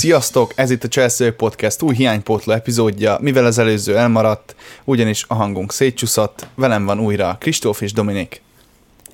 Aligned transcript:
Sziasztok, 0.00 0.52
ez 0.54 0.70
itt 0.70 0.84
a 0.84 0.88
Chelsea 0.88 1.32
Podcast 1.32 1.82
új 1.82 1.94
hiánypótló 1.94 2.52
epizódja, 2.52 3.18
mivel 3.20 3.44
az 3.44 3.58
előző 3.58 3.96
elmaradt, 3.96 4.54
ugyanis 4.84 5.24
a 5.28 5.34
hangunk 5.34 5.72
szétcsúszott, 5.72 6.46
velem 6.54 6.84
van 6.84 7.00
újra 7.00 7.36
Kristóf 7.40 7.80
és 7.80 7.92
Dominik. 7.92 8.42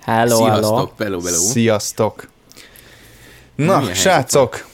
Hello, 0.00 0.45
hello. 0.45 0.57
Sziasztok, 0.57 0.93
bello, 0.96 1.18
bello. 1.18 1.36
Sziasztok. 1.36 2.29
Na, 3.54 3.79
Milyen 3.79 3.94
srácok, 3.94 4.67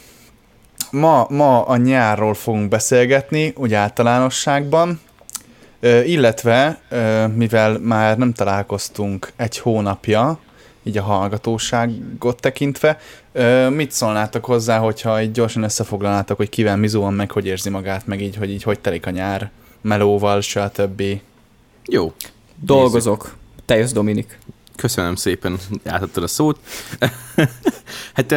ma, 0.91 1.27
ma 1.29 1.62
a 1.62 1.77
nyárról 1.77 2.34
fogunk 2.34 2.69
beszélgetni, 2.69 3.53
úgy 3.56 3.75
általánosságban, 3.75 5.01
illetve, 6.05 6.81
mivel 7.34 7.79
már 7.79 8.19
nem 8.19 8.33
találkoztunk 8.33 9.33
egy 9.37 9.59
hónapja, 9.59 10.39
így 10.82 10.98
a 10.98 11.02
hallgatóságot 11.02 12.41
tekintve, 12.41 12.98
mit 13.70 13.91
szólnátok 13.91 14.45
hozzá, 14.45 14.78
hogyha 14.78 15.22
így 15.22 15.32
gyorsan 15.32 15.62
összefoglalnátok, 15.62 16.36
hogy 16.36 16.48
kivel 16.48 16.77
mizóan 16.77 17.14
meg 17.14 17.30
hogy 17.30 17.46
érzi 17.46 17.70
magát, 17.70 18.06
meg 18.06 18.22
így, 18.22 18.36
hogy 18.36 18.50
így 18.50 18.62
hogy 18.62 18.80
telik 18.80 19.06
a 19.06 19.10
nyár, 19.10 19.50
melóval, 19.80 20.41
stb. 20.41 21.02
Jó, 21.84 22.12
Dolgozok. 22.60 23.34
Te 23.64 23.77
jössz, 23.77 23.92
Dominik. 23.92 24.38
köszönöm 24.77 25.14
szépen, 25.14 25.58
átadtad 25.84 26.22
a 26.22 26.27
szót. 26.27 26.58
hát 28.14 28.34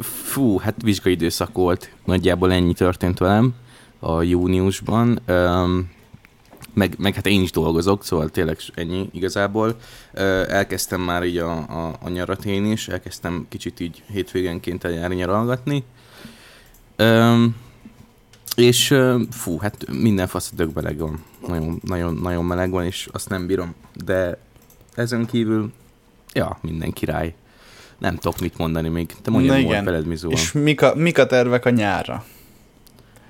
fú, 0.00 0.58
hát 0.58 0.74
vizsgai 0.82 1.12
időszak 1.12 1.52
volt, 1.52 1.90
nagyjából 2.04 2.52
ennyi 2.52 2.72
történt 2.72 3.18
velem 3.18 3.54
a 3.98 4.22
júniusban. 4.22 5.20
Meg, 6.74 6.94
meg 6.98 7.14
hát 7.14 7.26
én 7.26 7.42
is 7.42 7.50
dolgozok, 7.50 8.04
szóval 8.04 8.28
tényleg 8.28 8.58
ennyi 8.74 9.08
igazából. 9.12 9.76
Elkezdtem 10.48 11.00
már 11.00 11.24
így 11.24 11.36
a, 11.36 11.50
a, 11.50 11.96
a 12.02 12.08
nyarat 12.08 12.44
én 12.44 12.66
is, 12.66 12.88
elkezdtem 12.88 13.46
kicsit 13.48 13.80
így 13.80 14.02
hétvégenként 14.12 14.84
eljárni 14.84 15.14
nyaralgatni. 15.14 15.84
Öm, 16.96 17.56
és 18.56 18.94
fú, 19.30 19.58
hát 19.58 19.90
minden 19.90 20.26
fasz 20.26 20.52
a 20.58 20.64
meleg 20.74 20.98
van. 20.98 21.24
Nagyon, 21.46 21.80
nagyon, 21.84 22.14
nagyon 22.14 22.44
meleg 22.44 22.70
van, 22.70 22.84
és 22.84 23.08
azt 23.12 23.28
nem 23.28 23.46
bírom. 23.46 23.74
De 24.04 24.38
ezen 24.94 25.26
kívül, 25.26 25.72
ja, 26.32 26.58
minden 26.60 26.92
király. 26.92 27.34
Nem 27.98 28.16
tudok 28.16 28.40
mit 28.40 28.58
mondani 28.58 28.88
még. 28.88 29.06
Te 29.06 29.14
Na 29.24 29.30
mondjad 29.30 29.58
igen. 29.58 29.70
volt 29.70 29.84
veled, 29.84 30.06
mi 30.06 30.16
És 30.28 30.52
mik 30.52 30.82
a, 30.82 30.94
mik 30.94 31.18
a 31.18 31.26
tervek 31.26 31.64
a 31.64 31.70
nyárra? 31.70 32.24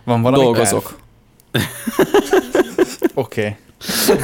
Van 0.05 0.23
valami 0.23 0.43
Dolgozok. 0.43 0.97
Oké. 3.15 3.57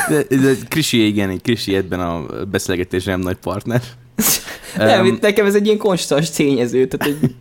Okay. 0.07 0.59
Krisi, 0.69 1.07
igen, 1.07 1.29
egy 1.31 1.43
Krisi 1.43 1.77
ebben 1.77 2.01
a 2.01 2.27
beszélgetésben 2.45 3.19
nem 3.19 3.27
nagy 3.27 3.37
partner. 3.37 3.83
Nem, 4.77 5.05
itt 5.05 5.21
nekem 5.21 5.47
ez 5.47 5.55
egy 5.55 5.67
ilyen 5.67 5.79
konstans 5.79 6.31
tényező, 6.31 6.87
tehát 6.87 7.17
hogy 7.17 7.35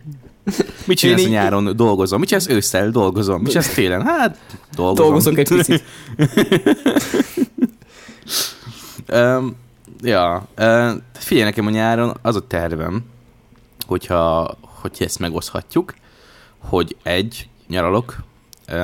mit 0.84 0.98
csinálsz 0.98 1.20
így- 1.20 1.28
nyáron? 1.28 1.76
Dolgozom. 1.76 2.18
Mit 2.18 2.28
csinálsz 2.28 2.48
ősszel? 2.48 2.90
Dolgozom. 2.90 3.40
Mit 3.40 3.50
csinálsz 3.50 3.74
télen? 3.74 4.06
Hát, 4.06 4.38
dolgozom. 4.74 5.04
dolgozok 5.04 5.38
egy 5.38 5.48
picit. 5.48 5.82
Um, 9.12 9.56
ja, 10.02 10.48
uh, 10.58 10.90
figyelj 11.12 11.44
nekem 11.44 11.66
a 11.66 11.70
nyáron, 11.70 12.16
az 12.22 12.36
a 12.36 12.46
tervem, 12.46 13.04
hogyha, 13.86 14.56
hogyha 14.60 15.04
ezt 15.04 15.18
megoszthatjuk, 15.18 15.94
hogy 16.58 16.96
egy, 17.02 17.48
nyaralok, 17.68 18.16
uh, 18.68 18.74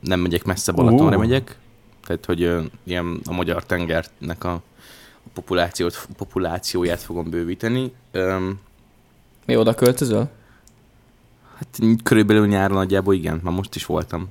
nem 0.00 0.20
megyek 0.20 0.44
messze, 0.44 0.72
Balatonra 0.72 1.16
Ú. 1.16 1.18
megyek, 1.18 1.58
tehát 2.06 2.24
hogy 2.24 2.70
ilyen 2.84 3.20
a 3.24 3.32
magyar 3.32 3.64
tengernek 3.64 4.44
a, 4.44 4.52
a 4.52 5.28
populációt, 5.34 6.08
populációját 6.16 7.00
fogom 7.00 7.30
bővíteni. 7.30 7.92
Mi 9.46 9.56
oda 9.56 9.74
költözöl? 9.74 10.30
hát 11.56 11.78
körülbelül 12.02 12.46
nyáron 12.46 12.76
nagyjából 12.76 13.14
igen, 13.14 13.40
már 13.42 13.54
most 13.54 13.74
is 13.74 13.86
voltam. 13.86 14.28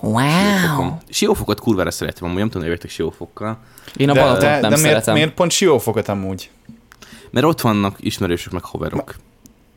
Wow. 0.00 0.20
Siófokon. 0.20 0.98
Siófokot 1.08 1.60
kurvára 1.60 1.90
szeretem, 1.90 2.24
amúgy 2.24 2.38
nem 2.38 2.46
tudom, 2.46 2.62
hogy 2.62 2.70
értek 2.70 2.90
Siófokkal. 2.90 3.58
Én 3.96 4.08
a 4.08 4.12
De, 4.12 4.20
Balatont 4.20 4.42
de, 4.42 4.50
nem 4.50 4.60
de 4.60 4.68
miért, 4.68 4.82
szeretem. 4.82 5.14
miért 5.14 5.34
pont 5.34 5.50
Siófokot 5.50 6.08
amúgy? 6.08 6.50
Mert 7.30 7.46
ott 7.46 7.60
vannak 7.60 7.96
ismerősök, 8.00 8.52
meg 8.52 8.64
haverok. 8.64 9.14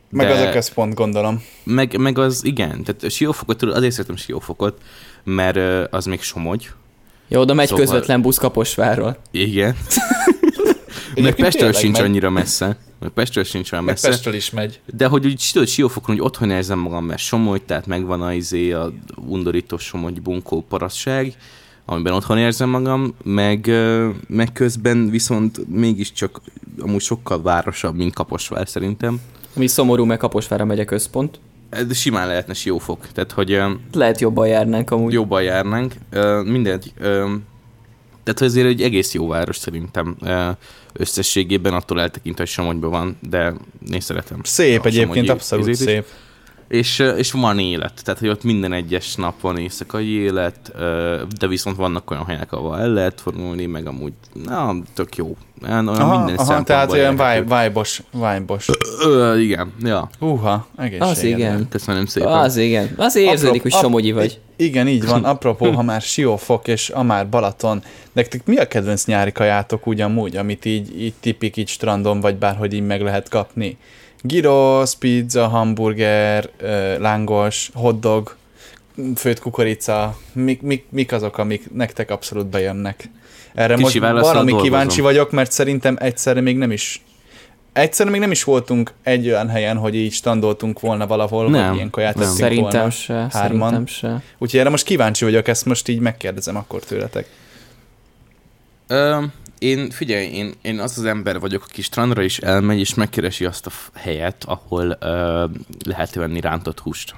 Meg 0.10 0.28
De- 0.28 0.34
az 0.34 0.40
a 0.40 0.50
központ, 0.50 0.94
gondolom. 0.94 1.44
Meg, 1.64 1.98
meg 1.98 2.18
az, 2.18 2.46
igen, 2.46 2.84
tehát 2.84 3.12
Siófokot, 3.12 3.64
azért 3.64 3.92
szeretem 3.92 4.16
Siófokot, 4.16 4.82
mert 5.24 5.94
az 5.94 6.06
még 6.06 6.22
Somogy. 6.22 6.70
Jó, 7.32 7.40
oda 7.40 7.54
megy 7.54 7.68
Szóval- 7.68 7.84
közvetlen 7.86 8.22
busz 8.22 8.38
Kaposvárról. 8.38 9.18
Igen. 9.32 9.76
meg 11.16 11.36
Pestről 11.36 11.74
sincs 11.74 11.98
megy. 11.98 12.06
annyira 12.06 12.30
messze. 12.30 12.78
Meg 13.00 13.10
Pestről 13.10 13.44
sincs 13.44 13.72
olyan 13.72 13.84
Meg 13.84 13.94
messze. 13.94 14.10
Pestről 14.10 14.34
is 14.34 14.50
megy. 14.50 14.80
De 14.86 15.06
hogy 15.08 15.26
úgy 15.26 15.50
tudod, 15.52 15.68
Siófokon, 15.68 16.16
hogy 16.16 16.24
otthon 16.26 16.50
érzem 16.52 16.80
magam, 16.80 17.06
mert 17.06 17.20
Somogy, 17.20 17.62
tehát 17.62 17.86
megvan 17.86 18.22
a, 18.22 18.34
izé, 18.34 18.72
a 18.72 18.92
undorító 19.28 19.78
Somogy 19.78 20.22
bunkó 20.22 20.66
parasság, 20.70 21.34
amiben 21.86 22.14
otthon 22.14 22.38
érzem 22.38 22.70
magam, 22.70 23.14
meg, 23.24 23.72
meg 24.28 24.52
közben 24.54 25.10
viszont 25.10 25.70
mégiscsak 25.70 26.42
amúgy 26.80 27.02
sokkal 27.02 27.42
városabb, 27.42 27.96
mint 27.96 28.14
Kaposvár 28.14 28.68
szerintem. 28.68 29.22
Ami 29.56 29.68
szomorú, 29.68 30.06
mert 30.06 30.20
Kaposvárra 30.20 30.66
megy 30.66 30.80
a 30.80 30.86
központ. 30.86 31.40
De 31.88 31.94
simán 31.94 32.28
lehetne 32.28 32.54
Siófok. 32.54 33.08
Tehát, 33.14 33.32
hogy 33.32 33.62
Lehet 33.92 34.20
jobban 34.20 34.48
járnánk 34.48 34.92
amúgy. 34.92 35.14
jobban 35.14 35.44
járnánk. 35.44 35.94
Mindegy. 36.44 36.94
Tehát 38.24 38.42
azért 38.42 38.68
egy 38.68 38.82
egész 38.82 39.14
jó 39.14 39.28
város 39.28 39.58
szerintem 39.58 40.18
összességében, 40.94 41.74
attól 41.74 42.02
eltekintve, 42.02 42.44
hogy 42.44 42.52
Somogyban 42.52 42.90
van, 42.90 43.18
de 43.30 43.54
én 43.92 44.00
szeretem. 44.00 44.40
Szép 44.44 44.84
a 44.84 44.88
egyébként, 44.88 45.30
abszolút 45.30 45.68
izét 45.68 45.90
is. 45.90 46.04
És, 46.72 47.00
és 47.18 47.32
van 47.32 47.60
élet, 47.60 47.94
tehát 48.04 48.20
hogy 48.20 48.30
ott 48.30 48.44
minden 48.44 48.74
egyes 48.74 49.16
nap 49.16 49.42
van 49.42 49.58
éjszakai 49.58 50.08
élet, 50.08 50.72
de 51.40 51.48
viszont 51.48 51.76
vannak 51.76 52.12
olyan 52.12 52.26
helyek, 52.26 52.52
ahol 52.52 52.80
el 52.80 52.90
lehet 52.90 53.22
fordulni, 53.22 53.66
meg 53.66 53.88
amúgy, 53.88 54.14
na, 54.46 54.76
tök 54.94 55.16
jó. 55.16 55.36
Olyan 55.64 55.88
Aha, 55.88 56.18
minden 56.18 56.36
aha 56.36 56.64
tehát 56.64 56.92
olyan 56.92 57.12
vibe-os, 57.44 58.02
vibe-os. 58.12 58.70
Ö, 59.04 59.38
igen, 59.38 59.74
ja. 59.84 60.10
Húha, 60.20 60.68
egészségedre. 60.78 61.10
Az 61.10 61.24
igen. 61.24 61.68
Köszönöm 61.70 62.06
szépen. 62.06 62.32
Az 62.32 62.58
igen. 62.58 62.94
Az 62.98 63.16
érződik, 63.16 63.62
hogy 63.62 63.72
somogyi 63.72 64.12
vagy. 64.12 64.40
Igen, 64.56 64.88
így 64.88 65.06
van. 65.06 65.24
Apropó, 65.34 65.72
ha 65.72 65.82
már 65.82 66.02
Siófok 66.02 66.68
és 66.68 66.90
a 66.90 67.04
már 67.04 67.30
Balaton, 67.30 67.84
nektek 68.12 68.46
mi 68.46 68.58
a 68.58 68.68
kedvenc 68.68 69.06
nyári 69.06 69.32
kajátok 69.32 69.88
ugyanúgy, 69.88 70.38
amit 70.38 70.66
így, 70.66 71.02
így 71.02 71.14
tipik 71.20 71.58
így 71.58 71.68
strandon, 71.68 72.20
vagy 72.20 72.36
bárhogy 72.36 72.74
így 72.74 72.86
meg 72.86 73.02
lehet 73.02 73.30
kapni? 73.30 73.78
Gyros, 74.22 74.96
pizza, 74.96 75.48
hamburger, 75.48 76.50
lángos, 77.00 77.70
hotdog, 77.74 78.36
főtt 79.16 79.40
kukorica, 79.40 80.18
mik, 80.34 80.62
mik, 80.62 80.86
mik 80.90 81.12
azok, 81.12 81.38
amik 81.38 81.74
nektek 81.74 82.12
abszolút 82.12 82.48
bejönnek? 82.48 83.10
Erre 83.54 83.76
Kicsi 83.76 84.00
most 84.00 84.14
valami 84.20 84.34
dolgozom. 84.34 84.62
kíváncsi 84.62 85.02
vagyok, 85.02 85.32
mert 85.32 85.52
szerintem 85.52 85.98
egyszerre 86.00 86.42
még 86.42 86.58
nem 86.58 86.72
is 86.72 87.02
Egyszerűen 87.74 88.12
még 88.12 88.22
nem 88.24 88.32
is 88.32 88.44
voltunk 88.44 88.94
egy 89.04 89.28
olyan 89.28 89.50
helyen, 89.50 89.78
hogy 89.78 89.96
így 89.96 90.12
standoltunk 90.12 90.80
volna 90.80 91.08
valahol, 91.08 91.50
Nem, 91.50 91.68
vagy 91.68 91.76
ilyen 91.76 91.90
kaját 91.90 92.16
nem. 92.16 92.28
Szerintem 92.28 92.80
volna. 92.80 92.90
se, 92.90 93.28
hárman. 93.32 93.70
szerintem 93.70 93.86
se. 93.86 94.22
Úgyhogy 94.38 94.60
erre 94.60 94.70
most 94.70 94.86
kíváncsi 94.86 95.24
vagyok, 95.24 95.48
ezt 95.48 95.66
most 95.66 95.88
így 95.88 96.00
megkérdezem 96.00 96.56
akkor 96.56 96.84
tőletek. 96.84 97.28
Ö, 98.88 99.24
én, 99.62 99.90
figyelj, 99.90 100.26
én, 100.26 100.54
én 100.62 100.80
az 100.80 100.98
az 100.98 101.06
ember 101.06 101.40
vagyok, 101.40 101.64
aki 101.70 101.82
strandra 101.82 102.22
is 102.22 102.38
elmegy, 102.38 102.80
és 102.80 102.94
megkeresi 102.94 103.46
azt 103.46 103.66
a 103.66 103.72
helyet, 103.94 104.44
ahol 104.46 104.98
ö, 105.00 105.46
lehet 105.86 106.16
venni 106.16 106.40
rántott 106.40 106.80
húst. 106.80 107.16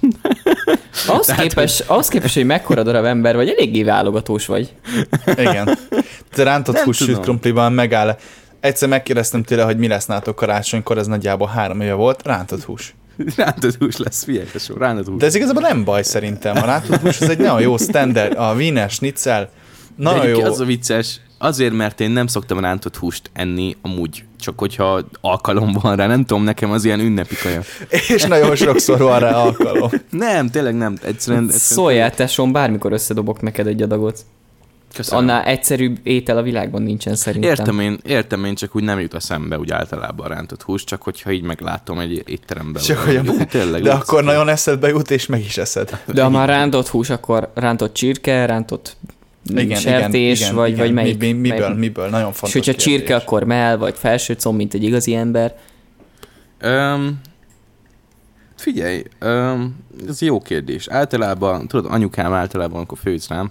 Ahhoz 1.06 1.26
Tehát, 1.26 1.42
képest, 1.42 1.84
ahhoz 1.86 2.08
képest, 2.08 2.34
hogy 2.34 2.44
mekkora 2.44 2.82
darab 2.82 3.04
ember 3.04 3.34
vagy, 3.36 3.48
eléggé 3.48 3.82
válogatós 3.82 4.46
vagy. 4.46 4.72
Igen. 5.26 5.78
Te 6.34 6.42
rántott 6.42 6.78
hús 6.78 6.96
sült 6.96 7.20
krumpliban 7.20 7.72
megáll. 7.72 8.18
Egyszer 8.60 8.88
megkérdeztem 8.88 9.42
tőle, 9.42 9.62
hogy 9.62 9.78
mi 9.78 9.88
lesz 9.88 10.06
nálatok 10.06 10.36
karácsonykor, 10.36 10.98
ez 10.98 11.06
nagyjából 11.06 11.48
három 11.48 11.80
éve 11.80 11.92
volt, 11.92 12.22
rántott 12.26 12.62
hús. 12.62 12.94
rántott 13.36 13.74
hús 13.74 13.96
lesz, 13.96 14.24
figyelj, 14.24 14.46
tesó, 14.46 14.76
rántott 14.76 15.06
hús. 15.06 15.18
De 15.18 15.26
ez 15.26 15.34
igazából 15.34 15.62
nem 15.62 15.84
baj 15.84 16.02
szerintem. 16.02 16.56
A 16.56 16.64
rántott 16.64 17.00
hús 17.00 17.20
az 17.20 17.28
egy 17.28 17.38
nagyon 17.38 17.60
jó 17.60 17.76
standard. 17.76 18.36
A 18.36 18.54
Wiener 18.54 18.90
Schnitzel, 18.90 19.50
nagyon 19.96 20.26
jó. 20.26 20.42
az 20.42 20.60
a 20.60 20.64
vicces, 20.64 21.20
azért, 21.38 21.72
mert 21.72 22.00
én 22.00 22.10
nem 22.10 22.26
szoktam 22.26 22.58
rántott 22.58 22.96
húst 22.96 23.30
enni 23.32 23.76
amúgy, 23.82 24.24
csak 24.40 24.58
hogyha 24.58 25.00
alkalom 25.20 25.72
van 25.82 25.96
rá, 25.96 26.06
nem 26.06 26.24
tudom, 26.24 26.42
nekem 26.42 26.70
az 26.70 26.84
ilyen 26.84 27.00
ünnepi 27.00 27.34
kaja. 27.42 27.62
És 28.08 28.24
nagyon 28.24 28.56
sokszor 28.56 28.98
van 28.98 29.18
rá 29.18 29.32
alkalom. 29.32 29.90
Nem, 30.10 30.50
tényleg 30.50 30.74
nem, 30.74 30.92
egyszerűen... 30.92 31.42
egyszerűen 31.42 31.48
Szóljál, 31.48 32.14
tesóm, 32.14 32.52
bármikor 32.52 32.92
összedobok 32.92 33.40
neked 33.40 33.66
egy 33.66 33.82
adagot. 33.82 34.24
Köszönöm. 34.94 35.22
Annál 35.22 35.44
egyszerűbb 35.44 35.98
étel 36.02 36.36
a 36.36 36.42
világban 36.42 36.82
nincsen 36.82 37.14
szerintem. 37.14 37.50
Értem 37.50 37.80
én, 37.80 37.98
értem 38.04 38.44
én, 38.44 38.54
csak 38.54 38.76
úgy 38.76 38.82
nem 38.82 39.00
jut 39.00 39.14
eszembe 39.14 39.58
úgy 39.58 39.70
általában 39.70 40.26
a 40.26 40.34
rántott 40.34 40.62
hús, 40.62 40.84
csak 40.84 41.02
hogyha 41.02 41.30
így 41.30 41.42
meglátom 41.42 41.98
egy 41.98 42.22
étteremben. 42.26 42.82
Csak 42.82 42.98
hogy 42.98 43.20
Jó, 43.24 43.34
tényleg. 43.50 43.82
De 43.82 43.92
akkor 43.92 44.24
nagyon 44.24 44.48
eszedbe 44.48 44.88
jut, 44.88 45.10
és 45.10 45.26
meg 45.26 45.40
is 45.40 45.56
eszed. 45.56 46.02
De 46.06 46.22
ha 46.22 46.28
már 46.28 46.48
rántott 46.48 46.88
hús, 46.88 47.10
akkor 47.10 47.50
rántott 47.54 47.94
csirke, 47.94 48.46
rántott 48.46 48.96
Igen, 49.54 49.80
sertés, 49.80 50.40
igen, 50.40 50.54
vagy, 50.54 50.68
igen. 50.68 50.80
vagy 50.80 50.92
melyik? 50.92 51.18
Mi, 51.18 51.32
mi, 51.32 51.38
miből, 51.38 51.58
melyik? 51.58 51.78
miből? 51.78 52.08
Nagyon 52.08 52.30
És 52.30 52.36
fontos 52.36 52.52
hogyha 52.52 52.72
kérdés. 52.72 52.84
csirke, 52.84 53.16
akkor 53.16 53.44
mell, 53.44 53.76
vagy 53.76 53.94
felső 53.96 54.34
comb, 54.34 54.56
mint 54.56 54.74
egy 54.74 54.82
igazi 54.82 55.14
ember. 55.14 55.56
Öm, 56.58 57.20
Figyelj, 58.56 59.02
öm, 59.18 59.76
ez 60.08 60.20
jó 60.22 60.40
kérdés. 60.40 60.88
Általában, 60.88 61.68
tudod, 61.68 61.92
anyukám 61.92 62.32
általában, 62.32 62.76
amikor 62.76 62.98
főz 62.98 63.28
rám, 63.28 63.50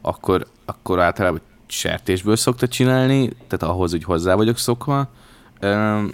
akkor, 0.00 0.46
akkor 0.64 1.00
általában 1.00 1.40
sertésből 1.66 2.36
szokta 2.36 2.68
csinálni, 2.68 3.28
tehát 3.28 3.74
ahhoz 3.74 3.94
úgy 3.94 4.04
hozzá 4.04 4.34
vagyok 4.34 4.58
szokva. 4.58 5.08
Öm, 5.60 6.12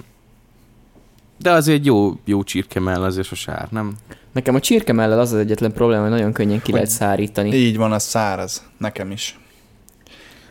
de 1.38 1.50
azért 1.50 1.78
egy 1.78 1.86
jó, 1.86 2.12
jó 2.24 2.42
csirkemell 2.42 3.02
azért 3.02 3.26
sose 3.26 3.52
árt, 3.52 3.70
nem? 3.70 3.96
Nekem 4.32 4.54
a 4.54 4.60
csirke 4.60 4.92
mellett 4.92 5.18
az 5.18 5.32
az 5.32 5.38
egyetlen 5.38 5.72
probléma, 5.72 6.02
hogy 6.02 6.10
nagyon 6.10 6.32
könnyen 6.32 6.56
ki 6.62 6.70
Hogy- 6.70 6.74
lehet 6.74 6.90
szárítani. 6.90 7.52
Így 7.54 7.76
van, 7.76 7.92
az 7.92 8.02
száraz. 8.02 8.62
Nekem 8.78 9.10
is. 9.10 9.38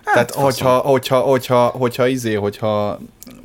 Hát, 0.06 0.14
Tehát, 0.14 0.32
faszom. 0.32 0.44
hogyha, 0.68 0.78
hogyha, 0.90 1.20
hogyha, 1.20 1.66
hogyha, 1.68 2.08
izé, 2.08 2.34
hogyha 2.34 3.00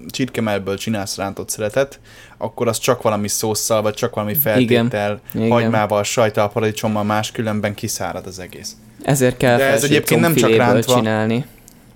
csirkemelből 0.09 0.77
csinálsz 0.77 1.17
rántott 1.17 1.49
szeretet, 1.49 2.01
akkor 2.39 2.69
az 2.69 2.79
csak 2.79 3.03
valami 3.03 3.29
szószal, 3.29 3.83
vagy 3.83 3.95
csak 3.95 4.15
valami 4.15 4.35
feltétel, 4.35 5.21
Igen. 5.35 5.51
hagymával, 5.51 6.03
sajttal, 6.03 6.51
paradicsommal, 6.51 7.03
máskülönben 7.05 7.75
kiszárad 7.75 8.27
az 8.27 8.39
egész. 8.39 8.77
Ezért 9.03 9.37
kell 9.37 9.57
De 9.57 9.65
ez 9.65 9.85
egyébként 9.85 10.21
nem 10.21 10.35
csak 10.35 10.57
rántva. 10.57 10.95
csinálni. 10.95 11.45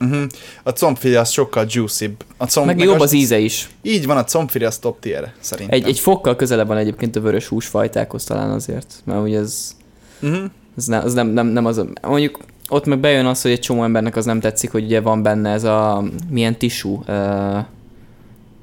Uh-huh. 0.01 0.23
A 0.63 0.71
combfilé 0.71 1.15
az 1.15 1.31
sokkal 1.31 1.67
juicibb. 1.69 2.25
A 2.37 2.47
comb, 2.47 2.67
Meg 2.67 2.79
jobb 2.79 3.01
az 3.01 3.13
íze 3.13 3.39
is. 3.39 3.69
Így 3.83 4.07
van, 4.07 4.17
a 4.17 4.25
combfilé 4.25 4.65
az 4.65 4.79
top 4.79 5.01
tier, 5.01 5.33
szerintem. 5.41 5.79
Egy, 5.79 5.89
egy 5.89 5.99
fokkal 5.99 6.37
közelebb 6.37 6.67
van 6.67 6.77
egyébként 6.77 7.17
a 7.17 7.21
vörös 7.21 7.47
húsfajtákhoz 7.47 8.25
talán 8.25 8.51
azért, 8.51 8.95
mert 9.05 9.23
ugye 9.23 9.39
ez, 9.39 9.77
Uh-huh. 10.23 10.45
ez, 10.77 10.85
ne, 10.85 10.99
az 10.99 11.15
nem, 11.15 11.27
nem, 11.27 11.47
nem 11.47 11.67
az 11.67 11.79
a, 11.79 11.87
mondjuk 12.03 12.39
ott 12.69 12.85
meg 12.85 12.99
bejön 12.99 13.27
az, 13.27 13.43
hogy 13.43 13.51
egy 13.51 13.61
csomó 13.61 13.83
embernek 13.85 14.17
az 14.17 14.25
nem 14.25 14.41
tetszik, 14.41 14.71
hogy 14.71 14.85
ugye 14.85 15.01
van 15.01 15.23
benne 15.23 15.51
ez 15.51 15.65
a, 15.65 16.05
milyen 16.31 16.59
tisú, 16.59 17.03
uh, 17.07 17.59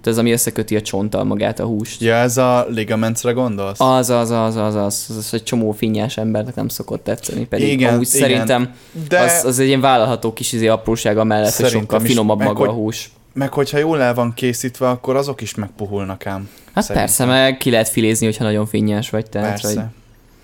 ez 0.07 0.17
ami 0.17 0.31
összeköti 0.31 0.75
a 0.75 0.81
csonttal 0.81 1.23
magát 1.23 1.59
a 1.59 1.65
húst. 1.65 2.01
Ja, 2.01 2.15
ez 2.15 2.37
a 2.37 2.65
ligamentsre 2.69 3.31
gondolsz? 3.31 3.79
Az, 3.79 4.09
az, 4.09 4.29
az, 4.29 4.55
az, 4.55 4.75
az, 4.75 4.75
az, 4.75 5.15
az 5.17 5.29
egy 5.33 5.43
csomó 5.43 5.71
finnyás 5.71 6.17
embernek 6.17 6.55
nem 6.55 6.67
szokott 6.67 7.03
tetszeni, 7.03 7.45
pedig 7.45 7.67
Igen, 7.71 7.93
amúgy 7.93 8.07
igen. 8.13 8.21
szerintem 8.21 8.73
De 9.09 9.19
az, 9.19 9.43
az 9.45 9.59
egy 9.59 9.67
ilyen 9.67 9.81
vállalható 9.81 10.33
kis 10.33 10.51
izé 10.51 10.67
aprósága 10.67 11.23
mellett, 11.23 11.43
hogy 11.45 11.53
Szerintem 11.65 11.81
sokkal 11.81 12.01
is. 12.01 12.07
finomabb 12.09 12.41
maga 12.41 12.59
hogy- 12.59 12.69
a 12.69 12.71
hús. 12.71 13.11
meg 13.33 13.53
hogyha 13.53 13.77
jól 13.77 14.01
el 14.01 14.13
van 14.13 14.33
készítve, 14.33 14.89
akkor 14.89 15.15
azok 15.15 15.41
is 15.41 15.55
megpuhulnak 15.55 16.25
ám. 16.25 16.49
Hát 16.73 16.83
Szerintem. 16.83 17.05
persze, 17.05 17.25
meg 17.25 17.57
ki 17.57 17.69
lehet 17.69 17.89
filézni, 17.89 18.25
hogyha 18.25 18.43
nagyon 18.43 18.65
finnyes 18.65 19.09
vagy. 19.09 19.29
Tehát, 19.29 19.49
Persze. 19.49 19.73
Vagy... 19.75 19.83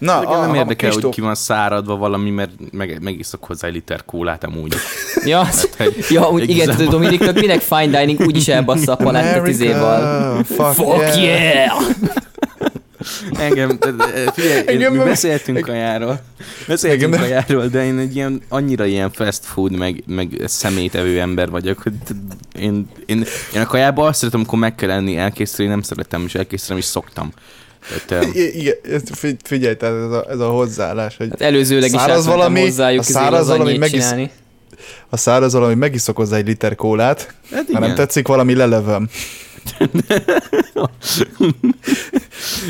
Na, 0.01 0.19
Nekem 0.19 0.39
nem 0.39 0.49
a- 0.49 0.53
a 0.53 0.55
érdekel, 0.55 0.65
hogy 0.67 0.75
Kristóf- 0.77 1.13
ki 1.15 1.21
van 1.21 1.35
száradva 1.35 1.95
valami, 1.95 2.29
mert 2.29 2.51
meg, 2.71 2.97
megiszok 3.01 3.43
hozzá 3.45 3.67
egy 3.67 3.73
liter 3.73 4.05
kólát 4.05 4.43
amúgy. 4.43 4.73
Ja, 5.25 5.43
Hát, 5.43 5.75
hogy 5.77 6.05
ja 6.09 6.29
úgy 6.29 6.49
igen, 6.49 6.75
tudod, 6.75 6.91
Dominiknak 6.91 7.39
minek 7.39 7.59
fine 7.61 7.99
dining 7.99 8.19
úgyis 8.19 8.47
elbassza 8.47 8.91
a 8.91 8.95
palettet 8.95 9.47
izéval. 9.47 10.03
America, 10.25 10.53
Fuck, 10.53 10.73
Fuck 10.73 11.15
yeah! 11.15 11.71
Engem, 13.39 13.77
de- 13.79 13.91
de- 13.91 14.31
figyelj, 14.33 14.57
Engem 14.57 14.75
Engem 14.75 14.93
mi 14.93 14.97
beszéltünk 15.03 15.59
kajáról, 15.59 16.19
beszéltünk 16.67 17.03
Engem 17.03 17.19
nem- 17.19 17.29
kajáról, 17.29 17.67
de 17.67 17.85
én 17.85 17.97
egy 17.97 18.15
ilyen, 18.15 18.41
annyira 18.49 18.85
ilyen 18.85 19.11
fast 19.11 19.45
food, 19.45 19.71
meg, 19.77 20.03
meg 20.07 20.41
szemétevő 20.45 21.19
ember 21.19 21.49
vagyok, 21.49 21.79
hogy 21.81 21.93
én, 22.59 22.87
én, 23.05 23.25
én 23.53 23.61
a 23.61 23.65
kajába 23.65 24.05
azt 24.05 24.17
szeretem, 24.17 24.39
amikor 24.39 24.59
meg 24.59 24.75
kell 24.75 24.89
lenni 24.89 25.17
elkészíteni, 25.17 25.69
nem 25.69 25.81
szeretem, 25.81 26.23
és 26.25 26.35
elkészítem, 26.35 26.77
és 26.77 26.85
szoktam. 26.85 27.31
Tehát, 28.07 28.25
um, 28.25 28.31
Igen, 28.33 28.75
figy- 29.13 29.39
figyelj, 29.43 29.75
tehát 29.75 29.95
ez 29.95 30.11
a, 30.11 30.25
ez 30.29 30.39
a 30.39 30.49
hozzáállás, 30.49 31.17
hogy 31.17 31.27
Hát 31.29 31.41
előzőleg 31.41 31.83
is 31.85 31.89
Száraz 31.91 32.09
elmentem 32.09 32.33
valami, 32.37 32.59
hozzájuk 32.61 32.99
a 32.99 33.03
száraz 33.03 33.47
valami 33.47 33.77
megisz- 33.77 33.99
csinálni. 34.01 34.31
ha 35.09 35.17
száraz 35.17 35.53
valami, 35.53 35.75
megiszok 35.75 36.15
hozzá 36.17 36.37
egy 36.37 36.47
liter 36.47 36.75
kólát, 36.75 37.33
hát 37.51 37.65
ha 37.73 37.79
nem 37.79 37.95
tetszik, 37.95 38.27
valami 38.27 38.53
lelövöm. 38.55 39.09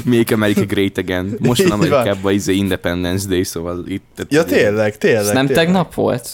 Make 0.05 0.33
America 0.33 0.65
Great 0.65 0.97
Again. 0.97 1.35
Most 1.39 1.61
van. 1.63 1.71
Amerikában 1.71 2.33
izé 2.33 2.53
Independence 2.53 3.27
Day, 3.27 3.43
szóval 3.43 3.83
itt... 3.87 4.25
Ja, 4.29 4.43
tényleg, 4.43 4.97
tényleg. 4.97 5.21
Ez 5.21 5.31
nem 5.31 5.45
tényleg. 5.45 5.65
tegnap 5.65 5.93
volt? 5.93 6.29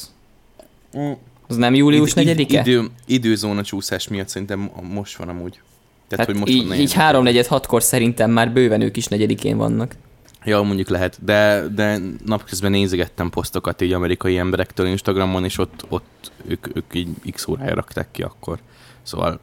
Mm. 0.97 1.11
Az 1.47 1.55
nem 1.55 1.75
július 1.75 2.15
Id- 2.15 2.39
id- 2.39 2.49
4-e? 2.51 2.59
Idő, 2.59 2.85
időzóna 3.05 3.63
csúszás 3.63 4.07
miatt 4.07 4.27
szerintem 4.29 4.69
most 4.93 5.17
van 5.17 5.29
amúgy. 5.29 5.59
Tehát, 6.07 6.25
Hát 6.25 6.35
hogy 6.35 6.35
most 6.35 6.51
így, 6.51 6.79
így 6.79 6.93
3 6.93 7.23
4 7.23 7.47
6 7.47 7.65
kor 7.65 7.83
szerintem 7.83 8.31
már 8.31 8.51
bőven 8.51 8.81
ők 8.81 8.97
is 8.97 9.07
negyedikén 9.07 9.57
vannak. 9.57 9.95
Ja, 10.43 10.61
mondjuk 10.61 10.89
lehet, 10.89 11.17
de, 11.25 11.63
de 11.75 11.99
napközben 12.25 12.71
nézegettem 12.71 13.29
posztokat 13.29 13.81
így 13.81 13.93
amerikai 13.93 14.37
emberektől 14.37 14.87
Instagramon, 14.87 15.43
és 15.43 15.57
ott, 15.57 15.85
ott 15.89 16.31
ők, 16.47 16.75
ők 16.75 16.93
így 16.93 17.09
x 17.31 17.47
órája 17.47 17.73
rakták 17.73 18.07
ki 18.11 18.21
akkor. 18.21 18.59
Szóval 19.03 19.39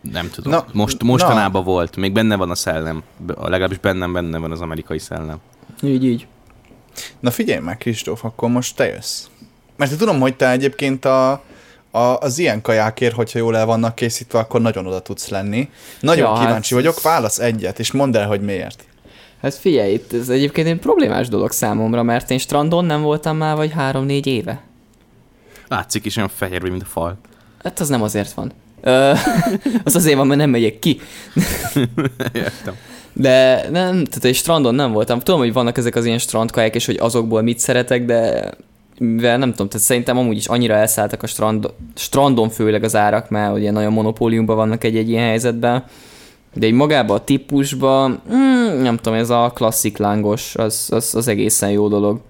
nem 0.00 0.30
tudom. 0.30 0.52
Na, 0.52 0.58
Na, 0.58 0.66
Most, 0.72 1.02
mostanában 1.02 1.64
volt, 1.64 1.96
még 1.96 2.12
benne 2.12 2.36
van 2.36 2.50
a 2.50 2.54
szellem. 2.54 3.02
Legalábbis 3.26 3.78
bennem 3.78 4.12
benne 4.12 4.38
van 4.38 4.50
az 4.50 4.60
amerikai 4.60 4.98
szellem. 4.98 5.38
Így, 5.82 6.04
így. 6.04 6.26
Na 7.20 7.30
figyelj 7.30 7.60
meg, 7.60 7.78
Kristóf, 7.78 8.24
akkor 8.24 8.48
most 8.50 8.76
te 8.76 8.86
jössz. 8.86 9.26
Mert 9.76 9.98
tudom, 9.98 10.20
hogy 10.20 10.36
te 10.36 10.50
egyébként 10.50 11.04
a, 11.04 11.42
a, 11.94 11.98
az 11.98 12.38
ilyen 12.38 12.62
kajákért, 12.62 13.14
hogyha 13.14 13.38
jól 13.38 13.56
el 13.56 13.66
vannak 13.66 13.94
készítve, 13.94 14.38
akkor 14.38 14.60
nagyon 14.60 14.86
oda 14.86 15.00
tudsz 15.00 15.28
lenni. 15.28 15.68
Nagyon 16.00 16.24
Ja, 16.24 16.30
ja, 16.30 16.36
hát- 16.36 16.46
kíváncsi 16.46 16.74
vagyok, 16.74 17.02
válasz 17.02 17.38
egyet, 17.38 17.78
és 17.78 17.92
mondd 17.92 18.16
el, 18.16 18.26
hogy 18.26 18.40
miért. 18.40 18.84
Hát 19.42 19.54
figyelj, 19.54 19.92
itt 19.92 20.12
ez 20.12 20.28
egyébként 20.28 20.66
egy 20.68 20.78
problémás 20.78 21.28
dolog 21.28 21.50
számomra, 21.50 22.02
mert 22.02 22.30
én 22.30 22.38
strandon 22.38 22.84
nem 22.84 23.02
voltam 23.02 23.36
már 23.36 23.56
vagy 23.56 23.72
3-4 23.78 24.26
éve. 24.26 24.62
Látszik 25.68 26.04
is 26.04 26.16
olyan 26.16 26.30
fehér, 26.36 26.62
mint 26.62 26.82
a 26.82 26.84
fal. 26.84 27.18
Hát 27.62 27.80
az 27.80 27.88
nem 27.88 28.02
azért 28.02 28.32
van. 28.32 28.52
Ö, 28.80 29.12
az 29.84 29.94
azért 29.96 30.16
van, 30.16 30.26
mert 30.26 30.40
nem 30.40 30.50
megyek 30.50 30.78
ki. 30.78 31.00
Értem. 32.32 32.74
De 33.12 33.54
nem, 33.70 34.04
tehát 34.04 34.24
egy 34.24 34.34
strandon 34.34 34.74
nem 34.74 34.92
voltam. 34.92 35.18
Tudom, 35.18 35.40
hogy 35.40 35.52
vannak 35.52 35.78
ezek 35.78 35.94
az 35.94 36.04
ilyen 36.04 36.18
strandkaják, 36.18 36.74
és 36.74 36.86
hogy 36.86 36.96
azokból 37.00 37.42
mit 37.42 37.58
szeretek, 37.58 38.04
de 38.04 38.50
mivel 39.02 39.38
nem 39.38 39.50
tudom, 39.50 39.68
tehát 39.68 39.86
szerintem 39.86 40.18
amúgy 40.18 40.36
is 40.36 40.46
annyira 40.46 40.74
elszálltak 40.74 41.22
a 41.22 41.26
strand, 41.26 41.70
strandon 41.94 42.48
főleg 42.48 42.84
az 42.84 42.96
árak, 42.96 43.30
mert 43.30 43.54
ugye 43.54 43.70
nagyon 43.70 43.92
monopóliumban 43.92 44.56
vannak 44.56 44.84
egy-egy 44.84 45.08
ilyen 45.08 45.26
helyzetben. 45.26 45.84
De 46.54 46.66
egy 46.66 46.72
magába 46.72 47.14
a 47.14 47.24
típusba, 47.24 48.08
mm, 48.08 48.82
nem 48.82 48.96
tudom, 48.96 49.18
ez 49.18 49.30
a 49.30 49.50
klasszik 49.54 49.96
lángos, 49.96 50.54
az, 50.54 50.88
az, 50.90 51.14
az 51.14 51.28
egészen 51.28 51.70
jó 51.70 51.88
dolog. 51.88 52.20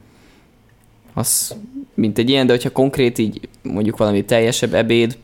Az, 1.15 1.55
mint 1.95 2.19
egy 2.19 2.31
ilyen, 2.31 2.47
de 2.47 2.53
hogyha 2.53 2.71
konkrét 2.71 3.19
így 3.19 3.49
mondjuk 3.63 3.97
valami 3.97 4.25
teljesebb 4.25 4.75
ebéd, 4.75 5.19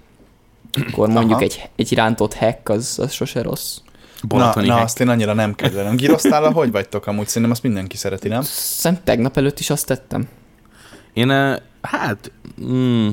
akkor 0.87 1.09
mondjuk 1.09 1.35
Aha. 1.35 1.43
egy, 1.43 1.69
egy 1.76 1.95
rántott 1.95 2.35
hack, 2.35 2.69
az, 2.69 2.99
az 3.02 3.12
sose 3.12 3.43
rossz. 3.43 3.76
Na, 4.21 4.28
Balatoni 4.28 4.67
na, 4.67 4.75
hely. 4.75 4.83
azt 4.83 5.00
én 5.00 5.09
annyira 5.09 5.33
nem 5.33 5.55
kedvelem. 5.55 5.97
Girosztállal 5.97 6.52
hogy 6.52 6.71
vagytok 6.71 7.07
amúgy? 7.07 7.26
Szerintem 7.26 7.50
azt 7.50 7.62
mindenki 7.62 7.97
szereti, 7.97 8.28
nem? 8.28 8.43
Szerintem 8.43 9.05
tegnap 9.05 9.37
előtt 9.37 9.59
is 9.59 9.71
azt 9.71 9.87
tettem. 9.87 10.28
Én, 11.12 11.31
eh, 11.31 11.57
hát, 11.83 12.33
mm, 12.65 13.09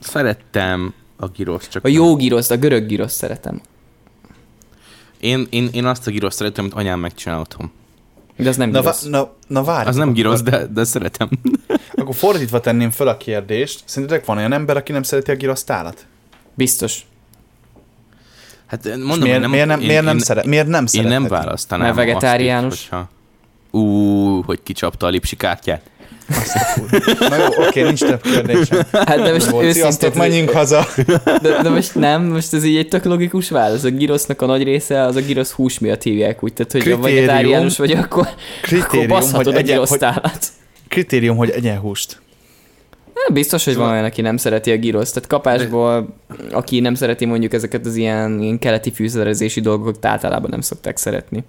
szerettem 0.00 0.94
a 1.16 1.26
giroszt, 1.28 1.70
csak 1.70 1.84
A 1.84 1.88
jó 1.88 2.16
giroszt, 2.16 2.50
a 2.50 2.56
görög 2.56 2.86
giroszt 2.86 3.16
szeretem. 3.16 3.60
Én, 5.20 5.46
én, 5.50 5.68
én 5.72 5.84
azt 5.84 6.06
a 6.06 6.10
giroszt 6.10 6.36
szeretem, 6.36 6.64
amit 6.64 6.76
anyám 6.76 7.00
megcsinál 7.00 7.40
otthon. 7.40 7.70
De 8.36 8.48
az 8.48 8.56
nem 8.56 8.70
Na, 8.70 8.80
girosz. 8.80 9.02
va- 9.02 9.10
na, 9.10 9.32
na 9.46 9.64
várj. 9.64 9.88
Az 9.88 9.96
nem 9.96 10.12
girosz, 10.12 10.42
de, 10.42 10.66
de 10.66 10.84
szeretem. 10.84 11.28
Akkor 11.94 12.14
fordítva 12.14 12.60
tenném 12.60 12.90
föl 12.90 13.08
a 13.08 13.16
kérdést. 13.16 13.82
Szerintetek 13.84 14.24
van 14.24 14.36
olyan 14.36 14.52
ember, 14.52 14.76
aki 14.76 14.92
nem 14.92 15.02
szereti 15.02 15.30
a 15.30 15.34
girosztálat? 15.36 16.06
Biztos. 16.54 17.06
Hát 18.66 18.84
És 18.86 18.92
mondom, 18.96 19.18
miért, 19.18 19.34
én 19.34 19.40
nem, 19.40 19.50
miért 19.50 19.66
nem, 19.66 19.80
én, 19.80 19.86
miért 19.86 20.04
nem, 20.04 20.14
én, 20.16 20.20
szeret, 20.22 20.44
miért 20.46 20.66
nem 20.66 20.80
Én 20.80 20.86
szereted? 20.86 21.12
nem 21.12 21.26
választanám 21.28 21.84
Mert 21.84 21.96
vegetáriánus? 21.96 22.72
Azt, 22.72 22.88
hogyha... 22.88 23.08
Ú, 23.70 24.42
hogy 24.42 24.62
kicsapta 24.62 25.06
a 25.06 25.08
lipsi 25.08 25.36
kártyát. 25.36 25.90
Na 27.28 27.36
jó, 27.36 27.64
oké, 27.66 27.82
nincs 27.82 28.00
több 28.04 28.20
kérdésem. 28.22 28.80
Hát 28.92 29.22
de 29.22 29.32
most 29.32 29.46
Volt, 29.50 29.72
sziasztok, 29.72 30.14
menjünk 30.14 30.50
haza. 30.50 30.86
de, 31.42 31.62
de, 31.62 31.68
most 31.68 31.94
nem, 31.94 32.22
most 32.24 32.54
ez 32.54 32.64
így 32.64 32.76
egy 32.76 32.88
tök 32.88 33.04
logikus 33.04 33.50
válasz. 33.50 33.84
A 33.84 33.88
girosznak 33.90 34.42
a 34.42 34.46
nagy 34.46 34.62
része, 34.62 35.02
az 35.02 35.16
a 35.16 35.20
girosz 35.20 35.50
hús 35.50 35.78
miatt 35.78 36.02
hívják 36.02 36.42
úgy. 36.42 36.52
Tehát, 36.52 36.72
hogy 36.72 36.80
Kritérium- 36.80 37.04
a 37.04 37.14
vegetáriánus 37.14 37.78
vagy, 37.78 37.90
akkor, 37.92 38.28
akkor 38.62 39.22
hogy, 39.32 39.54
a 39.54 39.62
girosztálat. 39.62 40.46
kritérium, 40.88 41.36
hogy 41.36 41.50
egyen 41.50 41.78
húst. 41.78 42.20
Hát 43.14 43.32
Biztos, 43.32 43.64
hogy 43.64 43.72
van 43.74 43.82
Szóval- 43.82 43.98
olyan, 43.98 44.10
aki 44.10 44.20
nem 44.20 44.36
szereti 44.36 44.70
a 44.70 44.76
giroszt. 44.76 45.14
Tehát 45.14 45.28
kapásból, 45.28 46.08
aki 46.50 46.80
nem 46.80 46.94
szereti 46.94 47.24
mondjuk 47.24 47.52
ezeket 47.52 47.86
az 47.86 47.96
ilyen, 47.96 48.40
ilyen 48.42 48.58
keleti 48.58 48.92
fűszerezési 48.92 49.60
dolgokat, 49.60 50.04
általában 50.04 50.50
nem 50.50 50.60
szokták 50.60 50.96
szeretni. 50.96 51.44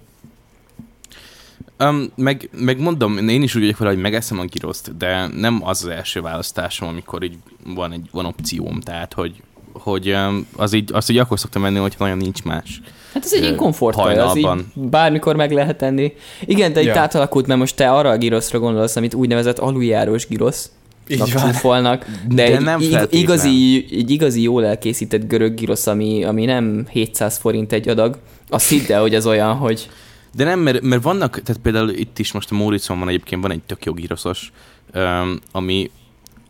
Um, 1.84 2.10
meg, 2.16 2.48
meg 2.52 2.80
mondom, 2.80 3.28
én 3.28 3.42
is 3.42 3.54
úgy 3.54 3.60
vagyok 3.62 3.78
vele, 3.78 3.90
hogy 3.92 4.00
megeszem 4.02 4.38
a 4.38 4.44
giroszt, 4.44 4.96
de 4.96 5.26
nem 5.26 5.60
az 5.64 5.82
az 5.84 5.88
első 5.90 6.20
választásom, 6.20 6.88
amikor 6.88 7.22
így 7.22 7.36
van 7.74 7.92
egy 7.92 8.08
van 8.12 8.24
opcióm, 8.24 8.80
tehát 8.80 9.12
hogy, 9.12 9.42
hogy 9.72 10.10
um, 10.10 10.46
az 10.56 10.72
így, 10.72 10.90
azt 10.92 11.10
így 11.10 11.18
akkor 11.18 11.38
szoktam 11.38 11.62
menni, 11.62 11.78
hogyha 11.78 12.04
nagyon 12.04 12.18
nincs 12.18 12.42
más. 12.42 12.80
Hát 13.14 13.24
ez 13.24 13.32
egy 13.32 13.40
ilyen 13.42 13.52
Ö, 13.52 13.56
komfortkaj, 13.56 14.18
az 14.18 14.36
így 14.36 14.48
bármikor 14.74 15.36
meg 15.36 15.52
lehet 15.52 15.76
tenni. 15.76 16.12
Igen, 16.44 16.72
de 16.72 16.80
itt 16.80 16.86
Ja. 16.86 17.00
átalakult, 17.00 17.46
mert 17.46 17.58
most 17.60 17.76
te 17.76 17.90
arra 17.90 18.10
a 18.10 18.16
giroszra 18.16 18.58
gondolsz, 18.58 18.96
amit 18.96 19.14
úgynevezett 19.14 19.58
aluljárós 19.58 20.26
girosz. 20.26 20.70
Így 21.08 21.18
van. 21.18 21.26
Csúfolnak, 21.52 22.04
de, 22.28 22.34
De 22.34 22.44
egy, 22.56 22.60
nem 22.60 22.80
ig- 22.80 23.06
igazi, 23.10 23.86
egy 23.90 24.10
igazi 24.10 24.42
jól 24.42 24.64
elkészített 24.64 25.28
görög 25.28 25.54
girosz, 25.54 25.86
ami, 25.86 26.24
ami 26.24 26.44
nem 26.44 26.86
700 26.90 27.36
forint 27.38 27.72
egy 27.72 27.88
adag, 27.88 28.18
azt 28.48 28.68
hidd 28.68 28.92
el, 28.92 29.00
hogy 29.00 29.14
ez 29.14 29.26
olyan, 29.26 29.54
hogy 29.54 29.88
De 30.34 30.44
nem, 30.44 30.58
mert, 30.58 30.80
mert 30.80 31.02
vannak, 31.02 31.42
tehát 31.42 31.62
például 31.62 31.88
itt 31.88 32.18
is 32.18 32.32
most 32.32 32.50
a 32.50 32.54
Móricon 32.54 32.98
van 32.98 33.08
egyébként, 33.08 33.42
van 33.42 33.50
egy 33.50 33.62
tök 33.66 33.84
jó 33.84 33.94
gyroszos, 33.94 34.52
um, 34.94 35.38
ami, 35.52 35.90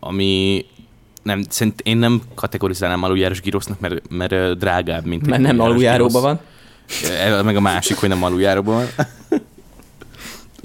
ami 0.01 0.65
nem, 1.23 1.43
szerint 1.49 1.81
én 1.81 1.97
nem 1.97 2.23
kategorizálnám 2.35 3.03
aluljárós 3.03 3.41
gyrosznak, 3.41 3.81
mert, 3.81 4.09
mert 4.09 4.59
drágább, 4.59 5.05
mint 5.05 5.27
Mert 5.27 5.43
nem 5.43 5.61
aluljáróban 5.61 6.23
van. 6.23 6.41
E, 7.19 7.43
Meg 7.43 7.57
a 7.57 7.61
másik, 7.61 7.97
hogy 7.97 8.09
nem 8.09 8.23
aluljáróban 8.23 8.75
van. 8.75 9.07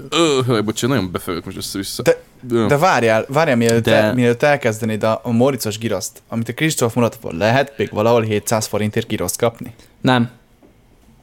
Ö, 0.08 0.40
bocsánat, 0.62 0.96
nagyon 0.96 1.12
befejök 1.12 1.44
most 1.44 1.56
össze-vissza. 1.56 2.02
De- 2.02 2.22
Ö. 2.50 2.66
De 2.66 2.76
várjál, 2.76 3.24
várjál, 3.28 3.56
mielőtt, 3.56 3.84
De- 3.84 4.00
De... 4.00 4.12
mielőtt 4.12 4.42
elkezdenéd 4.42 5.02
a, 5.02 5.20
a 5.22 5.30
Moricos 5.30 5.78
giroszt, 5.78 6.22
amit 6.28 6.48
a 6.48 6.52
Kristóf 6.52 6.94
volna, 6.94 7.38
lehet 7.38 7.72
még 7.76 7.90
valahol 7.92 8.22
700 8.22 8.66
forintért 8.66 9.06
giroszt 9.06 9.38
kapni? 9.38 9.74
Nem. 10.00 10.30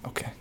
Oké. 0.07 0.21
Okay. 0.21 0.33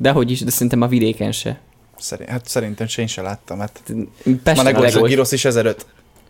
Dehogy 0.00 0.30
is, 0.30 0.40
de 0.40 0.50
szerintem 0.50 0.82
a 0.82 0.86
vidéken 0.86 1.32
se. 1.32 1.60
Szerint, 1.98 2.30
hát 2.30 2.48
szerintem 2.48 2.86
se 2.86 3.00
én 3.00 3.06
se 3.06 3.22
láttam, 3.22 3.58
hát 3.58 3.82
ma 4.24 4.32
Pesten 4.42 4.66
a 4.66 4.70
legolcsóbb 4.70 5.06
girosz 5.06 5.32
is 5.32 5.44
1005. 5.44 5.86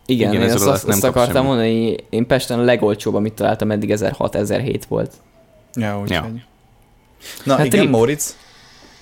Igen, 0.07 0.33
Igen, 0.33 0.43
én 0.43 0.49
ezzel 0.49 0.69
azt, 0.69 0.77
azt, 0.77 0.87
nem 0.87 0.97
azt 0.97 1.05
akartam 1.05 1.35
semmit. 1.35 1.49
mondani, 1.49 1.97
én 2.11 2.27
Pesten 2.27 2.59
a 2.59 2.63
legolcsóbb, 2.63 3.15
amit 3.15 3.33
találtam 3.33 3.71
eddig 3.71 3.93
1006-1007 3.95 4.81
volt. 4.89 5.13
Ja, 5.75 6.01
úgyhogy. 6.01 6.35
Ja. 6.35 6.43
Na 7.45 7.57
Hát 7.57 7.67
igen, 7.67 7.81
rip. 7.81 7.91
Móricz. 7.91 8.37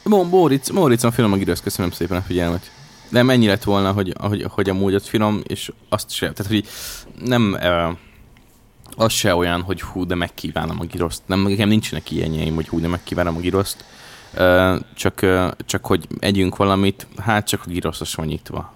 Mó- 0.03 0.25
Móricz, 0.25 0.69
Móricon 0.69 1.11
finom 1.11 1.33
a 1.33 1.37
gyrosz, 1.37 1.61
köszönöm 1.61 1.91
szépen 1.91 2.17
a 2.17 2.23
figyelmet. 2.23 2.71
De 3.11 3.19
ennyi 3.19 3.47
lett 3.47 3.65
volna, 3.65 3.93
hogy, 3.93 4.15
hogy, 4.19 4.47
hogy 4.49 4.69
amúgy 4.69 4.95
ott 4.95 5.07
finom, 5.07 5.41
és 5.47 5.73
azt 5.89 6.11
se, 6.11 6.33
tehát 6.33 6.53
hogy 6.53 6.67
nem, 7.25 7.53
uh, 7.53 7.97
az 8.97 9.13
se 9.13 9.35
olyan, 9.35 9.61
hogy 9.63 9.83
hú, 9.83 10.07
de 10.07 10.15
megkívánom 10.15 10.81
a 10.81 10.85
giroszt. 10.85 11.23
Nem, 11.27 11.41
nekem 11.41 11.69
nincsenek 11.69 12.11
ilyenjeim, 12.11 12.55
hogy 12.55 12.69
hú, 12.69 12.81
de 12.81 12.89
megkívánom 12.89 13.37
a 13.37 13.41
giroszt. 13.41 13.77
Uh, 13.81 13.87
csak, 14.95 15.27
csak, 15.67 15.87
hogy 15.87 16.07
együnk 16.19 16.57
valamit, 16.57 17.07
hát 17.17 17.47
csak 17.47 17.63
a 17.67 17.71
giroszos 17.71 18.15
van 18.15 18.27
nyitva. 18.27 18.73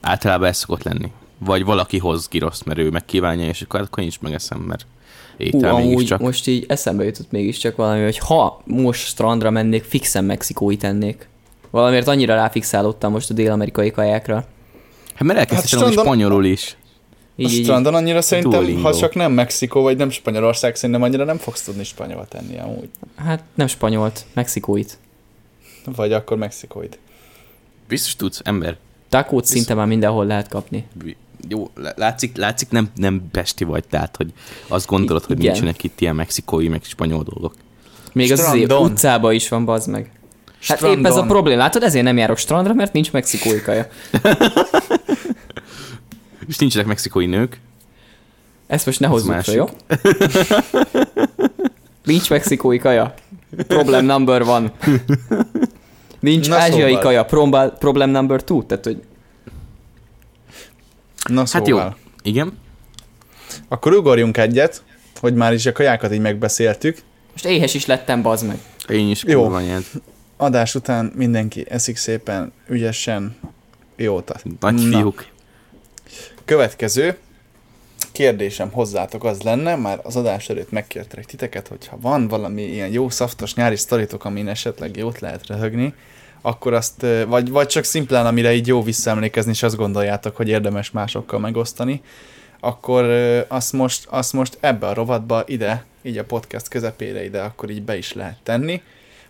Általában 0.00 0.48
ez 0.48 0.56
szokott 0.56 0.82
lenni. 0.82 1.12
Vagy 1.38 1.64
valaki 1.64 1.98
hoz 1.98 2.28
giroszt, 2.28 2.64
mert 2.64 2.78
ő 2.78 2.90
megkívánja, 2.90 3.46
és 3.46 3.62
akkor, 3.62 3.80
akkor 3.80 4.02
én 4.02 4.08
is 4.08 4.18
megeszem, 4.18 4.58
mert 4.58 4.86
Hú, 5.36 5.42
étel 5.44 5.74
amúgy 5.74 5.88
mégiscsak. 5.88 6.20
most 6.20 6.46
így 6.46 6.64
eszembe 6.68 7.04
jutott 7.04 7.30
mégiscsak 7.30 7.76
valami, 7.76 8.02
hogy 8.02 8.18
ha 8.18 8.60
most 8.64 9.06
strandra 9.06 9.50
mennék, 9.50 9.84
fixen 9.84 10.24
mexikói 10.24 10.76
tennék. 10.76 11.28
Valamiért 11.70 12.08
annyira 12.08 12.34
ráfixálódtam 12.34 13.12
most 13.12 13.30
a 13.30 13.34
dél-amerikai 13.34 13.90
kajákra. 13.90 14.34
Hát 15.14 15.22
mert 15.22 15.38
elkezdtem 15.38 15.56
Hát 15.56 15.58
hát 15.58 15.66
strandon- 15.92 16.04
spanyolul 16.04 16.44
is. 16.44 16.76
A 17.38 17.42
Így, 17.42 17.52
így, 17.52 17.62
strandon 17.64 17.94
annyira 17.94 18.20
szerintem, 18.22 18.52
Duolingo. 18.60 18.82
ha 18.82 18.94
csak 18.96 19.14
nem 19.14 19.32
Mexikó, 19.32 19.82
vagy 19.82 19.96
nem 19.96 20.10
Spanyolország, 20.10 20.76
szerintem 20.76 21.02
annyira 21.04 21.24
nem 21.24 21.36
fogsz 21.38 21.62
tudni 21.62 21.84
spanyol 21.84 22.26
tenni 22.28 22.58
amúgy. 22.58 22.88
hát 23.16 23.42
nem 23.54 23.66
spanyolt, 23.66 24.24
mexikóit. 24.32 24.98
Vagy 25.96 26.12
akkor 26.12 26.36
Mexikóid. 26.36 26.98
Biztos 27.88 28.16
tudsz, 28.16 28.40
ember. 28.44 28.76
Takót 29.08 29.44
szinte 29.44 29.74
már 29.74 29.86
mindenhol 29.86 30.26
lehet 30.26 30.48
kapni. 30.48 30.86
Jó, 31.48 31.70
lá- 31.74 31.98
látszik, 31.98 32.36
látszik 32.36 32.68
nem, 32.70 32.88
nem 32.94 33.22
pesti 33.30 33.64
vagy, 33.64 33.84
tehát, 33.90 34.16
hogy 34.16 34.32
azt 34.68 34.86
gondolod, 34.86 35.24
hogy 35.24 35.38
Igen. 35.38 35.50
nincsenek 35.52 35.84
itt 35.84 36.00
ilyen 36.00 36.14
mexikói, 36.14 36.68
meg 36.68 36.82
spanyol 36.84 37.22
dolgok. 37.22 37.54
Még 38.12 38.32
az 38.32 38.38
azért 38.40 38.64
Strandon. 38.64 38.90
utcába 38.90 39.32
is 39.32 39.48
van, 39.48 39.64
bazd 39.64 39.88
meg. 39.90 40.10
Hát 40.62 40.76
Strandon. 40.76 40.98
épp 41.00 41.06
ez 41.06 41.16
a 41.16 41.22
probléma. 41.22 41.58
Látod, 41.60 41.82
ezért 41.82 42.04
nem 42.04 42.16
járok 42.16 42.36
strandra, 42.38 42.74
mert 42.74 42.92
nincs 42.92 43.12
mexikói 43.12 43.60
kaja. 43.60 43.86
És 46.48 46.58
nincsenek 46.58 46.86
mexikói 46.86 47.26
nők. 47.26 47.60
Ezt 48.66 48.86
most 48.86 49.00
ne 49.00 49.06
hozzuk 49.06 49.28
másik. 49.30 49.54
fel, 49.54 49.54
jó? 49.54 49.66
Nincs 52.04 52.30
mexikói 52.30 52.78
kaja. 52.78 53.14
Problem 53.66 54.04
number 54.04 54.42
one. 54.42 54.72
Nincs 56.20 56.48
Na 56.48 56.56
ázsiai 56.56 56.80
szóval. 56.88 57.00
kaja. 57.02 57.24
Problem, 57.24 57.72
problem 57.78 58.10
number 58.10 58.44
two. 58.44 58.62
Tehát, 58.66 58.84
hogy 58.84 59.02
Na 61.28 61.38
Hát 61.38 61.46
szóval. 61.66 61.96
jó. 62.22 62.30
Igen? 62.30 62.58
Akkor 63.68 63.92
ugorjunk 63.94 64.36
egyet, 64.36 64.82
hogy 65.20 65.34
már 65.34 65.52
is 65.52 65.66
a 65.66 65.72
kajákat 65.72 66.12
így 66.12 66.20
megbeszéltük. 66.20 66.98
most 67.32 67.44
éhes 67.46 67.74
is 67.74 67.86
lettem, 67.86 68.22
bazd 68.22 68.46
meg. 68.46 68.58
Én 68.88 69.08
is 69.08 69.24
Jó. 69.26 69.40
kurva 69.42 69.56
anyád. 69.56 69.84
Adás 70.36 70.74
után 70.74 71.12
mindenki 71.14 71.64
eszik 71.68 71.96
szépen, 71.96 72.52
ügyesen, 72.68 73.36
jót. 73.96 74.32
Nagy 74.60 74.74
Na. 74.74 74.96
fiúk. 74.98 75.26
Következő 76.46 77.16
kérdésem 78.12 78.70
hozzátok 78.70 79.24
az 79.24 79.42
lenne, 79.42 79.76
már 79.76 80.00
az 80.02 80.16
adás 80.16 80.48
előtt 80.48 80.70
megkértelek 80.70 81.24
titeket, 81.24 81.68
hogyha 81.68 81.98
van 82.00 82.28
valami 82.28 82.62
ilyen 82.62 82.92
jó 82.92 83.08
szaftos 83.08 83.54
nyári 83.54 83.76
sztoritok, 83.76 84.24
amin 84.24 84.48
esetleg 84.48 84.96
jót 84.96 85.18
lehet 85.18 85.46
röhögni, 85.46 85.94
akkor 86.40 86.72
azt, 86.72 87.06
vagy, 87.26 87.50
vagy 87.50 87.66
csak 87.66 87.84
szimplán, 87.84 88.26
amire 88.26 88.54
így 88.54 88.66
jó 88.66 88.82
visszaemlékezni, 88.82 89.50
és 89.50 89.62
azt 89.62 89.76
gondoljátok, 89.76 90.36
hogy 90.36 90.48
érdemes 90.48 90.90
másokkal 90.90 91.38
megosztani, 91.38 92.00
akkor 92.60 93.04
azt 93.48 93.72
most, 93.72 94.06
azt 94.10 94.32
most 94.32 94.58
ebbe 94.60 94.86
a 94.86 94.94
rovatba 94.94 95.42
ide, 95.46 95.84
így 96.02 96.18
a 96.18 96.24
podcast 96.24 96.68
közepére 96.68 97.24
ide, 97.24 97.40
akkor 97.40 97.70
így 97.70 97.82
be 97.82 97.96
is 97.96 98.12
lehet 98.12 98.38
tenni. 98.42 98.82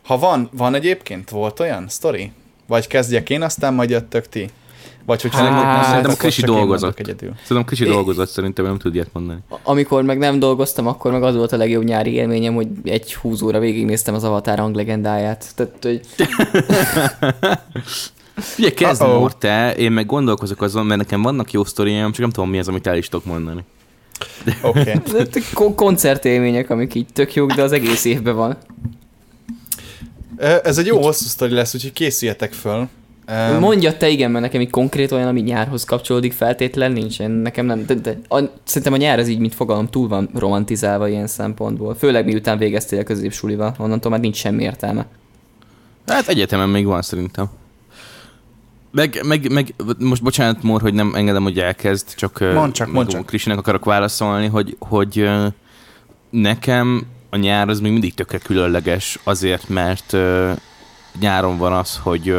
Ha 0.02 0.18
van, 0.18 0.48
van 0.52 0.74
egyébként, 0.74 1.30
volt 1.30 1.60
olyan 1.60 1.88
sztori? 1.88 2.32
Vagy 2.66 2.86
kezdjek 2.86 3.30
én, 3.30 3.42
aztán 3.42 3.74
majd 3.74 3.90
jöttök 3.90 4.28
ti? 4.28 4.50
Vagy 5.06 5.22
hogyha 5.22 5.38
Hát, 5.38 5.50
nem, 5.50 5.66
nem 5.74 5.82
szerintem 5.82 6.10
a 6.10 6.14
Krisi 6.14 6.42
dolgozott. 6.42 6.98
egyedül. 6.98 7.34
Kicsi 7.66 7.84
É- 7.84 7.90
dolgozott, 7.90 8.28
szerintem 8.28 8.64
nem 8.64 8.78
tud 8.78 8.94
ilyet 8.94 9.10
mondani. 9.12 9.38
Amikor 9.62 10.02
meg 10.02 10.18
nem 10.18 10.38
dolgoztam, 10.38 10.86
akkor 10.86 11.12
meg 11.12 11.22
az 11.22 11.36
volt 11.36 11.52
a 11.52 11.56
legjobb 11.56 11.84
nyári 11.84 12.12
élményem, 12.12 12.54
hogy 12.54 12.68
egy 12.84 13.14
húzóra 13.14 13.58
végignéztem 13.58 14.14
az 14.14 14.24
Avatar 14.24 14.58
hanglegendáját. 14.58 15.44
Tehát, 15.54 15.72
hogy 15.82 16.00
Ugye 18.58 18.70
kezd 18.74 19.02
te, 19.38 19.74
én 19.74 19.92
meg 19.92 20.06
gondolkozok 20.06 20.62
azon, 20.62 20.86
mert 20.86 21.00
nekem 21.00 21.22
vannak 21.22 21.50
jó 21.50 21.64
sztoriaim, 21.64 22.10
csak 22.12 22.20
nem 22.20 22.30
tudom 22.30 22.50
mi 22.50 22.58
az, 22.58 22.68
amit 22.68 22.86
el 22.86 22.96
is 22.96 23.08
tudok 23.08 23.26
mondani. 23.26 23.64
Oké. 24.62 24.92
Okay. 25.52 25.74
koncertélmények, 25.74 26.70
amik 26.70 26.94
így 26.94 27.06
tök 27.12 27.34
jók, 27.34 27.52
de 27.52 27.62
az 27.62 27.72
egész 27.72 28.04
évben 28.04 28.34
van. 28.36 28.56
Ez 30.62 30.78
egy 30.78 30.86
jó 30.86 31.02
hosszú 31.02 31.24
sztori 31.24 31.52
lesz, 31.52 31.74
úgyhogy 31.74 31.92
készüljetek 31.92 32.52
föl. 32.52 32.88
Um, 33.28 33.58
Mondja 33.58 33.96
te 33.96 34.08
igen, 34.08 34.30
mert 34.30 34.44
nekem 34.44 34.60
így 34.60 34.70
konkrét 34.70 35.12
olyan, 35.12 35.28
ami 35.28 35.40
nyárhoz 35.40 35.84
kapcsolódik 35.84 36.32
feltétlen 36.32 36.92
nincsen. 36.92 37.30
Nekem 37.30 37.66
nem, 37.66 37.86
de, 37.86 37.94
de 37.94 38.18
a, 38.28 38.40
szerintem 38.64 38.92
a 38.92 38.96
nyár 38.96 39.18
az 39.18 39.28
így, 39.28 39.38
mint 39.38 39.54
fogalom, 39.54 39.86
túl 39.86 40.08
van 40.08 40.28
romantizálva 40.34 41.08
ilyen 41.08 41.26
szempontból. 41.26 41.94
Főleg 41.94 42.24
miután 42.24 42.58
végeztél 42.58 43.00
a 43.00 43.02
középsulival, 43.02 43.74
onnantól 43.78 44.10
már 44.10 44.20
nincs 44.20 44.36
semmi 44.36 44.62
értelme. 44.62 45.06
Hát 46.06 46.28
egyetemen 46.28 46.68
még 46.68 46.86
van 46.86 47.02
szerintem. 47.02 47.46
Meg, 48.90 49.20
meg, 49.24 49.52
meg 49.52 49.74
most 49.98 50.22
bocsánat, 50.22 50.62
Mór, 50.62 50.80
hogy 50.80 50.94
nem 50.94 51.14
engedem, 51.14 51.42
hogy 51.42 51.58
elkezd, 51.58 52.14
csak, 52.14 52.40
ö, 52.40 52.52
Mondd 52.52 52.72
csak, 52.72 52.86
meg 52.86 52.96
mondd 52.96 53.08
csak. 53.08 53.26
Krisinek 53.26 53.58
akarok 53.58 53.84
válaszolni, 53.84 54.46
hogy, 54.46 54.76
hogy 54.78 55.28
nekem 56.30 57.06
a 57.30 57.36
nyár 57.36 57.68
az 57.68 57.80
még 57.80 57.92
mindig 57.92 58.14
tökre 58.14 58.38
különleges, 58.38 59.18
azért, 59.24 59.68
mert 59.68 60.16
nyáron 61.20 61.58
van 61.58 61.72
az, 61.72 61.96
hogy 62.02 62.34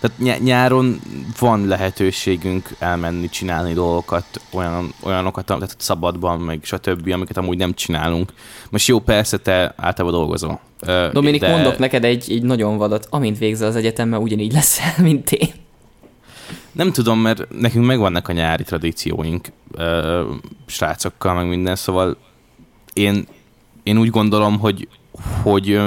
tehát 0.00 0.18
ny- 0.18 0.42
nyáron 0.44 1.00
van 1.38 1.66
lehetőségünk 1.66 2.68
elmenni, 2.78 3.28
csinálni 3.28 3.72
dolgokat, 3.72 4.24
olyan, 4.52 4.94
olyanokat, 5.02 5.44
tehát 5.44 5.74
szabadban, 5.78 6.40
meg 6.40 6.60
stb., 6.62 7.12
amiket 7.12 7.36
amúgy 7.36 7.56
nem 7.56 7.74
csinálunk. 7.74 8.32
Most 8.70 8.88
jó, 8.88 8.98
persze, 8.98 9.36
te 9.36 9.74
általában 9.76 10.18
dolgozol. 10.18 10.60
Dominik, 11.12 11.40
de- 11.40 11.50
mondok 11.50 11.78
neked 11.78 12.04
egy, 12.04 12.32
egy 12.32 12.42
nagyon 12.42 12.76
vadat. 12.76 13.06
Amint 13.10 13.38
végzel 13.38 13.68
az 13.68 13.76
egyetemmel, 13.76 14.20
ugyanígy 14.20 14.52
leszel, 14.52 14.92
mint 15.08 15.32
én. 15.32 15.48
Nem 16.72 16.92
tudom, 16.92 17.20
mert 17.20 17.46
nekünk 17.50 17.86
megvannak 17.86 18.28
a 18.28 18.32
nyári 18.32 18.62
tradícióink 18.62 19.52
ö, 19.72 20.30
srácokkal, 20.66 21.34
meg 21.34 21.48
minden, 21.48 21.76
szóval 21.76 22.16
én, 22.92 23.26
én 23.82 23.98
úgy 23.98 24.10
gondolom, 24.10 24.58
hogy, 24.58 24.88
hogy 25.42 25.80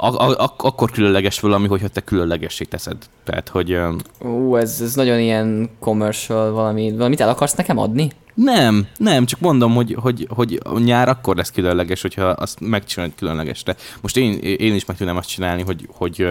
ak- 0.00 0.38
ak- 0.38 0.62
akkor 0.62 0.90
különleges 0.90 1.40
valami, 1.40 1.66
hogyha 1.66 1.88
te 1.88 2.00
különlegessé 2.00 2.64
teszed. 2.64 2.96
Tehát, 3.24 3.48
hogy 3.48 3.78
Ú, 4.20 4.56
ez, 4.56 4.80
ez 4.80 4.94
nagyon 4.94 5.18
ilyen 5.18 5.70
commercial 5.78 6.50
valami. 6.52 6.92
Valamit 6.96 7.20
el 7.20 7.28
akarsz 7.28 7.54
nekem 7.54 7.78
adni? 7.78 8.10
nem, 8.44 8.86
nem, 8.96 9.24
csak 9.24 9.40
mondom, 9.40 9.74
hogy, 9.74 9.96
hogy, 10.00 10.28
hogy 10.34 10.60
a 10.64 10.78
nyár 10.78 11.08
akkor 11.08 11.36
lesz 11.36 11.50
különleges, 11.50 12.02
hogyha 12.02 12.24
azt 12.24 12.60
megcsinálod 12.60 13.14
különlegesre. 13.16 13.76
Most 14.00 14.16
én, 14.16 14.32
én 14.38 14.74
is 14.74 14.84
meg 14.84 14.96
tudnám 14.96 15.16
azt 15.16 15.28
csinálni, 15.28 15.62
hogy, 15.62 15.88
hogy 15.92 16.26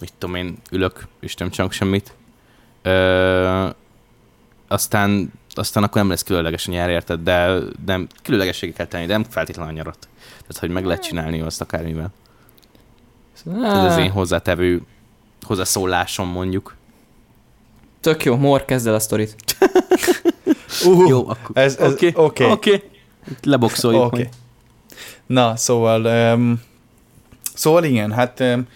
mit 0.00 0.12
tudom 0.18 0.34
én, 0.34 0.56
ülök, 0.70 1.06
és 1.20 1.34
nem 1.34 1.50
csinálok 1.50 1.72
semmit. 1.72 2.14
Ö, 2.82 3.68
aztán, 4.68 5.32
aztán 5.54 5.82
akkor 5.82 6.00
nem 6.00 6.10
lesz 6.10 6.22
különleges 6.22 6.68
a 6.68 6.70
nyár, 6.70 6.90
érted? 6.90 7.20
De 7.20 7.58
nem, 7.86 8.06
különlegességet 8.22 8.76
kell 8.76 8.86
tenni, 8.86 9.06
de 9.06 9.12
nem 9.12 9.24
feltétlenül 9.28 9.72
a 9.72 9.76
nyarat. 9.76 10.08
Tehát, 10.28 10.58
hogy 10.58 10.70
meg 10.70 10.84
lehet 10.84 11.02
csinálni 11.02 11.40
azt 11.40 11.60
akármivel. 11.60 12.12
Ez 13.44 13.92
az 13.92 13.96
én 13.96 14.10
hozzátevő 14.10 14.82
hozzászólásom 15.42 16.28
mondjuk. 16.28 16.74
Tök 18.00 18.24
jó, 18.24 18.36
Mor, 18.36 18.64
kezd 18.64 18.86
el 18.86 18.94
a 18.94 18.98
sztorit. 19.00 19.34
Uh, 20.84 21.08
Jó, 21.08 21.28
akkor 21.28 21.50
ez, 21.52 21.76
ez, 21.76 21.92
oké. 21.92 22.06
oké. 22.06 22.20
Okay. 22.20 22.50
Oké. 22.50 22.74
Okay. 22.74 22.88
Leboxoljuk 23.42 24.04
okay. 24.04 24.28
Na, 25.26 25.56
szóval, 25.56 26.32
um, 26.34 26.60
szóval 27.54 27.84
igen, 27.84 28.12
hát 28.12 28.40
um, 28.40 28.66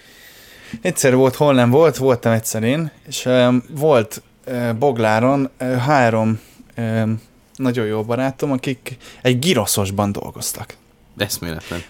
Egyszer 0.81 1.15
volt, 1.15 1.35
hol 1.35 1.55
nem 1.55 1.71
volt, 1.71 1.97
voltam 1.97 2.33
egyszer 2.33 2.63
én, 2.63 2.91
és 3.07 3.25
um, 3.25 3.63
volt 3.71 4.23
uh, 4.47 4.75
Bogláron 4.75 5.51
uh, 5.61 5.77
három 5.77 6.41
um, 6.77 7.21
nagyon 7.55 7.87
jó 7.87 8.03
barátom, 8.03 8.53
akik 8.53 8.97
egy 9.23 9.39
giroszosban 9.39 10.13
dolgoztak. 10.13 10.77
Eszméletlen. 11.17 11.83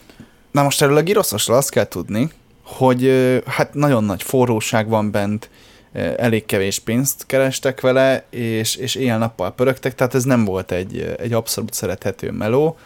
Na 0.50 0.62
most 0.62 0.82
erről 0.82 0.96
a 0.96 1.02
giroszosról 1.02 1.56
azt 1.56 1.70
kell 1.70 1.84
tudni, 1.84 2.30
hogy 2.76 3.12
hát 3.46 3.74
nagyon 3.74 4.04
nagy 4.04 4.22
forróság 4.22 4.88
van 4.88 5.10
bent, 5.10 5.50
elég 6.16 6.46
kevés 6.46 6.78
pénzt 6.78 7.26
kerestek 7.26 7.80
vele, 7.80 8.24
és, 8.30 8.76
és 8.76 8.94
éjjel-nappal 8.94 9.54
pörögtek, 9.54 9.94
tehát 9.94 10.14
ez 10.14 10.24
nem 10.24 10.44
volt 10.44 10.72
egy, 10.72 11.14
egy 11.18 11.32
abszolút 11.32 11.72
szerethető 11.72 12.30
meló. 12.30 12.78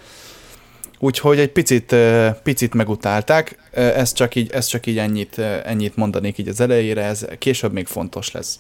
Úgyhogy 0.99 1.39
egy 1.39 1.51
picit, 1.51 1.95
picit 2.43 2.75
megutálták, 2.75 3.59
ez 3.71 4.13
csak 4.13 4.35
így, 4.35 4.51
ez 4.53 4.67
csak 4.67 4.87
így 4.87 4.99
ennyit, 4.99 5.39
ennyit 5.39 5.97
mondanék 5.97 6.39
így 6.39 6.49
az 6.49 6.61
elejére, 6.61 7.03
ez 7.03 7.27
később 7.39 7.73
még 7.73 7.87
fontos 7.87 8.33
lesz. 8.33 8.59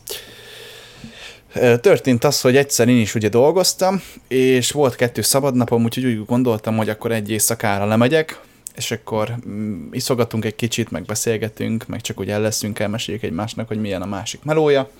Történt 1.80 2.24
az, 2.24 2.40
hogy 2.40 2.56
egyszer 2.56 2.88
én 2.88 3.00
is 3.00 3.14
ugye 3.14 3.28
dolgoztam, 3.28 4.02
és 4.28 4.70
volt 4.70 4.94
kettő 4.94 5.22
szabadnapom, 5.22 5.84
úgyhogy 5.84 6.04
úgy 6.04 6.24
gondoltam, 6.24 6.76
hogy 6.76 6.88
akkor 6.88 7.12
egy 7.12 7.30
éjszakára 7.30 7.84
lemegyek, 7.84 8.40
és 8.76 8.90
akkor 8.90 9.36
mm, 9.48 9.88
iszogatunk 9.92 10.44
egy 10.44 10.56
kicsit, 10.56 10.90
meg 10.90 11.02
beszélgetünk, 11.02 11.86
meg 11.86 12.00
csak 12.00 12.20
úgy 12.20 12.30
el 12.30 12.40
leszünk, 12.40 12.78
elmeséljük 12.78 13.22
egymásnak, 13.22 13.68
hogy 13.68 13.80
milyen 13.80 14.02
a 14.02 14.06
másik 14.06 14.42
melója. 14.42 14.90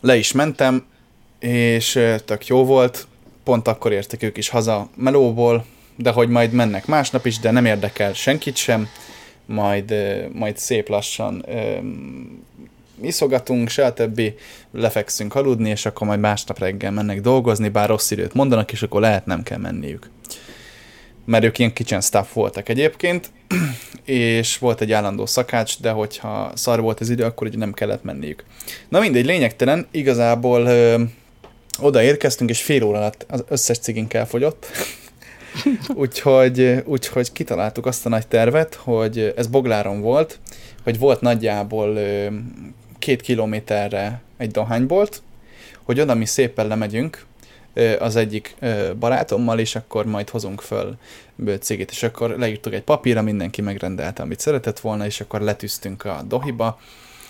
Le 0.00 0.16
is 0.16 0.32
mentem, 0.32 0.86
és 1.38 2.00
tök 2.24 2.46
jó 2.46 2.64
volt, 2.64 3.06
pont 3.44 3.68
akkor 3.68 3.92
értek 3.92 4.22
ők 4.22 4.36
is 4.36 4.48
haza 4.48 4.88
melóból, 4.94 5.64
de 5.96 6.10
hogy 6.10 6.28
majd 6.28 6.52
mennek 6.52 6.86
másnap 6.86 7.26
is, 7.26 7.38
de 7.38 7.50
nem 7.50 7.64
érdekel 7.64 8.12
senkit 8.12 8.56
sem, 8.56 8.88
majd, 9.46 9.94
majd 10.32 10.58
szép 10.58 10.88
lassan 10.88 11.44
um, 11.48 12.44
iszogatunk, 13.00 13.70
többi, 13.94 14.34
lefekszünk 14.70 15.34
aludni, 15.34 15.70
és 15.70 15.86
akkor 15.86 16.06
majd 16.06 16.20
másnap 16.20 16.58
reggel 16.58 16.90
mennek 16.90 17.20
dolgozni, 17.20 17.68
bár 17.68 17.88
rossz 17.88 18.10
időt 18.10 18.34
mondanak, 18.34 18.72
és 18.72 18.82
akkor 18.82 19.00
lehet 19.00 19.26
nem 19.26 19.42
kell 19.42 19.58
menniük. 19.58 20.10
Mert 21.26 21.44
ők 21.44 21.58
ilyen 21.58 21.72
kitchen 21.72 22.00
staff 22.00 22.32
voltak 22.32 22.68
egyébként, 22.68 23.30
és 24.04 24.58
volt 24.58 24.80
egy 24.80 24.92
állandó 24.92 25.26
szakács, 25.26 25.80
de 25.80 25.90
hogyha 25.90 26.52
szar 26.54 26.80
volt 26.80 27.00
az 27.00 27.10
idő, 27.10 27.24
akkor 27.24 27.46
ugye 27.46 27.58
nem 27.58 27.72
kellett 27.72 28.02
menniük. 28.02 28.44
Na 28.88 29.00
mindegy, 29.00 29.24
lényegtelen, 29.24 29.86
igazából 29.90 30.66
ö, 30.66 31.02
oda 31.80 32.02
érkeztünk, 32.02 32.50
és 32.50 32.62
fél 32.62 32.82
óra 32.82 32.98
alatt 32.98 33.26
az 33.28 33.44
összes 33.48 33.78
cigink 33.78 34.14
elfogyott. 34.14 34.66
úgyhogy, 35.94 36.82
úgyhogy 36.84 37.32
kitaláltuk 37.32 37.86
azt 37.86 38.06
a 38.06 38.08
nagy 38.08 38.26
tervet, 38.26 38.74
hogy 38.74 39.32
ez 39.36 39.46
Bogláron 39.46 40.00
volt, 40.00 40.38
hogy 40.82 40.98
volt 40.98 41.20
nagyjából 41.20 41.98
két 42.98 43.20
kilométerre 43.20 44.20
egy 44.36 44.50
dohánybolt, 44.50 45.22
hogy 45.82 46.00
oda 46.00 46.14
mi 46.14 46.24
szépen 46.24 46.66
lemegyünk 46.66 47.24
az 47.98 48.16
egyik 48.16 48.54
barátommal, 48.98 49.58
és 49.58 49.76
akkor 49.76 50.06
majd 50.06 50.30
hozunk 50.30 50.60
föl 50.60 50.96
cégét, 51.60 51.90
és 51.90 52.02
akkor 52.02 52.30
leírtuk 52.30 52.72
egy 52.72 52.82
papírra, 52.82 53.22
mindenki 53.22 53.62
megrendelte, 53.62 54.22
amit 54.22 54.40
szeretett 54.40 54.80
volna, 54.80 55.06
és 55.06 55.20
akkor 55.20 55.40
letűztünk 55.40 56.04
a 56.04 56.22
dohiba, 56.28 56.78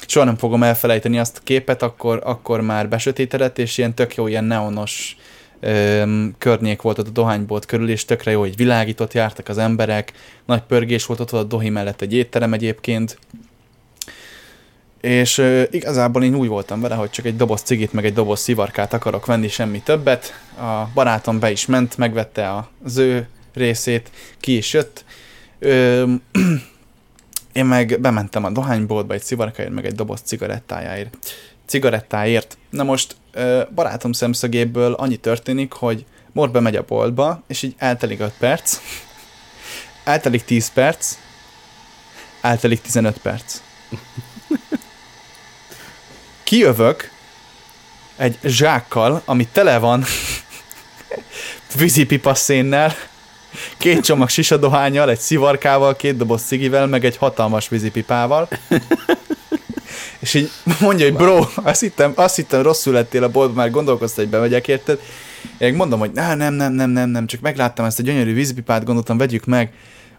soha 0.06 0.24
nem 0.24 0.36
fogom 0.36 0.62
elfelejteni 0.62 1.18
azt 1.18 1.36
a 1.36 1.40
képet, 1.44 1.82
akkor, 1.82 2.20
akkor 2.24 2.60
már 2.60 2.88
besötétedett, 2.88 3.58
és 3.58 3.78
ilyen 3.78 3.94
tök 3.94 4.14
jó, 4.14 4.26
ilyen 4.26 4.44
neonos 4.44 5.16
öm, 5.60 6.34
környék 6.38 6.82
volt 6.82 6.98
ott 6.98 7.06
a 7.06 7.10
dohánybolt 7.10 7.66
körül, 7.66 7.88
és 7.88 8.04
tökre 8.04 8.30
jó, 8.30 8.40
hogy 8.40 8.56
világított 8.56 9.12
jártak 9.12 9.48
az 9.48 9.58
emberek, 9.58 10.12
nagy 10.44 10.62
pörgés 10.62 11.06
volt 11.06 11.20
ott 11.20 11.32
a 11.32 11.42
dohi 11.42 11.68
mellett 11.68 12.00
egy 12.00 12.12
étterem 12.12 12.52
egyébként, 12.52 13.18
és 15.06 15.38
ö, 15.38 15.62
igazából 15.70 16.24
én 16.24 16.34
úgy 16.34 16.48
voltam 16.48 16.80
vele, 16.80 16.94
hogy 16.94 17.10
csak 17.10 17.24
egy 17.24 17.36
doboz 17.36 17.60
cigit, 17.60 17.92
meg 17.92 18.04
egy 18.04 18.12
doboz 18.12 18.40
szivarkát 18.40 18.92
akarok 18.92 19.26
venni, 19.26 19.48
semmi 19.48 19.80
többet. 19.80 20.40
A 20.58 20.88
barátom 20.94 21.38
be 21.38 21.50
is 21.50 21.66
ment, 21.66 21.96
megvette 21.96 22.68
az 22.84 22.96
ő 22.96 23.28
részét, 23.54 24.10
ki 24.40 24.56
is 24.56 24.72
jött. 24.72 25.04
Ö, 25.58 26.04
én 27.52 27.64
meg 27.64 28.00
bementem 28.00 28.44
a 28.44 28.50
dohányboltba 28.50 29.14
egy 29.14 29.22
szivarkáért, 29.22 29.72
meg 29.72 29.86
egy 29.86 29.94
doboz 29.94 30.20
cigarettájáért. 30.20 31.16
Cigarettáért. 31.66 32.58
Na 32.70 32.82
most 32.82 33.16
barátom 33.74 34.12
szemszögéből 34.12 34.92
annyi 34.92 35.16
történik, 35.16 35.72
hogy 35.72 36.04
Mor 36.32 36.50
bemegy 36.50 36.76
a 36.76 36.84
boltba, 36.88 37.42
és 37.46 37.62
így 37.62 37.74
eltelik 37.78 38.20
5 38.20 38.32
perc, 38.38 38.78
eltelik 40.04 40.44
10 40.44 40.72
perc, 40.72 41.16
eltelik 42.40 42.80
15 42.80 43.18
perc. 43.18 43.60
Kijövök 46.46 47.10
egy 48.16 48.38
zsákkal, 48.44 49.22
ami 49.24 49.46
tele 49.52 49.78
van 49.78 50.04
vízipipa 51.78 52.34
szénnel, 52.34 52.94
két 53.76 54.04
csomag 54.04 54.28
sisadohányjal, 54.28 55.10
egy 55.10 55.18
szivarkával, 55.18 55.96
két 55.96 56.16
doboz 56.16 56.42
cigivel, 56.42 56.86
meg 56.86 57.04
egy 57.04 57.16
hatalmas 57.16 57.68
vízipipával. 57.68 58.48
És 60.18 60.34
így 60.34 60.50
mondja, 60.80 61.06
hogy 61.06 61.14
bro, 61.14 61.46
azt 61.54 61.80
hittem, 61.80 62.12
azt 62.14 62.36
hittem 62.36 62.62
rosszul 62.62 62.92
lettél 62.92 63.22
a 63.22 63.28
boltban, 63.28 63.56
már 63.56 63.70
gondolkoztál, 63.70 64.24
hogy 64.24 64.32
bemegyek, 64.32 64.68
érted? 64.68 65.00
Én 65.58 65.74
mondom, 65.74 65.98
hogy 65.98 66.10
nem, 66.12 66.38
nem, 66.38 66.54
nem, 66.54 66.90
nem, 66.90 67.08
nem, 67.08 67.26
csak 67.26 67.40
megláttam 67.40 67.84
ezt 67.84 67.98
a 67.98 68.02
gyönyörű 68.02 68.34
vízipipát, 68.34 68.84
gondoltam, 68.84 69.18
vegyük 69.18 69.44
meg, 69.44 69.72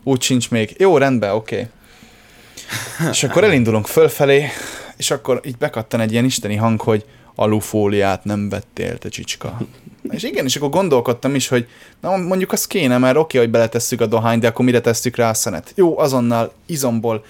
úgy 0.04 0.22
sincs 0.22 0.50
még. 0.50 0.76
Jó, 0.78 0.98
rendben, 0.98 1.32
oké. 1.32 1.56
Okay. 1.56 3.10
És 3.10 3.24
akkor 3.24 3.44
elindulunk 3.44 3.88
fölfelé, 3.88 4.52
és 4.98 5.12
akkor 5.12 5.42
így 5.46 5.58
bekattan 5.58 6.00
egy 6.00 6.12
ilyen 6.12 6.26
isteni 6.26 6.56
hang, 6.56 6.82
hogy 6.82 7.06
alufóliát 7.36 8.24
nem 8.24 8.50
vettél, 8.50 8.98
te 8.98 9.10
csicska. 9.10 9.58
És 10.10 10.24
igen, 10.24 10.46
és 10.46 10.56
akkor 10.56 10.70
gondolkodtam 10.70 11.36
is, 11.36 11.48
hogy 11.48 11.68
na 12.02 12.18
mondjuk 12.18 12.52
az 12.52 12.68
kéne, 12.68 12.98
mert 12.98 13.18
oké, 13.18 13.38
hogy 13.38 13.50
beletesszük 13.50 14.02
a 14.02 14.06
dohányt, 14.06 14.42
de 14.42 14.48
akkor 14.48 14.66
mire 14.66 14.82
tesszük 14.82 15.16
rá 15.16 15.30
a 15.30 15.34
szenet? 15.34 15.72
Jó, 15.76 16.00
azonnal 16.00 16.54
izomból 16.66 17.24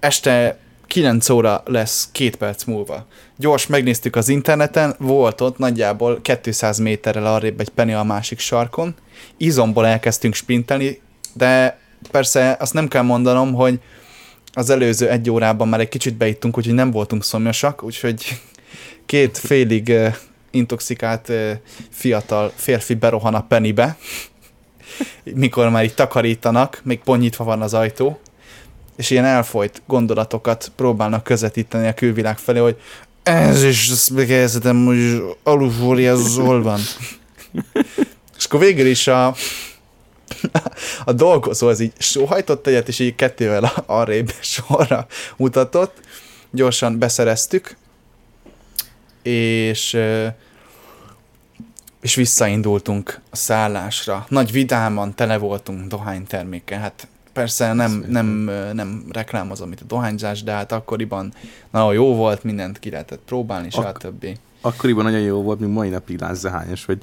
este 0.00 0.58
9 0.86 1.28
óra 1.28 1.62
lesz 1.66 2.08
két 2.12 2.36
perc 2.36 2.64
múlva. 2.64 3.06
Gyors 3.36 3.66
megnéztük 3.66 4.16
az 4.16 4.28
interneten, 4.28 4.94
volt 4.98 5.40
ott 5.40 5.58
nagyjából 5.58 6.20
200 6.42 6.78
méterrel 6.78 7.26
arrébb 7.26 7.60
egy 7.60 7.68
penny 7.68 7.92
a 7.92 8.04
másik 8.04 8.38
sarkon, 8.38 8.94
izomból 9.36 9.86
elkezdtünk 9.86 10.34
sprintelni, 10.34 11.00
de 11.32 11.78
persze 12.10 12.56
azt 12.60 12.72
nem 12.72 12.88
kell 12.88 13.02
mondanom, 13.02 13.54
hogy 13.54 13.80
az 14.52 14.70
előző 14.70 15.08
egy 15.08 15.30
órában 15.30 15.68
már 15.68 15.80
egy 15.80 15.88
kicsit 15.88 16.14
beittunk, 16.14 16.58
úgyhogy 16.58 16.74
nem 16.74 16.90
voltunk 16.90 17.24
szomjasak, 17.24 17.82
úgyhogy 17.82 18.40
két 19.06 19.38
félig 19.38 19.92
intoxikált 20.50 21.32
fiatal 21.90 22.52
férfi 22.54 22.94
berohan 22.94 23.34
a 23.34 23.42
penibe, 23.42 23.96
mikor 25.22 25.70
már 25.70 25.84
itt 25.84 25.94
takarítanak, 25.94 26.80
még 26.84 26.98
ponyítva 26.98 27.44
van 27.44 27.62
az 27.62 27.74
ajtó, 27.74 28.20
és 28.96 29.10
ilyen 29.10 29.24
elfolyt 29.24 29.82
gondolatokat 29.86 30.72
próbálnak 30.76 31.24
közvetíteni 31.24 31.86
a 31.86 31.94
külvilág 31.94 32.38
felé, 32.38 32.58
hogy 32.58 32.76
ez 33.22 33.64
is, 33.64 33.90
ezt 33.90 34.10
megérzetem, 34.10 34.84
hogy 34.84 35.22
hol 36.36 36.62
van. 36.62 36.80
és 38.36 38.44
akkor 38.44 38.60
végül 38.60 38.86
is 38.86 39.06
a, 39.06 39.34
a 41.04 41.12
dolgozó 41.12 41.68
az 41.68 41.80
így 41.80 41.92
sóhajtott 41.98 42.66
egyet, 42.66 42.88
és 42.88 42.98
így 42.98 43.14
kettővel 43.14 43.72
arrébb 43.86 44.32
sorra 44.56 45.06
mutatott. 45.36 46.00
Gyorsan 46.50 46.98
beszereztük, 46.98 47.76
és 49.22 49.98
és 52.02 52.14
visszaindultunk 52.14 53.20
a 53.30 53.36
szállásra. 53.36 54.26
Nagy 54.28 54.52
vidáman 54.52 55.14
tele 55.14 55.36
voltunk 55.36 55.86
dohánytermékkel. 55.86 56.80
Hát 56.80 57.08
persze 57.32 57.72
nem, 57.72 58.04
nem, 58.08 58.26
nem 58.72 59.04
reklámozom 59.10 59.72
itt 59.72 59.80
a 59.80 59.84
dohányzás, 59.84 60.42
de 60.42 60.52
hát 60.52 60.72
akkoriban 60.72 61.32
nagyon 61.70 61.92
jó 61.92 62.14
volt, 62.14 62.42
mindent 62.42 62.78
ki 62.78 62.90
lehetett 62.90 63.20
próbálni, 63.26 63.68
Ak- 63.70 64.02
stb. 64.02 64.38
Akkoriban 64.60 65.04
nagyon 65.04 65.20
jó 65.20 65.42
volt, 65.42 65.60
mint 65.60 65.72
mai 65.72 65.88
napig 65.88 66.20
lázzahányos, 66.20 66.84
hogy 66.84 67.02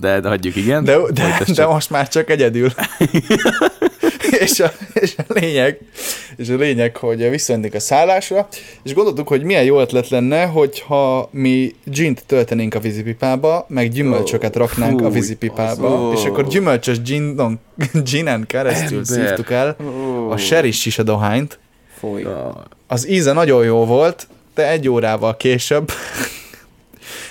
de, 0.00 0.20
de 0.20 0.28
hagyjuk, 0.28 0.56
igen. 0.56 0.84
De, 0.84 0.96
de, 1.12 1.44
de 1.54 1.66
most 1.66 1.90
már 1.90 2.08
csak 2.08 2.30
egyedül. 2.30 2.70
és, 4.40 4.60
a, 4.60 4.72
és 4.92 5.14
a 5.16 5.22
lényeg, 5.28 5.78
és 6.36 6.48
a 6.48 6.56
lényeg, 6.56 6.96
hogy 6.96 7.30
visszajöttünk 7.30 7.74
a 7.74 7.80
szállásra, 7.80 8.48
és 8.82 8.94
gondoltuk, 8.94 9.28
hogy 9.28 9.42
milyen 9.42 9.64
jó 9.64 9.80
ötlet 9.80 10.08
lenne, 10.08 10.44
hogyha 10.44 11.28
mi 11.32 11.74
gint 11.84 12.22
töltenénk 12.26 12.74
a 12.74 12.78
vízipipába, 12.78 13.66
meg 13.68 13.88
gyümölcsöket 13.88 14.56
raknánk 14.56 15.00
oh, 15.00 15.06
a 15.06 15.10
vízipipába, 15.10 15.88
oh. 15.88 16.18
és 16.18 16.24
akkor 16.24 16.46
gyümölcsös 16.46 17.02
ginon, 17.02 17.60
ginen 18.10 18.44
keresztül 18.46 19.02
Ember. 19.08 19.26
szívtuk 19.26 19.50
el 19.50 19.76
oh. 19.80 20.30
a 20.30 20.36
seris 20.36 20.86
is 20.86 20.98
a 20.98 21.02
dohányt. 21.02 21.58
Foly. 21.98 22.26
Az 22.86 23.08
íze 23.08 23.32
nagyon 23.32 23.64
jó 23.64 23.84
volt, 23.84 24.26
de 24.54 24.70
egy 24.70 24.88
órával 24.88 25.36
később 25.36 25.90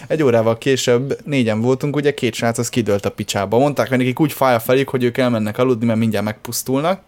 egy 0.07 0.23
órával 0.23 0.57
később 0.57 1.17
négyen 1.25 1.61
voltunk, 1.61 1.95
ugye 1.95 2.13
két 2.13 2.33
srác 2.33 2.57
az 2.57 2.69
kidőlt 2.69 3.05
a 3.05 3.11
picsába. 3.11 3.57
Mondták, 3.57 3.89
hogy 3.89 3.97
nekik 3.97 4.19
úgy 4.19 4.33
fáj 4.33 4.55
a 4.55 4.59
fejük, 4.59 4.89
hogy 4.89 5.03
ők 5.03 5.17
elmennek 5.17 5.57
aludni, 5.57 5.85
mert 5.85 5.99
mindjárt 5.99 6.25
megpusztulnak. 6.25 7.01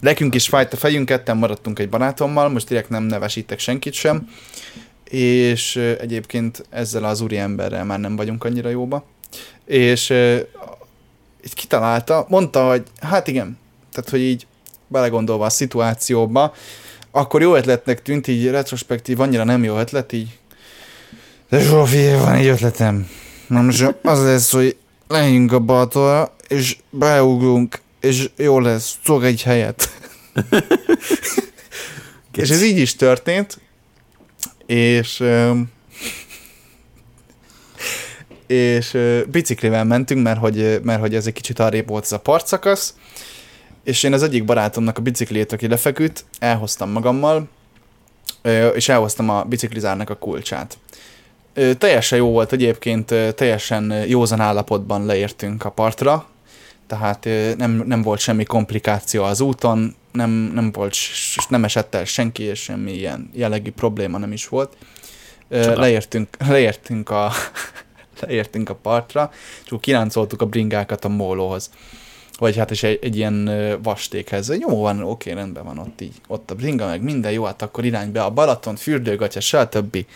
Nekünk 0.00 0.34
is 0.34 0.48
fájt 0.48 0.72
a 0.72 0.76
fejünk, 0.76 1.06
ketten 1.06 1.36
maradtunk 1.36 1.78
egy 1.78 1.88
barátommal, 1.88 2.48
most 2.48 2.68
direkt 2.68 2.88
nem 2.88 3.02
nevesítek 3.02 3.58
senkit 3.58 3.92
sem, 3.92 4.28
és 5.04 5.76
egyébként 5.76 6.66
ezzel 6.70 7.04
az 7.04 7.20
úri 7.20 7.36
emberrel 7.36 7.84
már 7.84 8.00
nem 8.00 8.16
vagyunk 8.16 8.44
annyira 8.44 8.68
jóba. 8.68 9.04
És 9.64 10.10
így 11.44 11.54
kitalálta, 11.54 12.26
mondta, 12.28 12.68
hogy 12.68 12.82
hát 13.00 13.28
igen, 13.28 13.58
tehát 13.92 14.10
hogy 14.10 14.20
így 14.20 14.46
belegondolva 14.86 15.44
a 15.44 15.50
szituációba, 15.50 16.54
akkor 17.10 17.42
jó 17.42 17.54
ötletnek 17.54 18.02
tűnt, 18.02 18.28
így 18.28 18.46
retrospektív 18.46 19.20
annyira 19.20 19.44
nem 19.44 19.64
jó 19.64 19.78
ötlet, 19.78 20.12
így 20.12 20.38
de 21.54 21.60
Zsófi, 21.60 22.12
van 22.12 22.32
egy 22.32 22.46
ötletem. 22.46 23.08
Na 23.46 23.60
most 23.60 23.94
az 24.02 24.22
lesz, 24.22 24.52
hogy 24.52 24.76
lejjünk 25.08 25.52
a 25.52 25.58
Balatonra, 25.58 26.34
és 26.48 26.76
beugrunk, 26.90 27.80
és 28.00 28.30
jó 28.36 28.60
lesz, 28.60 28.98
szok 29.04 29.24
egy 29.24 29.42
helyet. 29.42 29.90
és 32.42 32.50
ez 32.50 32.62
így 32.62 32.78
is 32.78 32.96
történt, 32.96 33.60
és 34.66 35.24
és 38.46 38.98
biciklivel 39.26 39.84
mentünk, 39.84 40.22
mert 40.22 40.38
hogy, 40.38 40.80
mert 40.82 41.00
hogy 41.00 41.14
ez 41.14 41.26
egy 41.26 41.32
kicsit 41.32 41.58
arrébb 41.58 41.88
volt 41.88 42.04
ez 42.04 42.12
a 42.12 42.18
partszakasz, 42.18 42.94
és 43.84 44.02
én 44.02 44.12
az 44.12 44.22
egyik 44.22 44.44
barátomnak 44.44 44.98
a 44.98 45.02
biciklét, 45.02 45.52
aki 45.52 45.68
lefeküdt, 45.68 46.24
elhoztam 46.38 46.90
magammal, 46.90 47.48
és 48.74 48.88
elhoztam 48.88 49.30
a 49.30 49.44
biciklizárnak 49.44 50.10
a 50.10 50.16
kulcsát. 50.16 50.78
Teljesen 51.78 52.18
jó 52.18 52.30
volt 52.30 52.52
egyébként, 52.52 53.06
teljesen 53.34 53.92
józan 54.06 54.40
állapotban 54.40 55.06
leértünk 55.06 55.64
a 55.64 55.70
partra, 55.70 56.26
tehát 56.86 57.28
nem, 57.56 57.82
nem 57.86 58.02
volt 58.02 58.20
semmi 58.20 58.44
komplikáció 58.44 59.22
az 59.22 59.40
úton, 59.40 59.94
nem, 60.12 60.30
nem 60.30 60.72
volt, 60.72 60.96
nem 61.48 61.64
esett 61.64 61.94
el 61.94 62.04
senki, 62.04 62.42
és 62.42 62.62
semmi 62.62 62.92
ilyen 62.92 63.30
jellegű 63.32 63.70
probléma 63.70 64.18
nem 64.18 64.32
is 64.32 64.48
volt. 64.48 64.76
Csoda. 65.50 65.80
Leértünk, 65.80 66.28
leértünk 66.48 67.10
a 67.10 67.32
leértünk 68.20 68.68
a 68.68 68.74
partra, 68.74 69.30
és 69.32 69.66
akkor 69.66 69.80
kiráncoltuk 69.80 70.42
a 70.42 70.46
bringákat 70.46 71.04
a 71.04 71.08
mólóhoz. 71.08 71.70
Vagy 72.38 72.56
hát 72.56 72.70
is 72.70 72.82
egy, 72.82 72.98
egy 73.02 73.16
ilyen 73.16 73.50
vastékhez. 73.82 74.58
Jó 74.58 74.80
van, 74.80 75.02
oké, 75.02 75.32
rendben 75.32 75.64
van 75.64 75.78
ott 75.78 76.00
így. 76.00 76.14
Ott 76.26 76.50
a 76.50 76.54
bringa, 76.54 76.86
meg 76.86 77.02
minden 77.02 77.32
jó, 77.32 77.44
hát 77.44 77.62
akkor 77.62 77.84
irány 77.84 78.12
be 78.12 78.22
a 78.22 78.30
Balaton, 78.30 78.76
fürdőgatya, 78.76 79.40
stb. 79.40 80.06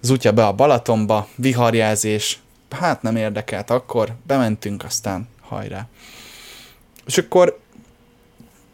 Zutya 0.00 0.32
be 0.32 0.46
a 0.46 0.52
Balatonba, 0.52 1.28
viharjelzés, 1.34 2.38
hát 2.70 3.02
nem 3.02 3.16
érdekelt 3.16 3.70
akkor, 3.70 4.14
bementünk, 4.26 4.84
aztán 4.84 5.28
hajrá. 5.40 5.86
És 7.06 7.18
akkor 7.18 7.58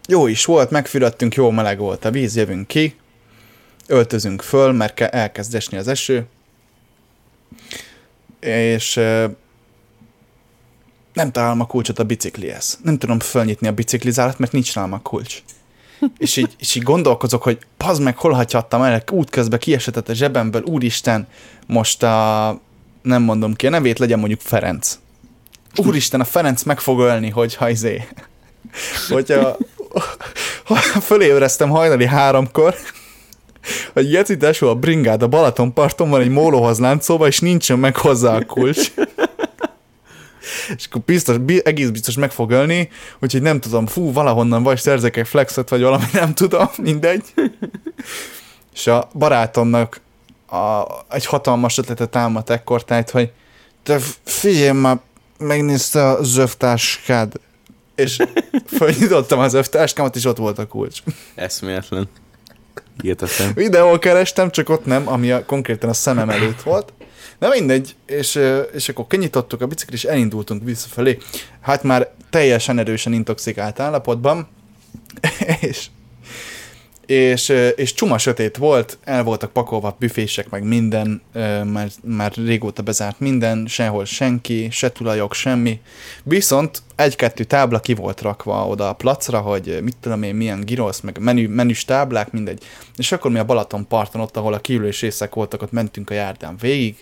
jó 0.09 0.27
is 0.27 0.45
volt, 0.45 0.71
megfürödtünk, 0.71 1.35
jó 1.35 1.51
meleg 1.51 1.79
volt 1.79 2.05
a 2.05 2.11
víz, 2.11 2.37
jövünk 2.37 2.67
ki, 2.67 2.97
öltözünk 3.87 4.43
föl, 4.43 4.73
mert 4.73 4.95
ke- 4.95 5.15
elkezd 5.15 5.55
esni 5.55 5.77
az 5.77 5.89
eső, 5.89 6.27
és 8.41 8.95
nem 11.13 11.33
találom 11.33 11.61
a 11.61 11.67
kulcsot 11.67 11.99
a 11.99 12.05
biciklihez. 12.05 12.79
Nem 12.83 12.99
tudom 12.99 13.21
fölnyitni 13.21 13.67
a 13.67 13.73
biciklizárat, 13.73 14.39
mert 14.39 14.53
nincs 14.53 14.75
nálam 14.75 14.93
a 14.93 15.01
kulcs. 15.03 15.43
És, 16.19 16.37
így, 16.37 16.55
és 16.59 16.75
így 16.75 16.83
gondolkozok, 16.83 17.43
hogy 17.43 17.59
pazd 17.77 18.03
meg, 18.03 18.17
hol 18.17 18.33
hagyhattam 18.33 18.83
el, 18.83 19.03
útközben 19.11 19.59
kiesetett 19.59 20.09
a 20.09 20.15
zsebemből, 20.15 20.63
úristen, 20.63 21.27
most 21.67 22.03
a, 22.03 22.61
nem 23.03 23.23
mondom 23.23 23.55
ki 23.55 23.67
a 23.67 23.71
nevét, 23.71 23.99
legyen 23.99 24.19
mondjuk 24.19 24.41
Ferenc. 24.41 24.99
Úristen, 25.77 26.21
a 26.21 26.25
Ferenc 26.25 26.63
meg 26.63 26.81
fog 26.81 27.01
ölni, 27.01 27.31
hogyha 27.31 27.69
izé, 27.69 28.09
hogyha 29.09 29.57
ha 30.65 30.77
fölébreztem 31.01 31.69
hajnali 31.69 32.07
háromkor, 32.07 32.75
hogy 33.93 34.11
Geci 34.11 34.37
tesó 34.37 34.69
a 34.69 34.75
bringád 34.75 35.23
a 35.23 35.29
Balatonparton 35.29 36.11
van 36.11 36.21
egy 36.21 36.29
mólóhoz 36.29 36.79
láncolva, 36.79 37.27
és 37.27 37.41
nincsen 37.41 37.79
meg 37.79 37.97
hozzá 37.97 38.37
a 38.37 38.45
kulcs. 38.45 38.93
És 40.77 40.87
akkor 40.87 41.01
biztos, 41.01 41.39
bi- 41.39 41.67
egész 41.67 41.89
biztos 41.89 42.15
meg 42.15 42.31
fog 42.31 42.51
ölni, 42.51 42.89
úgyhogy 43.21 43.43
nem 43.43 43.61
tudom, 43.61 43.87
fú, 43.87 44.13
valahonnan 44.13 44.63
vagy 44.63 44.79
szerzek 44.79 45.17
egy 45.17 45.29
flexet, 45.29 45.69
vagy 45.69 45.83
valami, 45.83 46.05
nem 46.13 46.35
tudom, 46.35 46.69
mindegy. 46.83 47.23
és 48.75 48.87
a 48.87 49.09
barátomnak 49.15 50.01
a, 50.47 50.85
egy 51.11 51.27
hatalmas 51.27 51.79
ötletet 51.79 52.11
támadt 52.11 52.51
ekkor, 52.51 52.85
tehát, 52.85 53.11
hogy 53.11 53.33
te 53.83 53.99
figyelj 54.25 54.79
már, 54.79 54.99
megnézte 55.39 56.09
a 56.09 56.23
zövtáskád. 56.23 57.33
És 57.95 58.17
fölnyitottam 58.79 59.39
az 59.39 59.51
zövtáskámat, 59.51 60.17
és 60.17 60.25
ott 60.25 60.37
volt 60.37 60.59
a 60.59 60.67
kulcs. 60.67 60.99
Eszméletlen. 61.35 62.09
Hihetetlen. 63.03 63.53
Videó 63.55 63.99
kerestem, 63.99 64.51
csak 64.51 64.69
ott 64.69 64.85
nem, 64.85 65.09
ami 65.09 65.31
a, 65.31 65.45
konkrétan 65.45 65.91
a 65.91 65.93
szemem 65.93 66.31
előtt 66.31 66.63
volt. 66.63 66.93
Na 67.45 67.51
mindegy, 67.51 67.95
és, 68.07 68.41
és 68.73 68.89
akkor 68.89 69.07
kinyitottuk 69.07 69.61
a 69.61 69.67
biciklit, 69.67 69.99
és 69.99 70.05
elindultunk 70.05 70.65
visszafelé. 70.65 71.19
Hát 71.61 71.83
már 71.83 72.11
teljesen 72.31 72.79
erősen 72.79 73.13
intoxikált 73.13 73.81
állapotban, 73.81 74.49
és, 75.61 75.87
és, 77.07 77.53
és 77.77 77.95
csuma 77.95 78.19
sötét 78.19 78.57
volt, 78.57 78.99
el 79.05 79.23
voltak 79.23 79.53
pakolva 79.53 79.97
büfések, 79.99 80.51
meg 80.51 80.63
minden, 80.63 81.23
már, 81.65 81.89
már 82.03 82.33
régóta 82.35 82.83
bezárt 82.83 83.21
minden, 83.21 83.67
sehol 83.67 84.05
senki, 84.05 84.69
se 84.71 84.93
tulajok, 84.93 85.35
semmi. 85.35 85.81
Viszont 86.23 86.83
egy-kettő 86.97 87.45
tábla 87.45 87.81
ki 87.81 87.95
volt 87.95 88.21
rakva 88.21 88.67
oda 88.67 88.89
a 88.89 88.93
placra, 88.93 89.41
hogy 89.41 89.79
mit 89.83 89.97
tudom 90.01 90.23
én, 90.23 90.35
milyen 90.35 90.61
girosz, 90.61 91.01
meg 91.01 91.19
menü, 91.19 91.49
menüs 91.49 91.85
táblák, 91.85 92.33
mindegy. 92.33 92.63
És 92.97 93.13
akkor 93.13 93.31
mi 93.31 93.39
a 93.39 93.45
Balaton 93.45 93.87
parton, 93.89 94.21
ott, 94.21 94.37
ahol 94.37 94.53
a 94.53 94.61
kiülős 94.61 95.01
részek 95.01 95.35
voltak, 95.35 95.63
ott 95.63 95.73
mentünk 95.73 96.11
a 96.11 96.15
járdán 96.15 96.57
végig. 96.61 96.97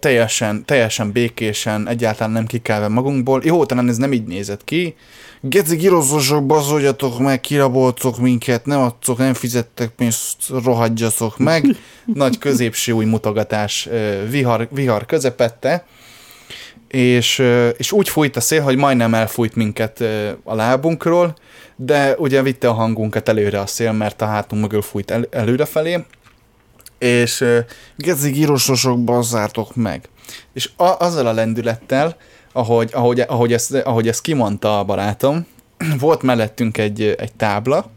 Teljesen, 0.00 0.64
teljesen 0.64 1.12
békésen, 1.12 1.88
egyáltalán 1.88 2.32
nem 2.32 2.46
kikelve 2.46 2.88
magunkból. 2.88 3.40
Jó, 3.44 3.64
talán 3.64 3.88
ez 3.88 3.96
nem 3.96 4.12
így 4.12 4.24
nézett 4.24 4.64
ki. 4.64 4.94
Geci 5.40 5.76
giroszosok, 5.76 6.46
bazoljatok 6.46 7.18
meg, 7.18 7.40
kiraboltok 7.40 8.18
minket, 8.18 8.66
nem 8.66 8.80
adtok, 8.80 9.18
nem 9.18 9.34
fizettek 9.34 9.88
pénzt, 9.88 10.36
rohadjatok 10.64 11.38
meg. 11.38 11.64
Nagy 12.14 12.38
középső 12.38 12.92
új 12.92 13.04
mutogatás 13.04 13.88
vihar, 14.30 14.68
vihar 14.70 15.06
közepette 15.06 15.84
és, 16.92 17.42
és 17.76 17.92
úgy 17.92 18.08
fújt 18.08 18.36
a 18.36 18.40
szél, 18.40 18.62
hogy 18.62 18.76
majdnem 18.76 19.14
elfújt 19.14 19.54
minket 19.54 20.00
a 20.44 20.54
lábunkról, 20.54 21.34
de 21.76 22.14
ugye 22.18 22.42
vitte 22.42 22.68
a 22.68 22.72
hangunkat 22.72 23.28
előre 23.28 23.60
a 23.60 23.66
szél, 23.66 23.92
mert 23.92 24.22
a 24.22 24.26
hátunk 24.26 24.62
mögül 24.62 24.82
fújt 24.82 25.10
el, 25.10 25.26
előrefelé, 25.30 26.04
és 27.02 27.44
geci 27.96 28.30
gírososok 28.30 29.04
bazzártok 29.04 29.74
meg. 29.74 30.08
És 30.52 30.70
a, 30.76 30.84
azzal 30.84 31.26
a 31.26 31.32
lendülettel, 31.32 32.16
ahogy, 32.52 32.90
ahogy, 32.92 33.20
ahogy, 33.20 33.52
ezt, 33.52 33.74
ahogy 33.74 34.08
ezt 34.08 34.20
kimondta 34.20 34.78
a 34.78 34.84
barátom, 34.84 35.46
volt 35.98 36.22
mellettünk 36.22 36.78
egy, 36.78 37.02
egy 37.02 37.32
tábla, 37.32 37.90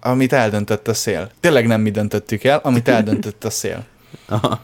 amit 0.00 0.32
eldöntött 0.32 0.88
a 0.88 0.94
szél. 0.94 1.30
Tényleg 1.40 1.66
nem 1.66 1.80
mi 1.80 1.90
döntöttük 1.90 2.44
el, 2.44 2.60
amit 2.62 2.88
eldöntött 2.88 3.44
a 3.44 3.50
szél. 3.50 3.86
Aha. 4.28 4.60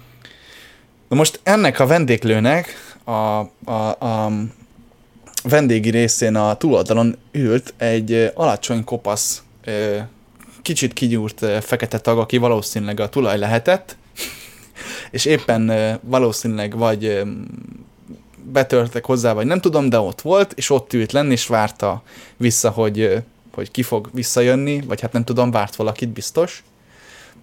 Na 1.08 1.16
most 1.16 1.40
ennek 1.42 1.80
a 1.80 1.86
vendéglőnek 1.86 2.74
a, 3.04 3.10
a, 3.10 3.96
a 3.98 4.30
vendégi 5.42 5.90
részén 5.90 6.36
a 6.36 6.54
túloldalon 6.54 7.16
ült 7.32 7.74
egy 7.76 8.30
alacsony 8.34 8.84
kopasz, 8.84 9.42
kicsit 10.66 10.92
kigyúrt 10.92 11.46
fekete 11.64 11.98
tag, 11.98 12.18
aki 12.18 12.36
valószínűleg 12.36 13.00
a 13.00 13.08
tulaj 13.08 13.38
lehetett, 13.38 13.96
és 15.10 15.24
éppen 15.24 15.72
valószínűleg 16.02 16.76
vagy 16.76 17.22
betörtek 18.52 19.04
hozzá, 19.04 19.32
vagy 19.32 19.46
nem 19.46 19.60
tudom, 19.60 19.88
de 19.88 19.98
ott 19.98 20.20
volt, 20.20 20.52
és 20.52 20.70
ott 20.70 20.92
ült 20.92 21.12
lenni, 21.12 21.32
és 21.32 21.46
várta 21.46 22.02
vissza, 22.36 22.70
hogy, 22.70 23.22
hogy 23.52 23.70
ki 23.70 23.82
fog 23.82 24.10
visszajönni, 24.12 24.80
vagy 24.80 25.00
hát 25.00 25.12
nem 25.12 25.24
tudom, 25.24 25.50
várt 25.50 25.76
valakit 25.76 26.08
biztos. 26.08 26.64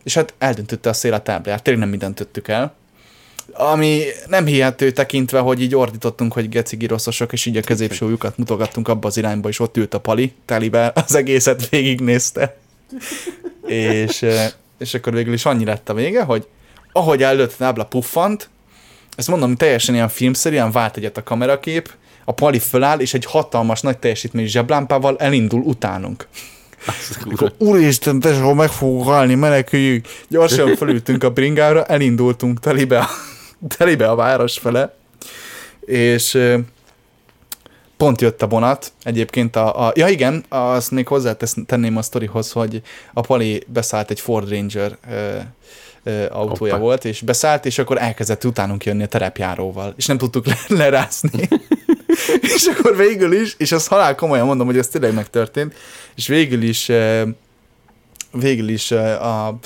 És 0.04 0.14
hát 0.14 0.34
eldöntötte 0.38 0.90
a 0.90 0.94
szél 0.94 1.14
a 1.14 1.22
tábláját, 1.22 1.64
tényleg 1.64 1.84
nem 1.84 1.92
mi 1.92 1.98
döntöttük 1.98 2.48
el 2.48 2.74
ami 3.54 4.02
nem 4.28 4.46
hihető 4.46 4.92
tekintve, 4.92 5.40
hogy 5.40 5.62
így 5.62 5.76
ordítottunk, 5.76 6.34
hogy 6.34 6.50
geci 6.50 6.76
giroszosok, 6.76 7.34
és 7.34 7.46
így 7.46 7.58
a 7.58 7.62
középső 7.62 8.06
ujjukat 8.06 8.38
mutogattunk 8.38 8.88
abba 8.88 9.08
az 9.08 9.18
irányba, 9.18 9.50
és 9.50 9.60
ott 9.60 9.78
ült 9.78 9.94
a 9.94 10.00
pali, 10.00 10.34
telibe 10.46 10.92
az 10.96 11.16
egészet 11.16 11.70
végignézte. 11.70 12.58
És, 13.66 14.22
eh, 14.22 14.52
és 14.78 14.94
akkor 14.94 15.14
végül 15.14 15.34
is 15.34 15.46
annyi 15.46 15.66
lett 15.66 15.90
a 15.90 15.94
vége, 15.94 16.24
hogy 16.24 16.48
ahogy 16.92 17.24
előtt 17.24 17.56
tábla 17.58 17.86
puffant, 17.86 18.50
ezt 19.16 19.28
mondom, 19.28 19.56
teljesen 19.56 19.96
ilyen 19.96 20.10
filmszerű, 20.10 20.56
ilyen 20.56 20.72
vált 20.72 20.98
egyet 20.98 21.18
a 21.18 21.24
kamerakép, 21.24 21.94
a 22.26 22.32
pali 22.32 22.60
föláll, 22.60 23.00
és 23.00 23.14
egy 23.14 23.26
hatalmas, 23.26 23.82
nagy 23.82 23.98
teljesítményű 23.98 24.48
zseblámpával 24.48 25.18
elindul 25.18 25.62
utánunk. 25.62 26.28
Úristen, 27.58 28.20
tesó, 28.20 28.54
meg 28.54 28.70
fogok 28.70 29.04
halni, 29.04 29.36
meneküljünk. 29.36 30.08
Gyorsan 30.28 30.76
felültünk 30.76 31.24
a 31.24 31.30
bringára, 31.30 31.86
elindultunk 31.86 32.60
telibe 32.60 33.00
a, 33.00 33.10
telibe 33.78 34.10
a 34.10 34.16
város 34.16 34.58
fele, 34.58 34.96
és 35.86 36.34
ö, 36.34 36.58
pont 38.04 38.22
jött 38.22 38.42
a 38.42 38.48
vonat, 38.48 38.92
egyébként 39.04 39.56
a, 39.56 39.88
a 39.88 39.92
ja 39.96 40.08
igen, 40.08 40.44
azt 40.50 40.92
még 40.92 41.08
hozzátenném 41.08 41.98
a 41.98 42.02
sztorihoz, 42.02 42.52
hogy 42.52 42.82
a 43.14 43.22
Pali 43.22 43.64
beszállt 43.68 44.12
egy 44.12 44.20
Ford 44.20 44.50
Ranger 44.50 44.98
ö, 45.10 45.38
ö, 46.04 46.26
autója 46.32 46.72
Hoppa. 46.72 46.86
volt, 46.86 47.06
és 47.06 47.22
beszállt, 47.22 47.66
és 47.66 47.78
akkor 47.78 47.98
elkezdett 47.98 48.44
utánunk 48.44 48.86
jönni 48.86 49.04
a 49.04 49.08
terepjáróval, 49.08 49.94
és 49.98 50.06
nem 50.06 50.18
tudtuk 50.18 50.46
le, 50.46 50.58
lerászni. 50.68 51.50
és 52.56 52.66
akkor 52.78 52.96
végül 52.98 53.34
is, 53.34 53.56
és 53.58 53.72
azt 53.72 53.88
halál 53.88 54.16
komolyan 54.16 54.46
mondom, 54.46 54.66
hogy 54.66 54.78
ez 54.78 54.88
tényleg 54.88 55.14
megtörtént, 55.14 55.74
és 56.16 56.28
végül 56.28 56.62
is 56.62 56.92
végül 58.32 58.70
is 58.70 58.92
a 58.92 59.48
a 59.48 59.60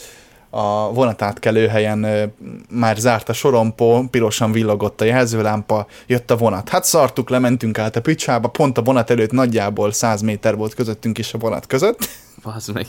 vonatátkelő 0.93 1.67
helyen 1.67 2.31
már 2.69 2.97
zárt 2.97 3.29
a 3.29 3.33
sorompó, 3.33 4.07
pirosan 4.11 4.51
villogott 4.51 5.01
a 5.01 5.05
jelzőlámpa, 5.05 5.87
jött 6.07 6.31
a 6.31 6.37
vonat. 6.37 6.69
Hát 6.69 6.83
szartuk, 6.83 7.29
lementünk 7.29 7.77
át 7.77 7.95
a 7.95 8.01
picsába, 8.01 8.47
pont 8.47 8.77
a 8.77 8.81
vonat 8.81 9.09
előtt 9.09 9.31
nagyjából 9.31 9.91
100 9.91 10.21
méter 10.21 10.55
volt 10.55 10.73
közöttünk 10.73 11.17
és 11.17 11.33
a 11.33 11.37
vonat 11.37 11.67
között. 11.67 12.09
Bazd 12.43 12.73
meg. 12.73 12.85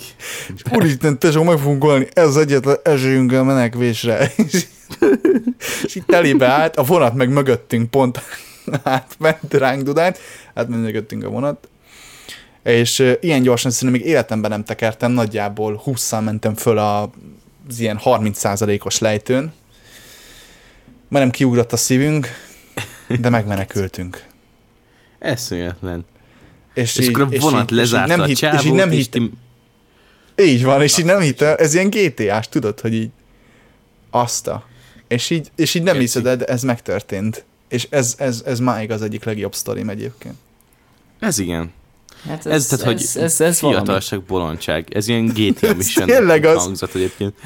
Úristen, 0.72 1.18
tesó, 1.18 1.42
meg 1.42 1.58
fogunk 1.58 1.82
golni, 1.82 2.06
ez 2.12 2.26
az 2.26 2.36
egyetlen 2.36 2.76
esélyünk 2.82 3.32
a 3.32 3.44
menekvésre. 3.44 4.32
és 5.84 5.94
itt 5.94 6.06
telébe 6.06 6.46
állt, 6.46 6.76
a 6.76 6.82
vonat 6.82 7.14
meg 7.14 7.28
mögöttünk 7.28 7.90
pont 7.90 8.20
átment 8.82 9.54
ránk 9.54 9.82
Dudán, 9.82 10.14
átment 10.54 11.24
a 11.24 11.28
vonat, 11.28 11.68
és 12.62 13.16
ilyen 13.20 13.42
gyorsan 13.42 13.70
szerintem 13.70 14.00
még 14.00 14.10
életemben 14.10 14.50
nem 14.50 14.64
tekertem, 14.64 15.12
nagyjából 15.12 15.82
20-szal 15.86 16.24
mentem 16.24 16.54
föl 16.54 16.78
a 16.78 17.10
az 17.68 17.80
ilyen 17.80 18.00
30%-os 18.04 18.98
lejtőn. 18.98 19.52
Már 21.08 21.22
nem 21.22 21.30
kiugrott 21.30 21.72
a 21.72 21.76
szívünk, 21.76 22.26
de 23.20 23.28
megmenekültünk. 23.28 24.26
Eszméletlen. 25.18 26.04
És, 26.74 26.96
és 26.96 27.04
így, 27.04 27.14
akkor 27.14 27.34
a 27.34 27.38
vonat 27.38 27.70
lezárta 27.70 28.16
nem 28.16 28.20
a 28.20 28.24
hit, 28.24 28.42
és 28.42 28.64
így 28.64 28.72
nem 28.72 28.90
hitt, 28.90 29.10
ti... 29.10 29.30
Így 30.36 30.64
van, 30.64 30.82
és 30.82 30.98
így 30.98 31.04
nem 31.04 31.20
hitte, 31.20 31.56
ez 31.56 31.74
ilyen 31.74 31.90
GTA-s, 31.90 32.48
tudod, 32.48 32.80
hogy 32.80 32.94
így 32.94 33.10
azt 34.10 34.46
a. 34.46 34.66
És 35.08 35.30
így, 35.30 35.50
és 35.56 35.74
így 35.74 35.82
nem 35.82 35.92
Keci. 35.92 36.04
hiszed, 36.04 36.36
de 36.36 36.44
ez 36.44 36.62
megtörtént. 36.62 37.44
És 37.68 37.86
ez, 37.90 38.14
ez, 38.18 38.42
ez 38.46 38.60
máig 38.60 38.90
az 38.90 39.02
egyik 39.02 39.24
legjobb 39.24 39.54
sztorim 39.54 39.88
egyébként. 39.88 40.34
Ez 41.18 41.38
igen. 41.38 41.72
Hát 42.26 42.46
ez, 42.46 42.52
ez, 42.52 42.66
tehát, 42.66 42.84
hogy 42.84 43.02
ez, 43.02 43.16
ez, 43.16 43.40
ez 43.40 43.58
fiatalság, 43.58 44.22
valami. 44.26 44.26
bolondság. 44.28 44.94
Ez 44.94 45.08
ilyen 45.08 45.26
GTA 45.36 45.74
mission 45.74 46.06
tényleg 46.06 46.44
az. 46.44 46.62
hangzat 46.62 46.94
egyébként. 46.94 47.34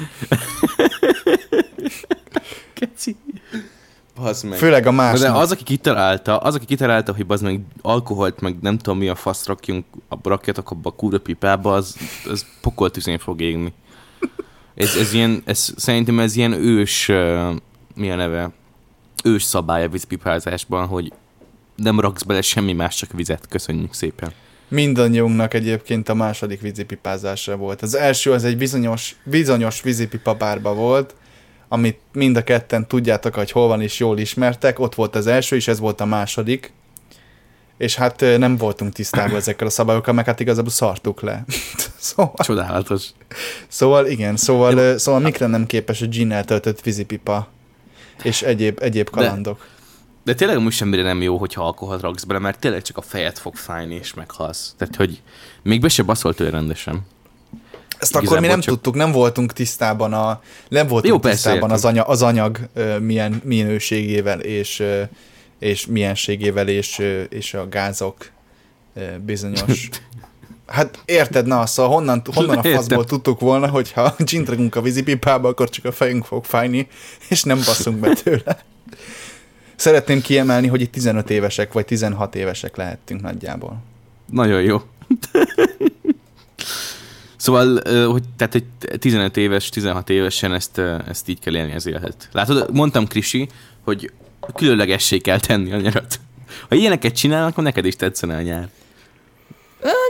Keci. 2.73 3.15
meg. 4.43 4.57
Főleg 4.57 4.85
a 4.85 4.91
más. 4.91 5.19
De 5.19 5.31
az, 5.31 5.51
aki 5.51 5.63
kitalálta, 5.63 6.37
az, 6.37 6.55
aki 6.55 6.65
kitalálta, 6.65 7.13
hogy 7.15 7.25
az 7.27 7.41
meg 7.41 7.61
alkoholt, 7.81 8.39
meg 8.39 8.55
nem 8.61 8.77
tudom 8.77 8.97
mi 8.97 9.07
a 9.07 9.15
fasz 9.15 9.45
rakjunk, 9.45 9.85
a 10.07 10.15
rakjatok 10.23 10.71
abba 10.71 10.89
a 10.89 10.93
kurva 10.95 11.19
pipába, 11.19 11.73
az, 11.73 11.95
az 12.29 12.45
pokoltüzén 12.61 13.19
fog 13.19 13.41
égni. 13.41 13.73
Ez, 14.75 14.95
ez 14.95 15.13
ilyen, 15.13 15.41
ez, 15.45 15.73
szerintem 15.75 16.19
ez 16.19 16.35
ilyen 16.35 16.51
ős, 16.51 17.09
uh, 17.09 17.55
mi 17.95 18.11
a 18.11 18.15
neve, 18.15 18.51
ős 19.23 19.43
szabály 19.43 19.83
a 19.83 19.89
vízpipázásban, 19.89 20.87
hogy 20.87 21.13
nem 21.75 21.99
raksz 21.99 22.23
bele 22.23 22.41
semmi 22.41 22.73
más, 22.73 22.95
csak 22.95 23.11
vizet. 23.11 23.47
Köszönjük 23.47 23.93
szépen 23.93 24.33
mindannyiunknak 24.67 25.53
egyébként 25.53 26.09
a 26.09 26.13
második 26.13 26.61
vízipipázásra 26.61 27.55
volt. 27.55 27.81
Az 27.81 27.95
első 27.95 28.31
az 28.31 28.43
egy 28.43 28.57
bizonyos, 28.57 29.15
bizonyos 29.23 29.81
vízipipa 29.81 30.33
bárba 30.33 30.73
volt, 30.73 31.15
amit 31.67 31.99
mind 32.11 32.37
a 32.37 32.43
ketten 32.43 32.87
tudjátok, 32.87 33.35
hogy 33.35 33.51
hol 33.51 33.67
van 33.67 33.81
és 33.81 33.99
jól 33.99 34.17
ismertek. 34.17 34.79
Ott 34.79 34.95
volt 34.95 35.15
az 35.15 35.27
első, 35.27 35.55
és 35.55 35.67
ez 35.67 35.79
volt 35.79 36.01
a 36.01 36.05
második. 36.05 36.73
És 37.77 37.95
hát 37.95 38.19
nem 38.37 38.57
voltunk 38.57 38.93
tisztában 38.93 39.35
ezekkel 39.35 39.67
a 39.67 39.69
szabályokkal, 39.69 40.13
meg 40.13 40.25
hát 40.25 40.39
igazából 40.39 40.71
szartuk 40.71 41.21
le. 41.21 41.45
szóval, 41.97 42.33
Csodálatos. 42.35 43.03
Szóval 43.67 44.07
igen, 44.07 44.37
szóval, 44.37 44.97
szóval 44.97 45.19
mikre 45.19 45.47
nem 45.47 45.65
képes 45.65 46.01
a 46.01 46.05
gin 46.05 46.35
töltött 46.45 46.81
vízipipa 46.81 47.47
és 48.23 48.41
egyéb, 48.41 48.77
egyéb 48.81 49.09
kalandok. 49.09 49.57
De 49.57 49.65
de 50.23 50.33
tényleg 50.33 50.59
most 50.59 50.77
semmire 50.77 51.03
nem 51.03 51.21
jó, 51.21 51.37
hogyha 51.37 51.65
alkoholt 51.65 52.01
raksz 52.01 52.23
bele, 52.23 52.39
mert 52.39 52.59
tényleg 52.59 52.81
csak 52.81 52.97
a 52.97 53.01
fejed 53.01 53.37
fog 53.37 53.55
fájni, 53.55 53.95
és 53.95 54.13
meghalsz. 54.13 54.73
Tehát, 54.77 54.95
hogy 54.95 55.21
még 55.61 55.81
be 55.81 55.89
se 55.89 56.03
baszolt 56.03 56.39
ő 56.39 56.49
rendesen. 56.49 57.01
Ezt 57.99 58.11
Igazából 58.11 58.27
akkor 58.27 58.39
mi 58.39 58.47
nem 58.47 58.59
csak... 58.59 58.73
tudtuk, 58.73 58.95
nem 58.95 59.11
voltunk 59.11 59.53
tisztában 59.53 60.13
a, 60.13 60.41
nem 60.67 60.87
voltunk 60.87 61.13
jó, 61.23 61.31
tisztában 61.31 61.71
az, 61.71 61.85
anya, 61.85 62.03
az 62.03 62.21
anyag 62.21 62.59
uh, 62.75 62.99
milyen 62.99 63.41
minőségével 63.43 64.39
és, 64.39 64.79
uh, 64.79 65.01
és 65.59 65.85
mienségével 65.85 66.67
és, 66.67 66.99
uh, 66.99 67.23
és 67.29 67.53
a 67.53 67.69
gázok 67.69 68.29
uh, 68.95 69.17
bizonyos 69.17 69.89
Hát 70.67 70.99
érted, 71.05 71.45
na, 71.45 71.65
szóval 71.65 71.91
honnan, 71.91 72.21
honnan 72.33 72.57
a 72.57 72.63
faszból 72.63 73.05
tudtuk 73.05 73.39
volna, 73.39 73.67
hogyha 73.67 74.15
csintragunk 74.25 74.75
a 74.75 74.81
vízipipába, 74.81 75.47
akkor 75.47 75.69
csak 75.69 75.85
a 75.85 75.91
fejünk 75.91 76.25
fog 76.25 76.45
fájni, 76.45 76.87
és 77.29 77.43
nem 77.43 77.57
basszunk 77.57 77.97
be 77.97 78.13
tőle. 78.13 78.63
Szeretném 79.83 80.21
kiemelni, 80.21 80.67
hogy 80.67 80.81
itt 80.81 80.91
15 80.91 81.29
évesek 81.29 81.73
vagy 81.73 81.85
16 81.85 82.35
évesek 82.35 82.75
lehettünk 82.75 83.21
nagyjából. 83.21 83.77
Nagyon 84.31 84.61
jó. 84.61 84.77
Szóval, 87.35 87.81
hogy, 88.07 88.23
tehát, 88.37 88.53
hogy 88.53 88.63
15 88.99 89.37
éves, 89.37 89.69
16 89.69 90.09
évesen 90.09 90.53
ezt, 90.53 90.77
ezt 91.07 91.29
így 91.29 91.39
kell 91.39 91.55
élni 91.55 91.73
az 91.73 91.85
életet. 91.85 92.29
Látod, 92.31 92.73
mondtam 92.73 93.07
Krisi, 93.07 93.49
hogy 93.81 94.11
különlegessé 94.55 95.17
kell 95.17 95.39
tenni 95.39 95.73
a 95.73 95.77
nyarat. 95.77 96.19
Ha 96.69 96.75
ilyeneket 96.75 97.15
csinálnak, 97.15 97.51
akkor 97.51 97.63
neked 97.63 97.85
is 97.85 97.95
tetszene 97.95 98.35
a 98.35 98.41
nyár. 98.41 98.69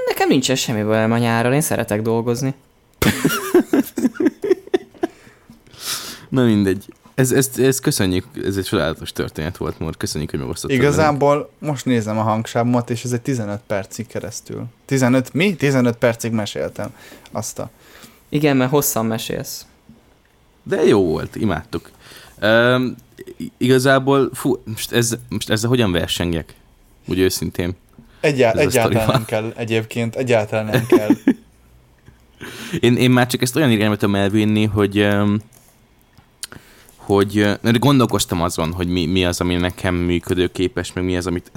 Nekem 0.08 0.28
nincsen 0.28 0.56
semmi 0.56 0.84
bajom 0.84 1.12
a 1.12 1.18
nyárral, 1.18 1.54
én 1.54 1.62
szeretek 1.62 2.02
dolgozni. 2.02 2.54
Na 6.30 6.44
mindegy. 6.44 6.86
Ez, 7.15 7.32
ez, 7.32 7.49
ez 7.58 7.80
köszönjük, 7.80 8.26
ez 8.43 8.58
egy 8.58 8.63
csodálatos 8.63 9.12
történet 9.12 9.58
volt, 9.58 9.80
Mór. 9.80 9.97
Köszönjük, 9.97 10.30
hogy 10.30 10.39
megosztottad. 10.39 10.78
Igazából 10.78 11.34
velünk. 11.36 11.49
most 11.60 11.86
nézem 11.86 12.17
a 12.17 12.21
hangsábomat, 12.21 12.89
és 12.89 13.04
ez 13.04 13.12
egy 13.12 13.21
15 13.21 13.60
percig 13.67 14.08
keresztül. 14.08 14.63
15, 14.86 15.34
mi? 15.34 15.56
15 15.56 15.95
percig 15.95 16.32
meséltem. 16.32 16.95
Azt 17.32 17.60
a... 17.60 17.69
Igen, 18.30 18.58
mert 18.58 18.69
hosszan 18.69 19.06
mesélsz. 19.06 19.65
De 20.63 20.84
jó 20.84 21.04
volt, 21.06 21.36
imádtuk. 21.36 21.91
Um, 22.41 22.95
igazából, 23.58 24.30
fú, 24.34 24.62
most, 24.65 24.91
ez, 24.91 25.17
most 25.30 25.49
ezzel 25.49 25.69
hogyan 25.69 25.91
versengjek? 25.91 26.56
Úgy 27.08 27.19
őszintén. 27.19 27.76
Egyá- 28.19 28.56
egyáltalán 28.56 29.08
nem 29.08 29.26
kell 29.26 29.54
egyébként, 29.56 30.15
egyáltalán 30.15 30.65
nem 30.65 30.86
kell. 30.86 31.10
én, 32.80 32.95
én 32.95 33.12
már 33.12 33.28
csak 33.28 33.41
ezt 33.41 33.56
olyan 33.56 33.71
irányba 33.71 33.95
tudom 33.95 34.15
elvinni, 34.15 34.65
hogy 34.65 34.99
um, 34.99 35.41
hogy 37.06 37.60
gondolkoztam 37.80 38.42
azon, 38.42 38.74
hogy 38.74 38.88
mi, 38.88 39.06
mi 39.06 39.26
az, 39.26 39.42
ami 39.42 39.56
nekem 39.56 39.96
működőképes, 39.96 40.94
meg 40.94 41.04
mi 41.04 41.18
az, 41.18 41.28
amit 41.28 41.52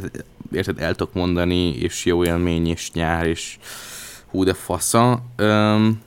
érted, 0.52 0.80
el 0.80 0.94
tudok 0.94 1.14
mondani, 1.14 1.76
és 1.76 2.04
jó 2.04 2.24
élmény, 2.24 2.68
és 2.68 2.90
nyár, 2.92 3.26
és 3.26 3.58
hú 4.26 4.44
de 4.44 4.54
fasza. 4.54 5.22
Um, 5.38 6.02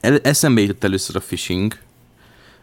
eszembe 0.00 0.60
jutott 0.60 0.84
először 0.84 1.16
a 1.16 1.20
phishing, 1.20 1.78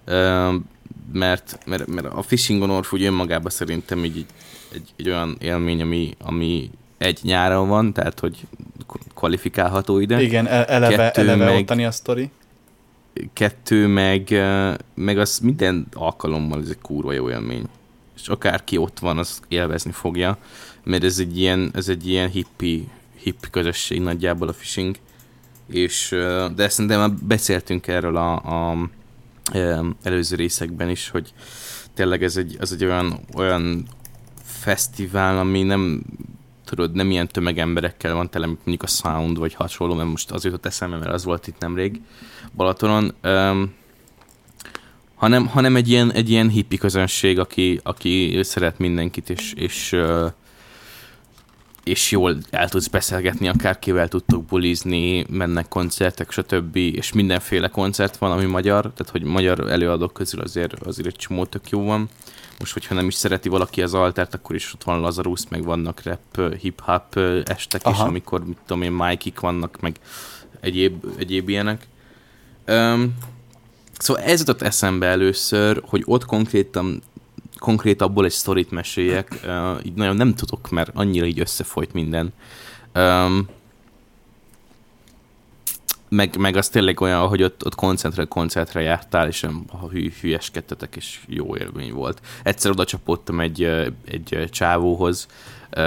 um, 0.08 0.66
mert, 1.14 1.58
mert, 1.66 1.88
mert 1.88 2.06
a 2.08 2.22
phishing 2.22 2.62
orf 2.62 2.94
úgy 2.94 3.04
önmagában 3.04 3.52
szerintem 3.52 4.04
egy, 4.04 4.26
egy, 4.74 4.94
egy 4.96 5.10
olyan 5.10 5.38
élmény, 5.40 5.82
ami, 5.82 6.16
ami 6.20 6.70
egy 6.98 7.20
nyáron 7.24 7.68
van, 7.68 7.94
tehát 7.94 8.20
hogy 8.20 8.38
kvalifikálható 9.16 10.00
ide. 10.00 10.22
Igen, 10.22 10.48
e- 10.48 10.66
eleve, 10.68 10.96
Kettő 10.96 11.22
eleve 11.22 11.46
meg, 11.46 11.56
ottani 11.56 11.86
a 11.86 11.92
sztori 11.92 12.32
kettő, 13.34 13.88
meg, 13.88 14.30
meg 14.93 15.17
az 15.17 15.39
minden 15.39 15.88
alkalommal 15.93 16.62
ez 16.62 16.69
egy 16.69 16.82
kurva 16.82 17.12
jó 17.12 17.30
élmény. 17.30 17.65
És 18.15 18.28
akárki 18.28 18.78
ott 18.78 19.00
van, 19.00 19.17
az 19.17 19.39
élvezni 19.47 19.91
fogja, 19.91 20.38
mert 20.84 21.04
ez 21.04 21.19
egy 21.19 21.38
ilyen, 21.38 21.71
ez 21.74 21.89
egy 21.89 22.08
ilyen 22.08 22.30
hippi, 22.30 22.88
hippi 23.15 23.50
közösség 23.50 24.02
nagyjából 24.02 24.47
a 24.47 24.52
phishing. 24.52 24.95
És, 25.67 26.10
de 26.56 26.69
szerintem 26.69 27.00
már 27.00 27.12
beszéltünk 27.12 27.88
erről 27.88 28.15
a, 28.15 28.34
a, 28.34 28.71
a 28.71 29.86
előző 30.04 30.36
részekben 30.36 30.89
is, 30.89 31.10
hogy 31.10 31.34
tényleg 31.93 32.24
ez 32.24 32.38
egy, 32.38 32.58
ez 32.60 32.71
egy 32.71 32.84
olyan, 32.84 33.19
olyan 33.36 33.88
fesztivál, 34.43 35.38
ami 35.38 35.63
nem 35.63 36.04
tudod, 36.76 36.94
nem 36.94 37.12
ilyen 37.12 37.28
tömegemberekkel 37.28 38.14
van 38.14 38.30
tele, 38.30 38.46
mondjuk 38.46 38.84
a 38.84 38.88
Sound, 38.88 39.38
vagy 39.38 39.54
hasonló, 39.54 39.94
mert 39.94 40.10
most 40.10 40.32
az 40.32 40.44
jutott 40.44 40.66
eszembe, 40.66 40.98
mert 40.98 41.14
az 41.14 41.24
volt 41.24 41.48
itt 41.48 41.60
nemrég 41.60 42.02
Balatonon, 42.56 43.14
um, 43.24 43.74
hanem, 45.16 45.48
hanem 45.48 45.76
egy 45.76 45.90
ilyen, 45.90 46.12
egy 46.12 46.30
ilyen 46.30 46.50
hippi 46.50 46.78
közönség, 46.78 47.40
aki, 47.40 47.80
aki 47.84 48.40
szeret 48.44 48.78
mindenkit, 48.78 49.30
és, 49.30 49.54
és, 49.54 49.92
uh, 49.92 50.32
és 51.84 52.12
jól 52.12 52.38
el 52.50 52.70
tudsz 52.70 52.88
beszélgetni, 52.88 53.48
akárkivel 53.48 54.08
tudtok 54.08 54.46
bulizni, 54.46 55.26
mennek 55.30 55.67
koncertek, 55.67 56.32
stb. 56.32 56.76
És 56.76 57.13
mindenféle 57.13 57.67
koncert 57.67 58.17
van, 58.17 58.32
ami 58.32 58.46
magyar, 58.46 58.82
tehát 58.82 59.12
hogy 59.12 59.24
magyar 59.24 59.72
előadók 59.72 60.13
közül 60.13 60.41
azért, 60.41 60.74
azért 60.74 61.08
egy 61.08 61.15
csomó 61.15 61.46
tök 61.46 61.70
jó 61.70 61.84
van. 61.84 62.10
Most, 62.60 62.74
hogyha 62.74 62.96
nem 62.96 63.08
is 63.08 63.13
szereti 63.13 63.50
valaki 63.50 63.82
az 63.82 63.94
altert, 63.94 64.34
akkor 64.34 64.56
is 64.56 64.74
ott 64.74 64.84
van 64.84 65.00
Lazarus, 65.00 65.41
meg 65.50 65.63
vannak 65.63 66.02
rap, 66.04 66.56
hip-hop 66.60 67.17
estek 67.44 67.82
Aha. 67.84 68.04
is, 68.04 68.10
amikor, 68.10 68.46
mit 68.46 68.58
tudom 68.65 68.82
én, 68.82 68.91
Mikey 68.91 69.34
vannak, 69.41 69.80
meg 69.80 69.96
egyéb, 70.60 71.06
egyéb 71.17 71.50
ilyenek. 71.50 71.88
Um, 72.67 73.17
szóval 73.98 74.24
ez 74.24 74.39
jutott 74.39 74.62
eszembe 74.62 75.08
először, 75.08 75.82
hogy 75.86 76.04
ott 76.06 76.26
konkrétan 76.26 77.02
konkrétabból 77.62 78.26
egy 78.26 78.32
sztorit 78.32 78.71
meséljek, 78.71 79.39
uh, 79.45 79.86
így 79.86 79.93
nagyon 79.93 80.15
nem 80.15 80.34
tudok, 80.34 80.69
mert 80.69 80.91
annyira 80.93 81.26
így 81.26 81.39
összefolyt 81.39 81.93
minden. 81.93 82.34
Um, 82.95 83.47
meg, 86.10 86.38
meg 86.38 86.56
az 86.56 86.69
tényleg 86.69 87.02
olyan, 87.02 87.28
hogy 87.28 87.43
ott, 87.43 87.65
ott 87.65 87.76
koncentre, 87.76 88.26
koncertre 88.26 88.82
jártál, 88.82 89.28
és 89.28 89.47
ha 89.67 89.89
hű, 89.89 90.12
hülyeskedtetek, 90.21 90.95
és 90.95 91.19
jó 91.28 91.58
élmény 91.58 91.93
volt. 91.93 92.21
Egyszer 92.43 92.71
oda 92.71 92.86
csapottam 92.86 93.39
egy, 93.39 93.63
egy 94.06 94.47
csávóhoz, 94.52 95.28
uh, 95.69 95.78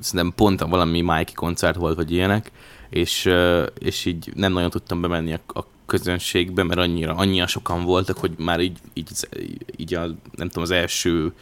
szerintem 0.00 0.32
pont 0.36 0.60
valami 0.60 1.00
Mikey 1.00 1.34
koncert 1.34 1.76
volt, 1.76 1.96
vagy 1.96 2.12
ilyenek, 2.12 2.50
és, 2.90 3.30
és 3.78 4.04
így 4.04 4.32
nem 4.34 4.52
nagyon 4.52 4.70
tudtam 4.70 5.00
bemenni 5.00 5.32
a, 5.32 5.40
a 5.58 5.64
közönségbe, 5.86 6.62
mert 6.62 6.80
annyira, 6.80 7.14
annyira 7.14 7.46
sokan 7.46 7.84
voltak, 7.84 8.18
hogy 8.18 8.32
már 8.38 8.60
így, 8.60 8.78
így, 8.92 9.08
így 9.76 9.94
a, 9.94 10.00
nem 10.36 10.48
tudom, 10.48 10.62
az 10.62 10.70
első 10.70 11.32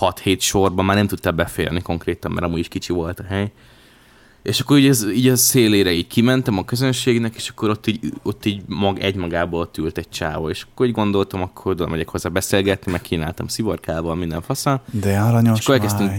6-7 0.00 0.40
sorban 0.40 0.84
már 0.84 0.96
nem 0.96 1.06
tudtál 1.06 1.32
beférni 1.32 1.82
konkrétan, 1.82 2.32
mert 2.32 2.46
amúgy 2.46 2.58
is 2.58 2.68
kicsi 2.68 2.92
volt 2.92 3.20
a 3.20 3.24
hely. 3.24 3.52
És 4.42 4.60
akkor 4.60 4.78
így, 4.78 4.86
ez, 4.86 5.06
így 5.14 5.28
a 5.28 5.36
szélére 5.36 5.92
így 5.92 6.06
kimentem 6.06 6.58
a 6.58 6.64
közönségnek, 6.64 7.34
és 7.34 7.48
akkor 7.48 7.70
ott 7.70 7.86
így, 7.86 8.12
ott 8.22 8.44
így 8.44 8.62
mag, 8.66 8.98
egymagából 8.98 9.60
ott 9.60 9.78
ült 9.78 9.98
egy 9.98 10.08
csávó, 10.08 10.48
és 10.48 10.66
akkor 10.72 10.86
így 10.86 10.92
gondoltam, 10.92 11.42
akkor 11.42 11.72
oda 11.72 11.86
megyek 11.86 12.08
hozzá 12.08 12.28
beszélgetni, 12.28 12.92
meg 12.92 13.00
kínáltam 13.00 13.46
szivarkával, 13.46 14.14
minden 14.14 14.42
faszal. 14.42 14.82
De 14.90 15.18
aranyos 15.18 15.58
és 15.58 15.64
akkor 15.64 15.74
elkezdtünk. 15.74 16.12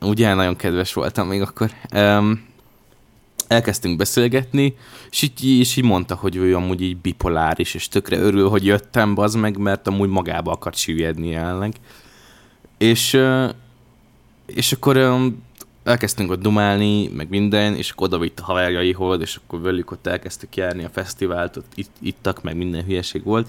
Ugye, 0.00 0.34
nagyon 0.34 0.56
kedves 0.56 0.92
voltam 0.92 1.28
még 1.28 1.40
akkor. 1.40 1.70
Um, 1.94 2.46
elkezdtünk 3.48 3.96
beszélgetni, 3.96 4.76
és 5.10 5.22
így, 5.22 5.44
és 5.44 5.76
így 5.76 5.84
mondta, 5.84 6.14
hogy 6.14 6.36
ő 6.36 6.56
amúgy 6.56 6.82
így 6.82 6.96
bipoláris, 6.96 7.74
és 7.74 7.88
tökre 7.88 8.18
örül, 8.18 8.48
hogy 8.48 8.64
jöttem, 8.64 9.18
az 9.18 9.34
meg, 9.34 9.56
mert 9.56 9.86
amúgy 9.86 10.08
magába 10.08 10.52
akart 10.52 10.76
süllyedni 10.76 11.28
jelenleg. 11.28 11.74
És, 12.78 13.20
és 14.46 14.72
akkor 14.72 15.20
elkezdtünk 15.84 16.30
ott 16.30 16.42
dumálni, 16.42 17.08
meg 17.08 17.28
minden, 17.28 17.74
és 17.74 17.90
akkor 17.90 18.06
odavitt 18.06 18.40
a 18.40 18.44
haverjaihoz, 18.44 19.20
és 19.20 19.36
akkor 19.36 19.60
velük 19.60 19.90
ott 19.90 20.06
elkezdtük 20.06 20.56
járni 20.56 20.84
a 20.84 20.88
fesztivált, 20.88 21.56
ott 21.56 21.72
itt, 21.74 21.90
ittak, 22.00 22.42
meg 22.42 22.56
minden 22.56 22.84
hülyeség 22.84 23.24
volt. 23.24 23.46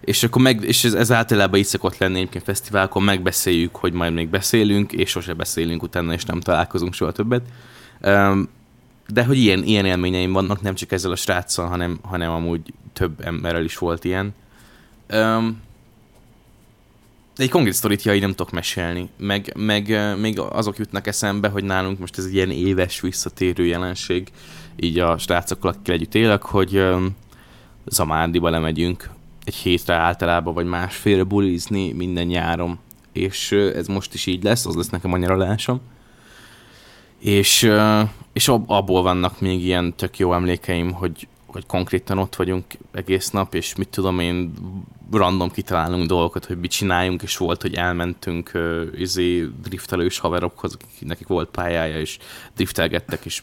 És 0.00 0.22
akkor 0.22 0.42
meg, 0.42 0.62
és 0.64 0.84
ez, 0.84 0.94
ez 0.94 1.12
általában 1.12 1.58
így 1.58 1.66
szokott 1.66 1.98
lenni 1.98 2.16
egyébként 2.16 2.44
fesztiválkon, 2.44 3.02
megbeszéljük, 3.02 3.76
hogy 3.76 3.92
majd 3.92 4.12
még 4.12 4.28
beszélünk, 4.28 4.92
és 4.92 5.10
sose 5.10 5.32
beszélünk 5.32 5.82
utána, 5.82 6.12
és 6.12 6.24
nem 6.24 6.40
találkozunk 6.40 6.94
soha 6.94 7.12
többet. 7.12 7.42
De 9.08 9.24
hogy 9.24 9.38
ilyen, 9.38 9.62
ilyen 9.62 9.84
élményeim 9.84 10.32
vannak, 10.32 10.62
nem 10.62 10.74
csak 10.74 10.92
ezzel 10.92 11.10
a 11.10 11.16
sráccal, 11.16 11.66
hanem, 11.66 11.98
hanem 12.02 12.30
amúgy 12.30 12.72
több 12.92 13.20
emberrel 13.20 13.64
is 13.64 13.78
volt 13.78 14.04
ilyen. 14.04 14.34
Um, 15.12 15.64
de 17.36 17.42
egy 17.42 17.50
konkrét 17.50 17.74
sztorit 17.74 18.02
ja, 18.02 18.18
nem 18.18 18.30
tudok 18.30 18.52
mesélni. 18.52 19.08
Meg, 19.16 19.52
meg 19.56 20.16
még 20.18 20.40
azok 20.40 20.78
jutnak 20.78 21.06
eszembe, 21.06 21.48
hogy 21.48 21.64
nálunk 21.64 21.98
most 21.98 22.18
ez 22.18 22.24
egy 22.24 22.34
ilyen 22.34 22.50
éves 22.50 23.00
visszatérő 23.00 23.64
jelenség, 23.64 24.30
így 24.76 24.98
a 24.98 25.18
srácokkal, 25.18 25.70
akikkel 25.70 25.94
együtt 25.94 26.14
élek, 26.14 26.42
hogy 26.42 26.76
um, 26.76 27.16
Zamárdiba 27.86 28.50
lemegyünk 28.50 29.10
egy 29.44 29.54
hétre 29.54 29.94
általában, 29.94 30.54
vagy 30.54 30.66
másfélre 30.66 31.22
bulizni 31.22 31.92
minden 31.92 32.26
nyáron. 32.26 32.78
És 33.12 33.52
ez 33.52 33.86
most 33.86 34.14
is 34.14 34.26
így 34.26 34.42
lesz, 34.42 34.66
az 34.66 34.74
lesz 34.74 34.88
nekem 34.88 35.12
a 35.12 35.16
nyaralásom 35.16 35.80
és, 37.18 37.70
és 38.32 38.48
abból 38.48 39.02
vannak 39.02 39.40
még 39.40 39.64
ilyen 39.64 39.94
tök 39.96 40.18
jó 40.18 40.32
emlékeim, 40.32 40.92
hogy, 40.92 41.28
hogy 41.46 41.66
konkrétan 41.66 42.18
ott 42.18 42.36
vagyunk 42.36 42.64
egész 42.92 43.30
nap, 43.30 43.54
és 43.54 43.74
mit 43.74 43.88
tudom 43.88 44.18
én, 44.18 44.52
random 45.12 45.50
kitalálunk 45.50 46.06
dolgokat, 46.06 46.44
hogy 46.44 46.58
mit 46.58 46.70
csináljunk, 46.70 47.22
és 47.22 47.36
volt, 47.36 47.62
hogy 47.62 47.74
elmentünk 47.74 48.50
uh, 48.54 48.82
izé, 48.94 49.48
driftelős 49.62 50.18
haverokhoz, 50.18 50.76
nekik 51.00 51.26
volt 51.26 51.48
pályája, 51.48 52.00
és 52.00 52.18
driftelgettek, 52.54 53.24
és 53.24 53.42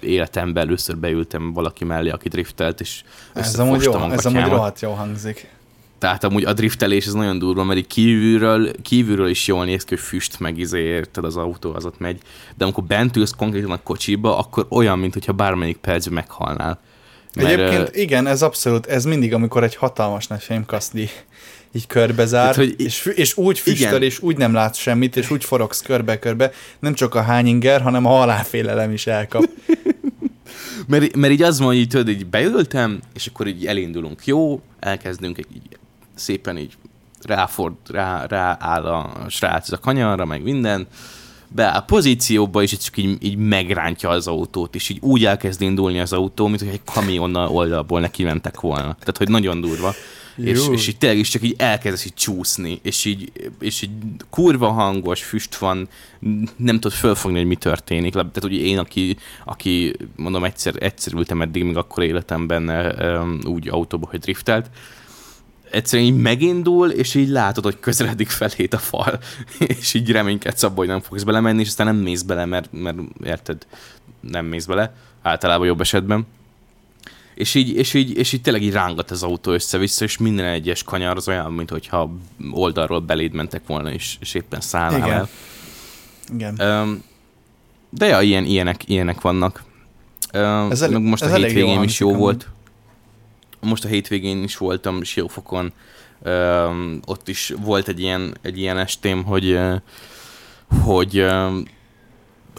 életemben 0.00 0.66
először 0.66 0.98
beültem 0.98 1.52
valaki 1.52 1.84
mellé, 1.84 2.10
aki 2.10 2.28
driftelt, 2.28 2.80
és 2.80 3.02
ez 3.34 3.58
amúgy, 3.58 3.82
jó, 3.82 3.94
ez 3.94 4.26
amúgy 4.26 4.48
rohadt 4.48 4.80
jó 4.80 4.92
hangzik. 4.92 5.57
Tehát 5.98 6.24
amúgy 6.24 6.44
a 6.44 6.52
driftelés 6.52 7.06
ez 7.06 7.12
nagyon 7.12 7.38
durva, 7.38 7.64
mert 7.64 7.78
így 7.78 7.86
kívülről, 7.86 8.70
kívülről 8.82 9.28
is 9.28 9.46
jól 9.46 9.64
néz 9.64 9.84
ki, 9.84 9.94
hogy 9.94 10.04
füst 10.04 10.40
meg 10.40 10.58
izé, 10.58 10.80
érted, 10.80 11.24
az 11.24 11.36
autó 11.36 11.74
az 11.74 11.84
ott 11.84 11.98
megy. 11.98 12.20
De 12.56 12.64
amikor 12.64 12.84
bent 12.84 13.16
ülsz 13.16 13.34
konkrétan 13.36 13.70
a 13.70 13.82
kocsiba, 13.82 14.38
akkor 14.38 14.66
olyan, 14.68 14.98
mintha 14.98 15.32
bármelyik 15.32 15.76
percben 15.76 16.14
meghalnál. 16.14 16.80
Mert, 17.34 17.48
Egyébként 17.48 17.96
igen, 17.96 18.26
ez 18.26 18.42
abszolút, 18.42 18.86
ez 18.86 19.04
mindig, 19.04 19.34
amikor 19.34 19.62
egy 19.62 19.74
hatalmas 19.74 20.26
nagy 20.26 20.42
fémkaszti 20.42 21.10
így 21.72 21.86
körbezár, 21.86 22.54
Tehát, 22.54 22.56
hogy 22.56 22.80
és, 22.80 23.04
és 23.14 23.36
úgy 23.36 23.58
füstöl, 23.58 23.88
igen. 23.88 24.02
és 24.02 24.22
úgy 24.22 24.36
nem 24.36 24.52
látsz 24.52 24.78
semmit, 24.78 25.16
és 25.16 25.30
úgy 25.30 25.44
forogsz 25.44 25.80
körbe-körbe, 25.80 26.52
nem 26.78 26.94
csak 26.94 27.14
a 27.14 27.22
hányinger, 27.22 27.80
hanem 27.80 28.06
a 28.06 28.08
halálfélelem 28.08 28.92
is 28.92 29.06
elkap. 29.06 29.44
mert, 30.88 31.16
mert 31.16 31.32
így 31.32 31.42
az 31.42 31.58
van, 31.58 31.66
hogy 31.66 31.76
így, 31.76 31.88
tudod, 31.88 32.08
így 32.08 32.26
beültem, 32.26 33.00
és 33.14 33.26
akkor 33.26 33.46
így 33.46 33.66
elindulunk. 33.66 34.26
Jó, 34.26 34.60
elkezdünk 34.80 35.38
egy 35.38 35.46
így 35.54 35.78
szépen 36.18 36.58
így 36.58 36.72
ráford, 37.22 37.74
rá, 37.90 38.26
rááll 38.26 38.84
a 38.84 39.28
srác 39.28 39.66
ez 39.66 39.72
a 39.72 39.78
kanyarra, 39.78 40.24
meg 40.24 40.42
minden, 40.42 40.86
beáll 41.48 41.84
pozícióba, 41.84 42.62
és 42.62 42.76
csak 42.76 42.96
így, 42.96 43.16
így 43.20 43.36
megrántja 43.36 44.08
az 44.08 44.26
autót, 44.26 44.74
és 44.74 44.88
így 44.88 44.98
úgy 45.00 45.24
elkezd 45.24 45.60
indulni 45.60 46.00
az 46.00 46.12
autó, 46.12 46.46
mint 46.46 46.60
hogy 46.60 46.68
egy 46.68 46.84
kamionnal 46.84 47.48
oldalból 47.48 48.00
neki 48.00 48.22
mentek 48.22 48.60
volna. 48.60 48.96
Tehát, 48.98 49.16
hogy 49.18 49.28
nagyon 49.28 49.60
durva. 49.60 49.94
És, 50.36 50.68
és 50.70 50.88
így 50.88 50.98
tényleg 50.98 51.18
is 51.18 51.28
csak 51.28 51.42
így 51.42 51.54
elkezdesz 51.58 52.04
így 52.04 52.14
csúszni, 52.14 52.78
és 52.82 53.04
így, 53.04 53.32
és 53.60 53.82
így 53.82 53.90
kurva 54.30 54.70
hangos, 54.70 55.22
füst 55.22 55.56
van, 55.56 55.88
nem 56.56 56.74
tudod 56.74 56.92
fölfogni, 56.92 57.38
hogy 57.38 57.46
mi 57.46 57.56
történik. 57.56 58.12
Tehát 58.12 58.44
ugye 58.44 58.60
én, 58.60 58.78
aki, 58.78 59.16
aki 59.44 59.96
mondom, 60.16 60.44
egyszer, 60.44 60.74
egyszer 60.78 61.12
ültem 61.12 61.42
eddig, 61.42 61.62
még 61.64 61.76
akkor 61.76 62.02
életemben 62.02 62.70
úgy 63.44 63.68
autóba, 63.68 64.06
hogy 64.10 64.18
driftelt, 64.18 64.70
egyszerűen 65.70 66.08
így 66.08 66.20
megindul, 66.20 66.90
és 66.90 67.14
így 67.14 67.28
látod, 67.28 67.64
hogy 67.64 67.80
közeledik 67.80 68.28
felét 68.28 68.74
a 68.74 68.78
fal, 68.78 69.18
és 69.78 69.94
így 69.94 70.10
reménykedsz 70.10 70.62
abban, 70.62 70.76
hogy 70.76 70.86
nem 70.86 71.00
fogsz 71.00 71.22
belemenni, 71.22 71.60
és 71.60 71.68
aztán 71.68 71.86
nem 71.86 71.96
mész 71.96 72.22
bele, 72.22 72.44
mert, 72.44 72.68
mert 72.72 72.98
érted, 73.24 73.66
nem 74.20 74.46
mész 74.46 74.64
bele, 74.64 74.94
általában 75.22 75.66
jobb 75.66 75.80
esetben. 75.80 76.26
És 77.34 77.54
így, 77.54 77.68
és 77.68 77.94
így, 77.94 78.16
és 78.16 78.32
így 78.32 78.40
tényleg 78.40 78.62
így 78.62 78.72
rángat 78.72 79.10
az 79.10 79.22
autó 79.22 79.52
össze-vissza, 79.52 80.04
és 80.04 80.18
minden 80.18 80.46
egyes 80.46 80.82
kanyar 80.82 81.16
az 81.16 81.28
olyan, 81.28 81.52
mint 81.52 81.70
hogyha 81.70 82.10
oldalról 82.50 83.00
beléd 83.00 83.32
mentek 83.32 83.62
volna, 83.66 83.92
és, 83.92 84.16
és 84.20 84.34
éppen 84.34 84.60
szállnál 84.60 85.06
Igen. 85.06 85.12
el. 85.12 85.28
Igen. 86.34 86.80
Um, 86.80 87.02
de 87.90 88.06
ja, 88.06 88.20
ilyen, 88.20 88.44
ilyenek, 88.44 88.88
ilyenek 88.88 89.20
vannak. 89.20 89.62
Um, 90.34 90.70
ez 90.70 90.82
el, 90.82 90.98
most 90.98 91.22
ez 91.22 91.32
a 91.32 91.36
hétvégén 91.36 91.82
is 91.82 92.00
jó 92.00 92.14
volt 92.14 92.48
most 93.60 93.84
a 93.84 93.88
hétvégén 93.88 94.42
is 94.42 94.56
voltam 94.56 95.02
Siófokon, 95.02 95.72
ott 97.04 97.28
is 97.28 97.54
volt 97.62 97.88
egy 97.88 98.00
ilyen, 98.00 98.36
egy 98.42 98.58
ilyen 98.58 98.78
estém, 98.78 99.24
hogy, 99.24 99.58
hogy 100.84 101.26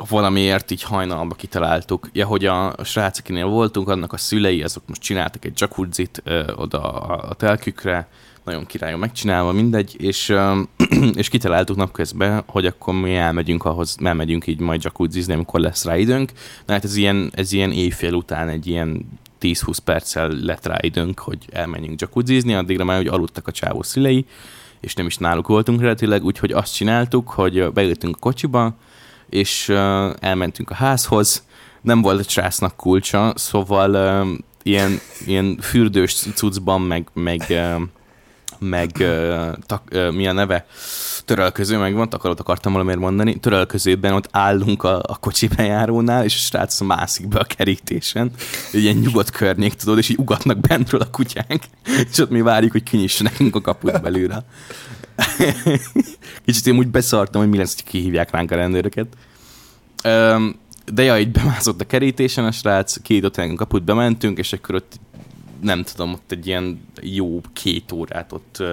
valamiért 0.10 0.72
így 0.72 0.84
hajnalba 0.84 1.36
kitaláltuk. 1.36 2.10
Ja, 2.14 2.26
hogy 2.26 2.46
a, 2.46 2.74
a 2.76 2.84
srác, 2.84 3.30
voltunk, 3.30 3.90
annak 3.90 4.14
a 4.14 4.18
szülei, 4.18 4.64
azok 4.64 4.84
most 4.88 5.02
csináltak 5.02 5.46
egy 5.46 5.60
jacuzzit 5.60 6.22
uh, 6.26 6.50
oda 6.56 6.82
a, 6.82 7.30
a 7.30 7.34
telkükre, 7.34 8.08
nagyon 8.44 8.66
királyon 8.66 9.00
megcsinálva, 9.00 9.52
mindegy, 9.52 9.96
és, 10.02 10.30
um, 10.30 10.70
és 11.22 11.30
kitaláltuk 11.30 11.76
napközben, 11.76 12.44
hogy 12.48 12.66
akkor 12.66 12.94
mi 12.94 13.16
elmegyünk 13.16 13.66
ahhoz, 13.66 13.98
elmegyünk 14.04 14.48
így 14.48 14.60
majd 14.60 14.84
jacuzzizni, 14.84 15.34
amikor 15.34 15.60
lesz 15.60 15.86
rá 15.86 15.98
időnk. 15.98 16.32
Na 16.66 16.74
hát 16.74 16.84
ez 16.84 16.96
ilyen, 16.96 17.32
ez 17.36 17.52
ilyen 17.52 17.72
éjfél 17.72 18.14
után 18.14 18.50
egy 18.50 18.68
ilyen 18.68 19.06
10-20 19.42 19.78
perccel 19.84 20.30
lett 20.30 20.66
rá 20.66 20.78
időnk, 20.82 21.20
hogy 21.20 21.38
elmenjünk 21.52 22.02
jacuzzizni, 22.02 22.54
addigra 22.54 22.84
már 22.84 22.98
hogy 22.98 23.08
aludtak 23.08 23.48
a 23.48 23.52
csávó 23.52 23.84
szülei, 23.84 24.26
és 24.80 24.94
nem 24.94 25.06
is 25.06 25.18
náluk 25.18 25.48
voltunk 25.48 25.80
eredetileg, 25.80 26.24
úgyhogy 26.24 26.52
azt 26.52 26.76
csináltuk, 26.76 27.30
hogy 27.30 27.72
beültünk 27.72 28.16
a 28.16 28.20
kocsiba, 28.20 28.76
és 29.30 29.70
elmentünk 30.20 30.70
a 30.70 30.74
házhoz, 30.74 31.44
nem 31.82 32.02
volt 32.02 32.20
a 32.20 32.26
császnak 32.26 32.76
kulcsa, 32.76 33.34
szóval 33.36 34.28
ilyen, 34.64 35.00
ilyen 35.26 35.58
fürdős 35.62 36.14
cuccban, 36.14 36.82
meg, 36.82 37.08
meg 37.14 37.42
meg 38.60 38.92
uh, 39.00 39.54
tak, 39.66 39.82
uh, 39.92 40.12
mi 40.12 40.28
a 40.28 40.32
neve, 40.32 40.66
törölköző 41.26 41.78
megvan, 41.78 42.10
takarót 42.10 42.40
akartam 42.40 42.72
valamiért 42.72 43.00
mondani, 43.00 43.40
törölközőben 43.40 44.14
ott 44.14 44.28
állunk 44.32 44.84
a, 44.84 45.02
a 45.08 45.18
kocsi 45.20 45.48
bejárónál, 45.48 46.24
és 46.24 46.36
a 46.36 46.38
srác 46.38 46.80
mászik 46.80 47.28
be 47.28 47.40
a 47.40 47.44
kerítésen, 47.44 48.32
egy 48.72 48.82
ilyen 48.82 48.96
nyugodt 48.96 49.30
környék, 49.30 49.74
tudod, 49.74 49.98
és 49.98 50.10
így 50.10 50.18
ugatnak 50.18 50.60
bentről 50.60 51.02
a 51.02 51.10
kutyánk, 51.10 51.64
és 52.12 52.18
ott 52.18 52.30
mi 52.30 52.42
várjuk, 52.42 52.72
hogy 52.72 52.84
kinyissa 52.84 53.24
nekünk 53.24 53.56
a 53.56 53.62
kaput 53.62 54.02
belőle. 54.02 54.46
Kicsit 56.46 56.68
én 56.68 56.78
úgy 56.78 56.88
beszartam, 56.88 57.42
hogy 57.42 57.50
mi 57.50 57.58
lesz, 57.58 57.74
hogy 57.76 57.84
kihívják 57.84 58.32
ránk 58.32 58.52
a 58.52 58.56
rendőröket. 58.56 59.08
Um, 60.04 60.60
de 60.94 61.04
ja, 61.04 61.20
így 61.20 61.32
bemászott 61.32 61.82
a 61.82 61.86
kerítésen 61.86 62.46
a 62.46 62.52
srác, 62.52 63.02
két 63.02 63.38
a 63.38 63.54
kaput 63.56 63.84
bementünk, 63.84 64.38
és 64.38 64.54
akkor 64.54 64.76
ott 64.76 65.00
nem 65.62 65.84
tudom, 65.84 66.14
ott 66.14 66.32
egy 66.32 66.48
ilyen 66.48 66.82
jó 67.02 67.42
két 67.54 67.92
órát 67.92 68.32
ott 68.32 68.64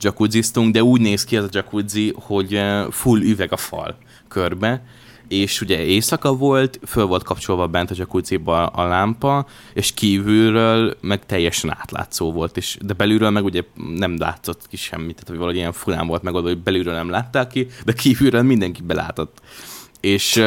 jacuzziztunk, 0.00 0.72
de 0.72 0.82
úgy 0.82 1.00
néz 1.00 1.24
ki 1.24 1.36
az 1.36 1.44
a 1.44 1.48
jacuzzi, 1.50 2.14
hogy 2.16 2.54
uh, 2.54 2.90
full 2.90 3.20
üveg 3.20 3.52
a 3.52 3.56
fal 3.56 3.96
körbe, 4.28 4.82
és 5.28 5.60
ugye 5.60 5.84
éjszaka 5.84 6.34
volt, 6.36 6.80
föl 6.86 7.04
volt 7.04 7.22
kapcsolva 7.22 7.66
bent 7.66 7.90
a 7.90 7.94
jacuzziba 7.96 8.66
a 8.66 8.88
lámpa, 8.88 9.46
és 9.72 9.94
kívülről 9.94 10.96
meg 11.00 11.26
teljesen 11.26 11.70
átlátszó 11.70 12.32
volt, 12.32 12.56
és, 12.56 12.78
de 12.80 12.92
belülről 12.92 13.30
meg 13.30 13.44
ugye 13.44 13.62
nem 13.96 14.18
látszott 14.18 14.66
ki 14.68 14.76
semmit, 14.76 15.12
tehát 15.12 15.28
hogy 15.28 15.36
valahogy 15.36 15.56
ilyen 15.56 15.72
fulán 15.72 16.06
volt 16.06 16.22
meg 16.22 16.34
oda, 16.34 16.48
hogy 16.48 16.58
belülről 16.58 16.94
nem 16.94 17.10
látták 17.10 17.48
ki, 17.48 17.66
de 17.84 17.92
kívülről 17.92 18.42
mindenki 18.42 18.82
belátott. 18.82 19.40
És 20.00 20.42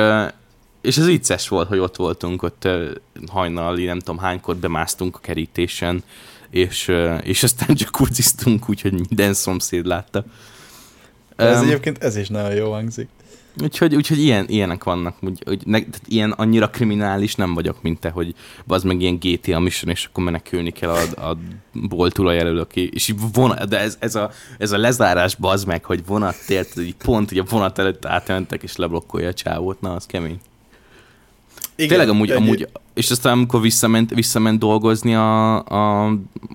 és 0.84 0.98
ez 0.98 1.06
vicces 1.06 1.48
volt, 1.48 1.68
hogy 1.68 1.80
ott 1.80 1.96
voltunk, 1.96 2.44
ott 2.44 2.68
hajnali, 3.28 3.86
nem 3.86 4.00
tudom 4.00 4.18
hánykor 4.18 4.56
bemásztunk 4.56 5.16
a 5.16 5.20
kerítésen, 5.20 6.04
és, 6.50 6.92
és 7.22 7.44
aztán 7.44 7.76
csak 7.76 7.92
kuciztunk, 7.92 8.70
úgyhogy 8.70 8.94
minden 8.94 9.34
szomszéd 9.34 9.86
látta. 9.86 10.26
Ez 11.36 11.60
um, 11.60 11.68
egyébként 11.68 12.04
ez 12.04 12.16
is 12.16 12.28
nagyon 12.28 12.54
jó 12.54 12.72
hangzik. 12.72 13.08
Úgyhogy, 13.62 13.96
úgyhogy 13.96 14.20
ilyen, 14.20 14.46
ilyenek 14.48 14.84
vannak, 14.84 15.16
úgy, 15.22 15.42
hogy 15.46 15.62
ne, 15.66 15.80
tehát 15.80 16.02
ilyen 16.08 16.32
annyira 16.32 16.70
kriminális 16.70 17.36
nem 17.36 17.54
vagyok, 17.54 17.82
mint 17.82 18.00
te, 18.00 18.10
hogy 18.10 18.36
az 18.68 18.84
meg 18.84 19.02
ilyen 19.02 19.18
GTA 19.22 19.60
mission, 19.60 19.92
és 19.92 20.06
akkor 20.06 20.24
menekülni 20.24 20.72
kell 20.72 20.90
a, 20.90 21.30
a 21.30 21.38
bolt 21.74 22.14
tulaj 22.14 22.60
aki, 22.60 22.90
és 22.94 23.14
vonat, 23.34 23.68
de 23.68 23.80
ez, 23.80 23.98
ez, 24.00 24.16
a, 24.16 24.32
ez 24.58 24.72
a 24.72 24.78
lezárás 24.78 25.36
bazd 25.36 25.68
meg, 25.68 25.86
hogy 25.86 26.06
vonat 26.06 26.36
tért, 26.46 26.80
pont 27.04 27.32
így 27.32 27.40
a 27.40 27.46
vonat 27.50 27.80
előtt 27.80 28.06
átmentek, 28.06 28.64
és 28.64 28.76
leblokkolja 28.76 29.28
a 29.28 29.34
csávót, 29.34 29.82
na 29.82 29.94
az 29.94 30.06
kemény. 30.06 30.40
Igen, 31.76 31.90
Tényleg 31.90 32.10
amúgy, 32.10 32.32
egy... 32.32 32.38
amúgy, 32.38 32.68
és 32.94 33.12
aztán 33.12 33.34
amikor 33.34 33.62
visszament, 33.62 34.10
visszament 34.10 34.60
dolgozni 34.60 35.16
a, 35.16 35.56
a, 35.66 36.06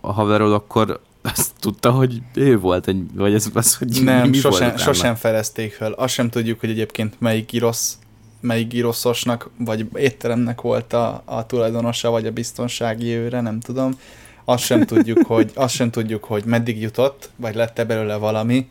a 0.01 0.13
haverod, 0.13 0.53
akkor 0.53 1.01
azt 1.23 1.53
tudta, 1.61 1.91
hogy 1.91 2.23
ő 2.35 2.59
volt 2.59 2.89
egy, 2.89 3.03
vagy 3.15 3.35
ez 3.35 3.51
az, 3.55 3.77
hogy 3.77 4.03
Nem, 4.03 4.29
mi, 4.29 4.37
sosem, 4.37 4.69
volt 4.69 4.81
sosem 4.81 5.15
felezték 5.15 5.73
fel. 5.73 5.93
Azt 5.93 6.15
sem 6.15 6.31
tudjuk, 6.31 6.61
hogy 6.61 6.71
egyébként 6.71 7.15
melyik 7.19 7.51
girosz, 7.51 7.99
melyik 8.41 8.69
giroszosnak, 8.69 9.51
vagy 9.59 9.89
étteremnek 9.95 10.61
volt 10.61 10.93
a, 10.93 11.23
a 11.25 11.47
tulajdonosa, 11.47 12.11
vagy 12.11 12.27
a 12.27 12.31
biztonsági 12.31 13.15
őre, 13.15 13.41
nem 13.41 13.61
tudom. 13.61 13.99
Azt 14.45 14.65
sem 14.65 14.85
tudjuk, 14.87 15.27
hogy, 15.27 15.51
azt 15.55 15.75
sem 15.75 15.91
tudjuk, 15.91 16.25
hogy 16.25 16.45
meddig 16.45 16.81
jutott, 16.81 17.31
vagy 17.37 17.55
lett-e 17.55 17.85
belőle 17.85 18.17
valami, 18.17 18.69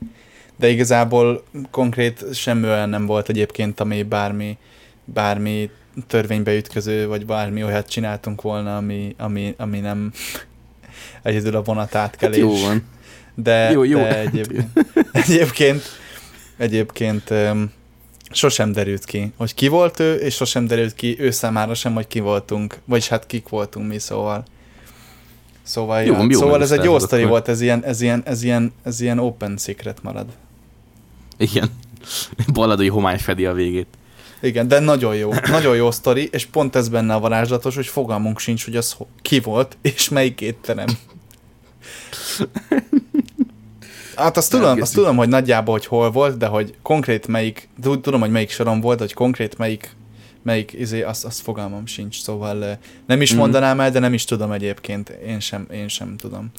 de 0.56 0.70
igazából 0.70 1.44
konkrét 1.72 2.26
semmi 2.34 2.66
olyan 2.66 2.90
nem 2.90 3.06
volt 3.06 3.30
egyébként, 3.30 3.80
ami 3.80 4.04
bármi, 4.04 4.58
bármi 5.06 5.70
törvénybe 6.08 6.56
ütköző, 6.56 7.08
vagy 7.08 7.26
bármi 7.26 7.64
olyat 7.64 7.90
csináltunk 7.90 8.42
volna, 8.42 8.78
ami, 8.78 9.16
ami, 9.18 9.56
ami 9.58 9.80
nem 9.80 10.12
egyedül 11.22 11.56
a 11.56 11.62
vonat 11.62 11.96
átkelés. 11.96 12.42
Hát 12.42 12.46
jó 12.46 12.68
van. 12.68 12.84
De, 13.36 13.72
jó, 13.72 13.84
jó. 13.84 13.98
de 13.98 14.20
egyébként, 14.20 14.70
egyébként, 15.12 15.84
egyébként 16.58 17.30
um, 17.30 17.72
sosem 18.32 18.72
derült 18.72 19.06
ki, 19.06 19.32
hogy 19.38 19.54
ki 19.54 19.68
volt 19.68 20.00
ő, 20.00 20.16
és 20.16 20.36
sosem 20.36 20.68
derült 20.68 20.96
ki 20.96 21.16
ő 21.20 21.32
számára 21.32 21.74
sem, 21.74 21.94
hogy 21.94 22.08
ki 22.08 22.20
voltunk, 22.20 22.80
vagyis 22.86 23.08
hát 23.08 23.26
kik 23.26 23.48
voltunk 23.48 23.88
mi, 23.88 24.00
szóval. 24.00 24.44
Szóval, 25.64 26.02
jó, 26.02 26.16
jó 26.30 26.40
szóval 26.40 26.62
ez 26.62 26.72
egy 26.72 26.84
jó 26.84 27.00
sztori 27.00 27.24
volt, 27.24 27.48
ez 27.48 27.62
ilyen, 27.62 27.84
ez, 27.84 28.02
ilyen, 28.02 28.22
ez, 28.26 28.44
ilyen, 28.44 28.74
ez 28.84 29.00
ilyen 29.00 29.20
open 29.20 29.58
secret 29.58 30.04
marad. 30.04 30.26
Igen. 31.38 31.70
Balladai 32.54 32.88
homály 32.88 33.18
fedi 33.18 33.46
a 33.46 33.54
végét. 33.54 33.88
Igen, 34.42 34.68
de 34.68 34.80
nagyon 34.80 35.16
jó. 35.16 35.34
Nagyon 35.50 35.76
jó 35.76 35.92
sztori, 35.92 36.30
és 36.32 36.46
pont 36.46 36.76
ez 36.76 36.90
benne 36.90 37.14
a 37.14 37.20
varázslatos, 37.20 37.76
hogy 37.76 37.88
fogalmunk 37.88 38.40
sincs, 38.40 38.66
hogy 38.66 38.76
az 38.76 38.98
ki 39.22 39.40
volt, 39.40 39.78
és 39.82 40.10
melyik 40.10 40.42
étterem. 40.42 40.88
Hát 44.16 44.38
azt 44.38 44.52
tudom, 44.52 44.82
azt 44.82 44.94
tudom, 44.94 45.18
hogy 45.18 45.28
nagyjából, 45.28 45.74
hogy 45.74 45.86
hol 45.86 46.12
volt, 46.12 46.38
de 46.38 46.46
hogy 46.46 46.74
konkrét 46.82 47.28
melyik, 47.28 47.70
tudom, 47.82 48.20
hogy 48.20 48.32
melyik 48.32 48.50
soron 48.50 48.82
volt, 48.82 49.00
hogy 49.00 49.14
konkrét 49.14 49.58
melyik, 49.58 49.96
melyik 50.42 50.74
izé, 50.74 51.02
azt, 51.02 51.26
azt 51.26 51.42
fogalmam 51.42 51.86
sincs, 51.86 52.22
szóval 52.22 52.80
nem 53.06 53.22
is 53.22 53.34
mm. 53.34 53.38
mondanám 53.38 53.80
el, 53.80 53.92
de 53.92 54.00
nem 54.00 54.14
is 54.14 54.26
tudom 54.26 54.52
egyébként, 54.52 55.10
én 55.10 55.40
sem, 55.40 55.68
én 55.72 55.88
sem 55.88 56.16
tudom. 56.18 56.52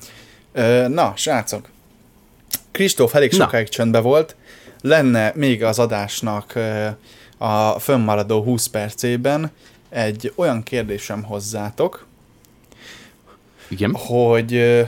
Na, 0.88 1.12
srácok, 1.16 1.68
Kristóf 2.70 3.14
elég 3.14 3.32
sokáig 3.32 3.68
csöndbe 3.68 4.00
volt, 4.00 4.36
lenne 4.80 5.32
még 5.34 5.64
az 5.64 5.78
adásnak 5.78 6.52
a 7.38 7.78
fönnmaradó 7.78 8.42
20 8.42 8.66
percében 8.66 9.50
egy 9.88 10.32
olyan 10.34 10.62
kérdésem 10.62 11.22
hozzátok, 11.22 12.06
Igen. 13.68 13.94
hogy 13.94 14.84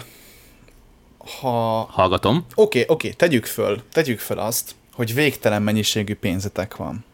ha... 1.40 1.88
Hallgatom. 1.90 2.36
Oké, 2.36 2.46
okay, 2.54 2.80
oké, 2.80 2.92
okay, 2.92 3.12
tegyük 3.12 3.46
föl, 3.46 3.82
tegyük 3.92 4.18
föl 4.18 4.38
azt, 4.38 4.74
hogy 4.92 5.14
végtelen 5.14 5.62
mennyiségű 5.62 6.14
pénzetek 6.14 6.76
van. 6.76 7.04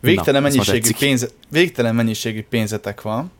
Végtelen, 0.00 0.42
Na, 0.42 0.48
mennyiségű, 0.48 0.90
pénze, 0.98 1.26
végtelen 1.48 1.94
mennyiségű 1.94 2.42
pénzetek 2.42 3.02
van, 3.02 3.30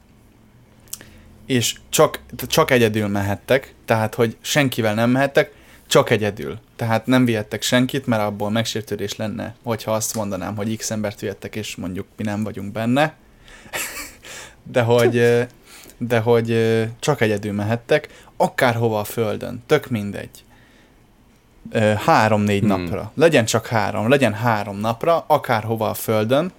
és 1.47 1.75
csak, 1.89 2.21
csak 2.47 2.71
egyedül 2.71 3.09
mehettek, 3.09 3.75
tehát, 3.85 4.15
hogy 4.15 4.37
senkivel 4.41 4.95
nem 4.95 5.11
mehettek, 5.11 5.53
csak 5.87 6.11
egyedül. 6.11 6.59
Tehát 6.77 7.07
nem 7.07 7.25
vihettek 7.25 7.63
senkit, 7.63 8.07
mert 8.07 8.23
abból 8.23 8.51
megsértődés 8.51 9.17
lenne, 9.17 9.55
hogyha 9.63 9.93
azt 9.93 10.15
mondanám, 10.15 10.57
hogy 10.57 10.77
X 10.77 10.91
embert 10.91 11.21
vihettek, 11.21 11.57
és 11.57 11.77
mondjuk 11.77 12.07
mi 12.17 12.25
nem 12.25 12.43
vagyunk 12.43 12.73
benne. 12.73 13.15
de 14.73 14.83
hogy, 14.83 15.47
de 15.99 16.19
hogy 16.19 16.83
csak 16.99 17.21
egyedül 17.21 17.53
mehettek, 17.53 18.09
akárhova 18.37 18.99
a 18.99 19.05
földön, 19.05 19.63
tök 19.67 19.89
mindegy. 19.91 20.45
Három-négy 21.97 22.61
hmm. 22.61 22.69
napra. 22.69 23.13
Legyen 23.15 23.45
csak 23.45 23.67
három, 23.67 24.09
legyen 24.09 24.35
három 24.35 24.77
napra, 24.77 25.25
akárhova 25.27 25.89
a 25.89 25.95
földön, 25.95 26.53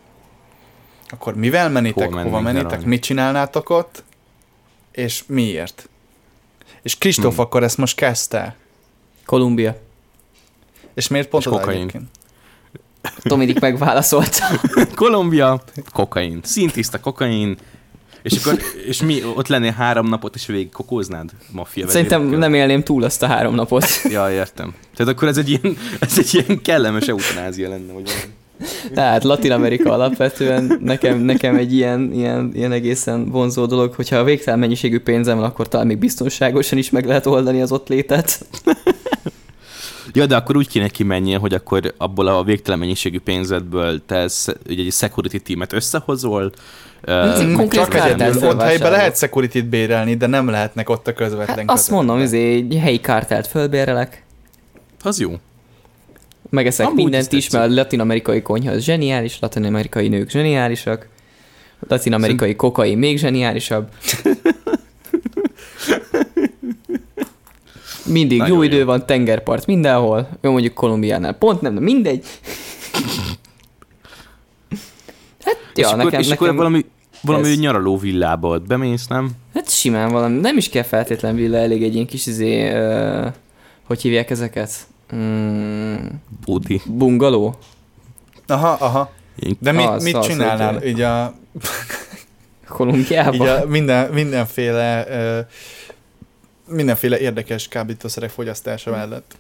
akkor 1.09 1.36
mivel 1.36 1.69
menitek, 1.69 2.11
Hol 2.11 2.23
hova 2.23 2.39
menitek, 2.39 2.86
mit 2.86 3.01
csinálnátok 3.01 3.69
ott, 3.69 4.03
és 4.91 5.23
miért? 5.28 5.89
És 6.82 6.97
Kristóf 6.97 7.34
hmm. 7.34 7.43
akkor 7.43 7.63
ezt 7.63 7.78
most 7.78 7.95
kezdte. 7.95 8.55
Kolumbia. 9.26 9.78
És 10.93 11.07
miért 11.07 11.30
pont 11.30 11.43
és 11.43 11.49
oda 11.51 11.59
kokain. 11.59 11.78
egyébként? 11.78 12.09
Dominik 13.23 13.59
megválaszolta. 13.59 14.45
Kolumbia, 14.95 15.63
kokain. 15.93 16.39
Szintiszta 16.43 16.99
kokain. 16.99 17.57
És 18.21 18.38
akkor, 18.38 18.59
és 18.86 19.01
mi, 19.01 19.23
ott 19.36 19.47
lennél 19.47 19.71
három 19.71 20.07
napot, 20.07 20.36
és 20.36 20.45
végig 20.45 20.71
kokóznád 20.71 21.30
maffia 21.51 21.88
Szerintem 21.88 22.23
nem 22.23 22.53
élném 22.53 22.84
túl 22.84 23.03
azt 23.03 23.23
a 23.23 23.28
három 23.28 23.55
napot. 23.55 23.86
ja, 24.03 24.32
értem. 24.32 24.76
Tehát 24.95 25.13
akkor 25.13 25.28
ez 25.28 25.38
egy 25.38 25.49
ilyen, 25.49 25.78
ez 25.99 26.17
egy 26.17 26.34
ilyen 26.34 26.61
kellemes 26.61 27.07
eutanázia 27.07 27.69
lenne, 27.69 27.93
vagy 27.93 28.03
valami. 28.03 28.34
Tehát 28.93 29.24
Latin 29.24 29.51
Amerika 29.51 29.91
alapvetően 29.91 30.80
nekem, 30.84 31.20
nekem 31.20 31.56
egy 31.56 31.74
ilyen, 31.74 32.12
ilyen, 32.14 32.51
ilyen 32.53 32.72
egészen 32.72 33.30
vonzó 33.30 33.66
dolog, 33.66 33.93
hogyha 33.93 34.18
a 34.18 34.24
végtelen 34.24 34.60
mennyiségű 34.60 34.99
pénzem 34.99 35.38
van, 35.38 35.45
akkor 35.45 35.68
talán 35.68 35.88
még 35.88 35.97
biztonságosan 35.97 36.78
is 36.78 36.89
meg 36.89 37.06
lehet 37.06 37.26
oldani 37.26 37.62
az 37.62 37.72
ott 37.72 37.88
létet. 37.88 38.45
Ja, 40.14 40.26
de 40.26 40.36
akkor 40.36 40.58
úgy 40.58 40.68
kéne 40.68 40.88
kimenjél, 40.88 41.39
hogy 41.39 41.53
akkor 41.53 41.93
abból 41.97 42.28
a 42.28 42.43
végtelen 42.43 42.80
mennyiségű 42.80 43.20
pénzedből 43.20 44.06
te 44.06 44.28
ugye 44.70 44.84
egy 44.84 44.91
security 44.91 45.38
teamet 45.38 45.74
összehozol, 45.74 46.51
Uh, 47.08 47.68
csak 47.68 47.93
egyedül. 47.93 48.47
Ott 48.49 48.62
helyben 48.62 48.91
lehet 48.91 49.18
security 49.18 49.62
bérelni, 49.62 50.16
de 50.16 50.28
nem 50.28 50.49
lehetnek 50.49 50.89
ott 50.89 51.08
a 51.08 51.14
közvetlen 51.14 51.58
hát 51.58 51.70
Azt 51.70 51.89
mondom, 51.89 52.20
hogy 52.20 52.34
egy 52.34 52.78
helyi 52.82 52.99
kártelt 52.99 53.47
fölbérelek. 53.47 54.24
Az 55.01 55.20
jó. 55.20 55.39
Megeszek 56.49 56.85
Amúgy 56.85 56.97
mindent 56.97 57.31
is, 57.31 57.49
mert 57.49 57.69
a 57.71 57.73
latin-amerikai 57.73 58.41
konyha 58.41 58.71
az 58.71 58.83
zseniális, 58.83 59.39
latin-amerikai 59.39 60.07
nők 60.07 60.29
zseniálisak, 60.29 61.07
latin-amerikai 61.87 62.55
kokai 62.55 62.95
még 62.95 63.17
zseniálisabb. 63.17 63.89
Mindig 68.05 68.37
Nagyon 68.37 68.55
jó 68.55 68.61
idő 68.61 68.77
jó. 68.77 68.85
van, 68.85 69.05
tengerpart 69.05 69.65
mindenhol. 69.65 70.29
Jó, 70.41 70.51
mondjuk 70.51 70.73
Kolumbiánál 70.73 71.33
pont 71.33 71.61
nem, 71.61 71.73
de 71.73 71.79
mindegy. 71.79 72.25
hát, 75.43 75.57
ja, 75.75 75.85
és 75.85 75.89
nekem, 75.89 75.99
akkor, 75.99 76.19
és 76.19 76.27
nekem 76.27 76.45
akkor 76.45 76.57
valami, 76.57 76.85
valami 77.21 77.49
ez... 77.49 77.59
nyaraló 77.59 77.97
villába 77.97 78.47
ott 78.47 78.67
bemész, 78.67 79.07
nem? 79.07 79.29
Hát 79.53 79.69
simán 79.69 80.11
valami, 80.11 80.39
nem 80.39 80.57
is 80.57 80.69
kell 80.69 80.83
feltétlen 80.83 81.35
villa, 81.35 81.57
elég 81.57 81.83
egy 81.83 81.93
ilyen 81.93 82.07
kis 82.07 82.25
izé, 82.25 82.71
uh, 82.73 83.25
hogy 83.83 84.01
hívják 84.01 84.29
ezeket? 84.29 84.87
Mm, 85.16 85.95
Bódi. 86.45 86.82
bungaló? 86.86 87.56
Aha, 88.47 88.70
aha. 88.72 89.12
De 89.60 89.72
mit, 89.72 89.86
Az, 89.86 90.03
mit 90.03 90.16
az, 90.16 90.26
csinálnál? 90.28 90.74
hogy- 90.74 90.88
Így 90.88 91.01
a, 91.01 91.34
Kolumbiában? 92.68 93.34
így 93.34 93.41
a 93.41 93.66
minden, 93.68 94.12
mindenféle 94.12 95.08
mindenféle 96.68 97.20
érdekes 97.20 97.68
kábítószerek 97.68 98.30
fogyasztása 98.30 98.91
mellett. 98.91 99.36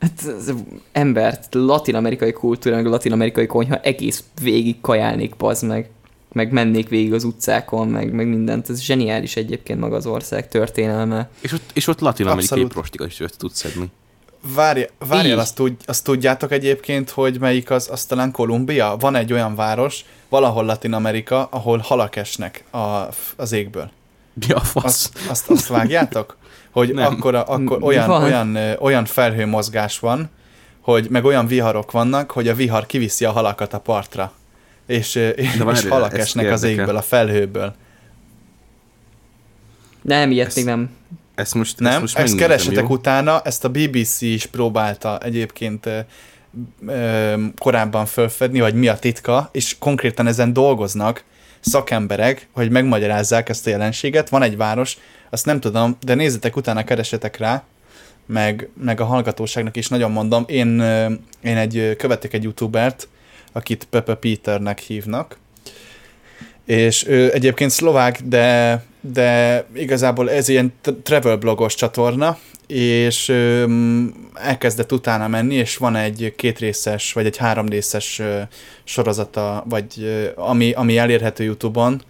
Hát 0.00 0.20
az 0.38 0.54
embert, 0.92 1.54
latin-amerikai 1.54 2.32
kultúra, 2.32 2.76
meg 2.76 2.86
latin-amerikai 2.86 3.46
konyha 3.46 3.76
egész 3.76 4.24
végig 4.42 4.80
kajálnék, 4.80 5.36
bazd 5.36 5.66
meg. 5.66 5.90
Meg 6.32 6.52
mennék 6.52 6.88
végig 6.88 7.12
az 7.12 7.24
utcákon, 7.24 7.88
meg, 7.88 8.12
meg 8.12 8.26
mindent. 8.28 8.70
Ez 8.70 8.80
zseniális 8.80 9.36
egyébként 9.36 9.80
maga 9.80 9.96
az 9.96 10.06
ország 10.06 10.48
történelme. 10.48 11.28
És 11.40 11.52
ott, 11.52 11.70
és 11.74 11.86
ott 11.86 12.00
latin-amerikai 12.00 12.64
prostikat 12.64 13.06
is 13.06 13.22
tudsz 13.36 13.58
szedni. 13.58 13.90
Várj, 14.54 14.82
várjál, 14.98 15.38
azt, 15.38 15.54
tud, 15.54 15.76
azt 15.86 16.04
tudjátok 16.04 16.52
egyébként, 16.52 17.10
hogy 17.10 17.40
melyik 17.40 17.70
az, 17.70 17.88
az 17.90 18.04
talán 18.04 18.30
Kolumbia? 18.30 18.96
Van 18.98 19.14
egy 19.14 19.32
olyan 19.32 19.54
város, 19.54 20.04
valahol 20.28 20.64
Latin 20.64 20.92
Amerika, 20.92 21.48
ahol 21.50 21.78
halak 21.78 22.16
esnek 22.16 22.64
a, 22.70 23.08
az 23.36 23.52
égből. 23.52 23.90
Mi 24.32 24.52
a 24.52 24.60
fasz? 24.60 24.84
Azt, 24.84 25.18
azt, 25.28 25.50
azt 25.50 25.66
vágjátok? 25.66 26.36
Hogy 26.70 26.94
Nem. 26.94 27.12
akkor, 27.12 27.34
akkor 27.34 27.82
olyan, 27.82 28.06
van? 28.08 28.22
olyan, 28.22 28.56
olyan 28.80 29.04
felhőmozgás 29.04 29.98
van, 29.98 30.30
hogy 30.80 31.06
meg 31.10 31.24
olyan 31.24 31.46
viharok 31.46 31.90
vannak, 31.90 32.30
hogy 32.30 32.48
a 32.48 32.54
vihar 32.54 32.86
kiviszi 32.86 33.24
a 33.24 33.30
halakat 33.32 33.72
a 33.72 33.78
partra. 33.78 34.32
És, 34.86 35.14
és 35.14 35.56
várj, 35.56 35.88
halak 35.88 36.18
esnek 36.18 36.50
az 36.50 36.62
égből, 36.62 36.96
a 36.96 37.02
felhőből. 37.02 37.74
Nem, 40.02 40.30
ilyet 40.30 40.46
Ez- 40.46 40.54
még 40.54 40.64
nem. 40.64 40.90
Ezt 41.34 41.54
most, 41.54 41.78
Nem? 41.78 41.92
ezt 41.92 42.00
most 42.00 42.18
Ezt 42.18 42.36
keresetek 42.36 42.84
jó? 42.88 42.94
utána, 42.94 43.40
ezt 43.44 43.64
a 43.64 43.70
BBC 43.70 44.20
is 44.20 44.46
próbálta 44.46 45.18
egyébként 45.18 45.86
ö, 45.86 45.98
ö, 46.86 47.34
korábban 47.58 48.06
fölfedni, 48.06 48.58
hogy 48.58 48.74
mi 48.74 48.88
a 48.88 48.98
titka, 48.98 49.48
és 49.52 49.76
konkrétan 49.78 50.26
ezen 50.26 50.52
dolgoznak 50.52 51.24
szakemberek, 51.60 52.48
hogy 52.52 52.70
megmagyarázzák 52.70 53.48
ezt 53.48 53.66
a 53.66 53.70
jelenséget. 53.70 54.28
Van 54.28 54.42
egy 54.42 54.56
város, 54.56 54.98
azt 55.30 55.46
nem 55.46 55.60
tudom, 55.60 55.96
de 56.00 56.14
nézzetek 56.14 56.56
utána, 56.56 56.84
keresetek 56.84 57.36
rá, 57.36 57.64
meg, 58.26 58.68
meg 58.82 59.00
a 59.00 59.04
hallgatóságnak 59.04 59.76
is 59.76 59.88
nagyon 59.88 60.10
mondom. 60.10 60.44
Én, 60.46 60.80
én 61.42 61.56
egy, 61.56 61.94
követek 61.98 62.32
egy 62.32 62.42
youtubert, 62.42 63.08
akit 63.52 63.86
Pepe 63.90 64.14
Peternek 64.14 64.78
hívnak, 64.78 65.38
és 66.64 67.06
ő 67.06 67.32
egyébként 67.32 67.70
szlovák, 67.70 68.20
de, 68.24 68.84
de 69.02 69.64
igazából 69.74 70.30
ez 70.30 70.48
ilyen 70.48 70.72
travel 71.02 71.36
blogos 71.36 71.74
csatorna, 71.74 72.38
és 72.66 73.28
öm, 73.28 74.14
elkezdett 74.34 74.92
utána 74.92 75.28
menni, 75.28 75.54
és 75.54 75.76
van 75.76 75.96
egy 75.96 76.32
kétrészes, 76.36 77.12
vagy 77.12 77.26
egy 77.26 77.36
háromrészes 77.36 78.22
sorozata, 78.84 79.64
vagy 79.68 80.10
ami, 80.34 80.72
ami 80.72 80.98
elérhető 80.98 81.44
YouTube-on, 81.44 82.02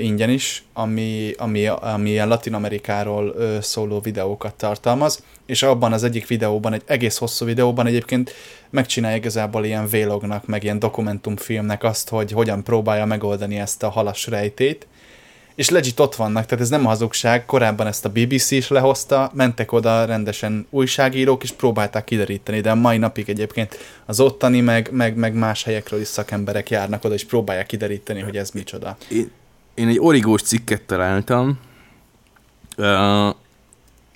ingyen 0.00 0.30
is, 0.30 0.64
ami, 0.72 1.32
ami, 1.38 1.66
ami 1.66 2.10
ilyen 2.10 2.28
Latin 2.28 2.54
Amerikáról 2.54 3.34
szóló 3.60 4.00
videókat 4.00 4.54
tartalmaz, 4.54 5.22
és 5.46 5.62
abban 5.62 5.92
az 5.92 6.04
egyik 6.04 6.26
videóban, 6.26 6.72
egy 6.72 6.82
egész 6.86 7.16
hosszú 7.16 7.44
videóban 7.46 7.86
egyébként 7.86 8.34
megcsinálja 8.70 9.16
igazából 9.16 9.64
ilyen 9.64 9.86
vlognak, 9.86 10.46
meg 10.46 10.62
ilyen 10.62 10.78
dokumentumfilmnek 10.78 11.84
azt, 11.84 12.08
hogy 12.08 12.32
hogyan 12.32 12.64
próbálja 12.64 13.04
megoldani 13.04 13.58
ezt 13.58 13.82
a 13.82 13.88
halas 13.88 14.26
rejtét, 14.26 14.86
és 15.60 15.68
legit 15.68 16.00
ott 16.00 16.14
vannak, 16.14 16.46
tehát 16.46 16.64
ez 16.64 16.70
nem 16.70 16.84
hazugság, 16.84 17.46
korábban 17.46 17.86
ezt 17.86 18.04
a 18.04 18.08
BBC 18.08 18.50
is 18.50 18.68
lehozta, 18.68 19.30
mentek 19.34 19.72
oda 19.72 20.04
rendesen 20.04 20.66
újságírók, 20.70 21.42
és 21.42 21.52
próbálták 21.52 22.04
kideríteni, 22.04 22.60
de 22.60 22.70
a 22.70 22.74
mai 22.74 22.98
napig 22.98 23.28
egyébként 23.28 23.78
az 24.06 24.20
ottani, 24.20 24.60
meg, 24.60 24.88
meg, 24.92 25.16
meg 25.16 25.34
más 25.34 25.62
helyekről 25.62 26.00
is 26.00 26.06
szakemberek 26.06 26.70
járnak 26.70 27.04
oda, 27.04 27.14
és 27.14 27.24
próbálják 27.24 27.66
kideríteni, 27.66 28.20
hogy 28.20 28.36
ez 28.36 28.50
micsoda. 28.50 28.96
Én, 29.10 29.30
én 29.74 29.88
egy 29.88 29.98
origós 29.98 30.42
cikket 30.42 30.82
találtam. 30.82 31.58
Uh, 32.76 33.26
A 33.26 33.34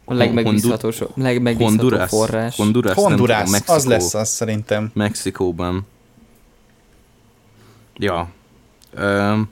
legmegbízható, 0.05 0.92
legmegbízható 1.14 1.76
Honduras. 1.76 2.09
forrás. 2.09 2.57
Honduras, 2.57 2.95
Honduras, 2.95 3.36
tudom, 3.36 3.51
Mexikó, 3.51 3.74
az 3.74 3.84
lesz 3.84 4.14
az 4.14 4.28
szerintem. 4.28 4.90
Mexikóban. 4.95 5.86
Ja. 7.97 8.30
Um, 8.99 9.49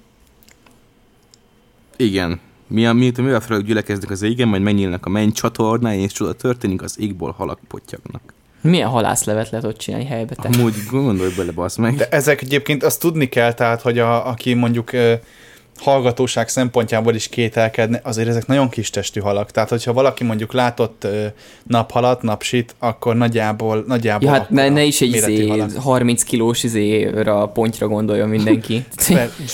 igen. 1.96 2.40
Mi 2.66 2.86
a, 2.86 2.92
mi, 2.92 3.12
mivel 3.16 3.40
felől 3.40 3.62
gyülekeznek 3.62 4.10
az 4.10 4.22
égen, 4.22 4.48
majd 4.48 4.62
megnyílnak 4.62 5.06
a 5.06 5.08
menny 5.08 5.30
csatornái, 5.30 6.00
és 6.00 6.12
csoda 6.12 6.32
történik, 6.32 6.82
az 6.82 7.00
égból 7.00 7.30
halak 7.30 7.58
potyagnak. 7.68 8.34
Milyen 8.60 8.88
halászlevet 8.88 9.50
lehet 9.50 9.66
ott 9.66 9.78
csinálni 9.78 10.06
helybe? 10.06 10.34
Te? 10.34 10.48
Amúgy 10.52 10.74
gondolj 10.90 11.30
bele, 11.36 11.52
basz 11.52 11.76
meg. 11.76 11.94
De 11.94 12.08
ezek 12.08 12.42
egyébként 12.42 12.82
azt 12.82 13.00
tudni 13.00 13.28
kell, 13.28 13.52
tehát, 13.52 13.80
hogy 13.80 13.98
a, 13.98 14.28
aki 14.28 14.54
mondjuk 14.54 14.90
hallgatóság 15.76 16.48
szempontjából 16.48 17.14
is 17.14 17.28
kételkedne, 17.28 18.00
azért 18.02 18.28
ezek 18.28 18.46
nagyon 18.46 18.68
kis 18.68 18.90
testű 18.90 19.20
halak. 19.20 19.50
Tehát, 19.50 19.68
hogyha 19.68 19.92
valaki 19.92 20.24
mondjuk 20.24 20.52
látott 20.52 21.06
naphalat, 21.62 22.22
napsit, 22.22 22.74
akkor 22.78 23.16
nagyjából, 23.16 23.84
nagyjából 23.86 24.28
Ja, 24.28 24.34
hát 24.34 24.50
ne, 24.50 24.68
ne 24.68 24.82
is 24.82 25.00
egy 25.00 25.14
izé, 25.14 25.46
halak. 25.46 25.76
30 25.76 26.22
kilós 26.22 26.62
izéra 26.62 27.46
pontyra 27.46 27.88
gondoljon 27.88 28.28
mindenki. 28.28 28.84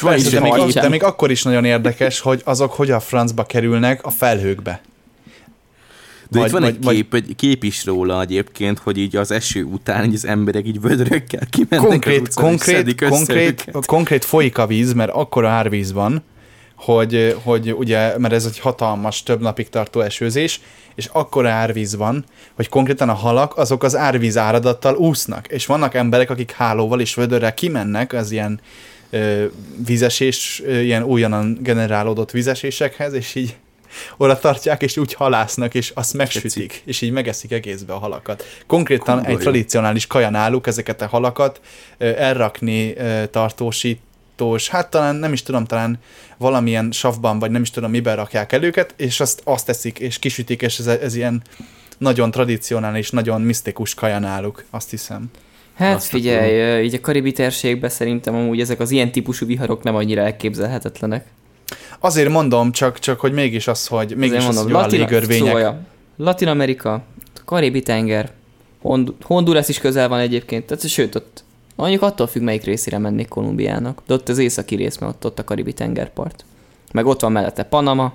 Persze, 0.00 0.30
de, 0.30 0.40
még, 0.40 0.72
de 0.72 0.88
még 0.88 1.02
akkor 1.02 1.30
is 1.30 1.42
nagyon 1.42 1.64
érdekes, 1.64 2.20
hogy 2.20 2.40
azok 2.44 2.72
hogy 2.72 2.90
a 2.90 3.00
francba 3.00 3.44
kerülnek 3.44 4.04
a 4.04 4.10
felhőkbe. 4.10 4.80
De 6.31 6.41
itt 6.41 6.51
van 6.51 6.64
egy 6.64 6.79
kép, 6.79 7.14
egy 7.14 7.37
kép 7.37 7.64
is 7.64 7.85
róla 7.85 8.20
egyébként, 8.20 8.79
hogy 8.79 8.99
így 8.99 9.16
az 9.16 9.31
eső 9.31 9.62
után 9.62 10.05
így 10.05 10.14
az 10.14 10.26
emberek 10.26 10.66
így 10.66 10.81
vödrökkel 10.81 11.47
kimennek 11.51 11.81
az 11.81 11.89
Konkrét, 11.89 12.20
utcán, 12.20 12.26
és 12.26 12.35
konkrét, 12.35 13.09
konkrét, 13.09 13.64
őket. 13.68 13.87
konkrét 13.87 14.24
folyik 14.24 14.59
a 14.59 14.66
víz, 14.66 14.93
mert 14.93 15.11
akkora 15.11 15.49
árvíz 15.49 15.93
van, 15.93 16.22
hogy, 16.74 17.37
hogy 17.43 17.72
ugye, 17.72 18.18
mert 18.18 18.35
ez 18.35 18.45
egy 18.45 18.59
hatalmas, 18.59 19.22
több 19.22 19.41
napig 19.41 19.68
tartó 19.68 20.01
esőzés, 20.01 20.61
és 20.95 21.09
akkora 21.12 21.51
árvíz 21.51 21.97
van, 21.97 22.24
hogy 22.55 22.68
konkrétan 22.68 23.09
a 23.09 23.14
halak 23.14 23.57
azok 23.57 23.83
az 23.83 23.97
árvíz 23.97 24.37
áradattal 24.37 24.95
úsznak, 24.95 25.47
és 25.47 25.66
vannak 25.66 25.95
emberek, 25.95 26.31
akik 26.31 26.51
hálóval 26.51 27.01
és 27.01 27.14
vödörrel 27.14 27.55
kimennek 27.55 28.12
az 28.12 28.31
ilyen 28.31 28.61
ö, 29.11 29.45
vízesés, 29.87 30.62
ö, 30.64 30.79
ilyen 30.79 31.03
újonnan 31.03 31.59
generálódott 31.62 32.31
vízesésekhez, 32.31 33.12
és 33.12 33.35
így 33.35 33.57
oda 34.16 34.39
tartják, 34.39 34.82
és 34.82 34.97
úgy 34.97 35.14
halásznak, 35.14 35.74
és 35.74 35.93
azt 35.95 36.14
megsütik, 36.14 36.82
és 36.84 37.01
így 37.01 37.11
megeszik 37.11 37.53
egészbe 37.53 37.93
a 37.93 37.99
halakat. 37.99 38.45
Konkrétan 38.66 39.14
Kurva 39.14 39.28
egy 39.28 39.34
jó. 39.34 39.41
tradicionális 39.41 40.07
kaja 40.07 40.30
náluk 40.30 40.66
ezeket 40.66 41.03
a 41.03 41.07
halakat 41.07 41.61
elrakni 41.99 42.97
ö, 42.97 43.26
tartósítós, 43.26 44.68
hát 44.68 44.91
talán 44.91 45.16
nem 45.16 45.32
is 45.32 45.43
tudom, 45.43 45.64
talán 45.64 45.99
valamilyen 46.36 46.93
savban, 46.93 47.39
vagy 47.39 47.51
nem 47.51 47.62
is 47.62 47.70
tudom 47.70 47.91
miben 47.91 48.16
rakják 48.16 48.53
el 48.53 48.62
őket, 48.62 48.95
és 48.97 49.20
azt, 49.20 49.41
azt 49.45 49.66
teszik, 49.66 49.99
és 49.99 50.18
kisütik, 50.18 50.62
és 50.62 50.78
ez, 50.78 50.86
ez 50.86 51.14
ilyen 51.14 51.43
nagyon 51.99 52.30
tradicionális, 52.30 53.11
nagyon 53.11 53.41
misztikus 53.41 53.95
kaja 53.95 54.18
náluk, 54.18 54.64
azt 54.70 54.91
hiszem. 54.91 55.30
Hát 55.78 55.97
Azt 55.97 56.09
figyelj, 56.09 56.84
így 56.84 56.95
a 56.95 57.01
karibi 57.01 57.32
térségben 57.32 57.91
szerintem 57.91 58.34
amúgy 58.34 58.61
ezek 58.61 58.80
az 58.80 58.91
ilyen 58.91 59.12
típusú 59.12 59.47
viharok 59.47 59.82
nem 59.82 59.95
annyira 59.95 60.22
elképzelhetetlenek. 60.22 61.26
Azért 62.00 62.28
mondom, 62.28 62.72
csak, 62.72 62.98
csak 62.98 63.20
hogy 63.20 63.32
mégis 63.32 63.68
az, 63.68 63.86
hogy 63.86 64.14
mégis 64.16 64.36
Azért 64.36 64.48
az, 64.48 64.54
mondom, 64.54 64.64
hogy 64.64 64.72
olyan 64.74 64.84
Latin, 64.84 64.98
légörvények. 65.00 65.54
szóval, 65.56 65.80
Latin 66.16 66.48
Amerika, 66.48 67.02
Karibi 67.44 67.82
tenger, 67.82 68.30
Hond- 68.82 69.12
Honduras 69.22 69.68
is 69.68 69.78
közel 69.78 70.08
van 70.08 70.18
egyébként, 70.18 70.66
tehát 70.66 70.88
sőt 70.88 71.14
ott 71.14 71.44
mondjuk 71.76 72.02
attól 72.02 72.26
függ, 72.26 72.42
melyik 72.42 72.64
részére 72.64 72.98
mennék 72.98 73.28
Kolumbiának. 73.28 74.02
De 74.06 74.14
ott 74.14 74.28
az 74.28 74.38
északi 74.38 74.74
rész, 74.74 74.98
mert 74.98 75.12
ott, 75.14 75.24
ott 75.24 75.38
a 75.38 75.44
Karibi 75.44 75.72
tengerpart. 75.72 76.44
Meg 76.92 77.06
ott 77.06 77.20
van 77.20 77.32
mellette 77.32 77.62
Panama. 77.62 78.12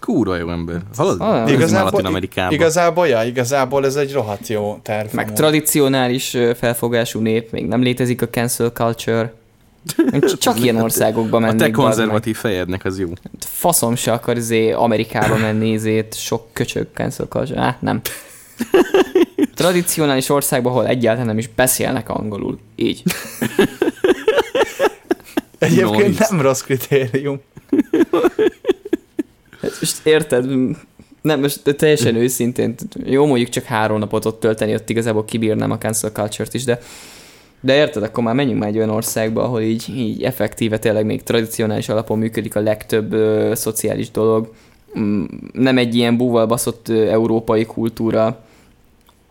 Kurva 0.00 0.36
jó 0.36 0.50
ember. 0.50 0.80
Hallod? 0.96 1.20
Ah, 1.20 1.50
Igazából, 1.52 1.90
Latin 1.90 2.06
Amerikában. 2.06 2.52
igazából, 2.52 3.06
ja, 3.06 3.22
igazából 3.24 3.84
ez 3.84 3.96
egy 3.96 4.12
rohadt 4.12 4.46
jó 4.46 4.78
terv. 4.82 5.14
Meg 5.14 5.24
amúgy. 5.24 5.36
tradicionális 5.38 6.36
felfogású 6.58 7.20
nép, 7.20 7.50
még 7.52 7.66
nem 7.66 7.82
létezik 7.82 8.22
a 8.22 8.28
cancel 8.28 8.70
culture. 8.70 9.32
Csak- 10.38 10.60
ilyen 10.60 10.76
országokba 10.76 11.36
A 11.36 11.40
mennék. 11.40 11.58
te 11.58 11.64
bazd 11.68 11.76
meg. 11.78 11.84
konzervatív 11.86 12.36
fejednek 12.36 12.84
az 12.84 12.98
jó. 12.98 13.08
Faszom 13.38 13.94
se 13.96 14.12
akar 14.12 14.36
izé 14.36 14.70
Amerikába 14.72 15.36
menni 15.36 15.68
izét, 15.70 16.14
sok 16.14 16.46
köcsög 16.52 16.86
cancel 16.94 17.26
culture. 17.26 17.60
Á, 17.60 17.76
nem. 17.80 18.00
Tradicionális 19.54 20.28
országban, 20.28 20.72
ahol 20.72 20.86
egyáltalán 20.86 21.26
nem 21.26 21.38
is 21.38 21.48
beszélnek 21.54 22.08
angolul. 22.08 22.58
Így. 22.76 23.02
Egyébként 25.58 26.06
Nice. 26.08 26.26
nem 26.30 26.40
rossz 26.40 26.60
kritérium. 26.60 27.40
Hát 29.60 29.72
most 29.80 30.00
érted? 30.06 30.44
Nem, 31.22 31.40
most 31.40 31.62
teljesen 31.76 32.16
őszintén, 32.16 32.74
jó 33.04 33.26
mondjuk 33.26 33.48
csak 33.48 33.64
három 33.64 33.98
napot 33.98 34.24
ott 34.24 34.40
tölteni, 34.40 34.74
ott 34.74 34.90
igazából 34.90 35.24
kibírnám 35.24 35.70
a 35.70 35.78
cancel 35.78 36.10
culture-t 36.10 36.54
is, 36.54 36.64
de 36.64 36.80
de 37.66 37.74
érted, 37.74 38.02
akkor 38.02 38.24
már 38.24 38.34
menjünk 38.34 38.58
már 38.60 38.68
egy 38.68 38.76
olyan 38.76 38.90
országba, 38.90 39.42
ahol 39.42 39.60
így, 39.60 39.84
így 39.96 40.22
effektíve 40.22 40.78
tényleg 40.78 41.04
még 41.04 41.22
tradicionális 41.22 41.88
alapon 41.88 42.18
működik 42.18 42.56
a 42.56 42.60
legtöbb 42.60 43.12
ö, 43.12 43.52
szociális 43.54 44.10
dolog. 44.10 44.52
mm, 44.98 45.24
nem 45.52 45.78
egy 45.78 45.94
ilyen 45.94 46.16
búval 46.16 46.46
baszott 46.46 46.88
ö, 46.88 47.10
európai 47.10 47.64
kultúra, 47.64 48.44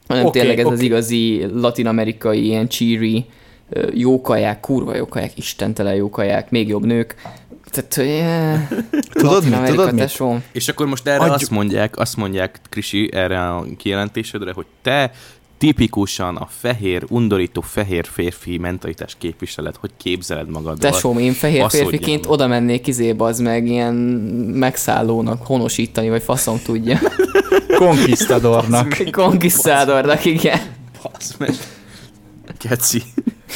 hanem 0.07 0.25
Oké, 0.25 0.39
tényleg 0.39 0.59
ez 0.59 0.65
az 0.65 0.71
oké. 0.73 0.85
igazi 0.85 1.45
latin-amerikai 1.53 2.45
ilyen 2.45 2.69
cheery, 2.69 3.25
ö, 3.69 3.87
jó 3.93 4.21
kaják, 4.21 4.59
kurva 4.59 4.95
jó 4.95 5.05
kaják, 5.05 5.37
istentelen 5.37 5.95
jó 5.95 6.09
kaják, 6.09 6.51
még 6.51 6.67
jobb 6.67 6.85
nők. 6.85 7.15
Tehát, 7.71 7.97
eh, 7.97 8.67
Tudod? 9.13 9.31
Latin-Amerika, 9.31 9.75
Tudod 9.75 9.93
mit? 9.93 10.01
tesó. 10.03 10.37
És 10.51 10.67
akkor 10.67 10.85
most 10.85 11.07
erre 11.07 11.17
Adjuk- 11.19 11.41
azt 11.41 11.49
mondják, 11.51 11.97
azt 11.97 12.17
mondják, 12.17 12.59
Krisi, 12.69 13.09
erre 13.13 13.47
a 13.47 13.65
kijelentésedre, 13.77 14.51
hogy 14.53 14.65
te 14.81 15.11
tipikusan 15.65 16.35
a 16.35 16.47
fehér, 16.59 17.03
undorító 17.09 17.61
fehér 17.61 18.05
férfi 18.11 18.57
mentalitás 18.57 19.15
képviseled, 19.17 19.75
hogy 19.75 19.89
képzeled 19.97 20.49
magaddal. 20.49 20.91
Tesóm, 20.91 21.17
én 21.17 21.33
fehér 21.33 21.61
Baszódjál 21.61 21.89
férfiként 21.89 22.25
oda 22.25 22.47
mennék 22.47 22.87
izébe, 22.87 23.23
az 23.23 23.39
meg 23.39 23.67
ilyen 23.67 23.93
megszállónak 24.53 25.45
honosítani, 25.45 26.09
vagy 26.09 26.23
faszom 26.23 26.59
tudja. 26.63 26.99
Conquistadornak. 27.77 28.97
Conquistadornak, 29.11 30.25
igen. 30.25 30.59
Basz 31.03 31.35
meg. 31.37 31.49
Keci. 32.57 33.03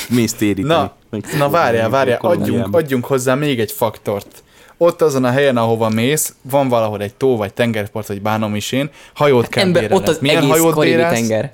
Mész 0.09 0.33
téríteni. 0.33 0.67
Na, 0.67 0.93
Na 1.37 1.49
várjál, 1.49 1.89
várjál, 1.89 2.17
adjunk, 2.21 2.75
adjunk 2.75 3.05
hozzá 3.05 3.35
még 3.35 3.59
egy 3.59 3.71
faktort. 3.71 4.43
Ott 4.77 5.01
azon 5.01 5.23
a 5.23 5.29
helyen, 5.29 5.57
ahova 5.57 5.89
mész, 5.89 6.33
van 6.41 6.67
valahol 6.67 7.01
egy 7.01 7.13
tó, 7.13 7.37
vagy 7.37 7.53
tengerpart, 7.53 8.07
vagy 8.07 8.21
bánom 8.21 8.55
is 8.55 8.71
én, 8.71 8.89
hajót 9.13 9.47
kell 9.47 9.63
Ember, 9.63 9.81
bérelned. 9.81 10.07
ott 10.07 10.13
az 10.15 10.21
Milyen 10.21 10.37
egész 10.37 10.49
hajót 10.49 10.73
karibi 10.73 10.95
bérelsz? 10.95 11.13
tenger. 11.19 11.51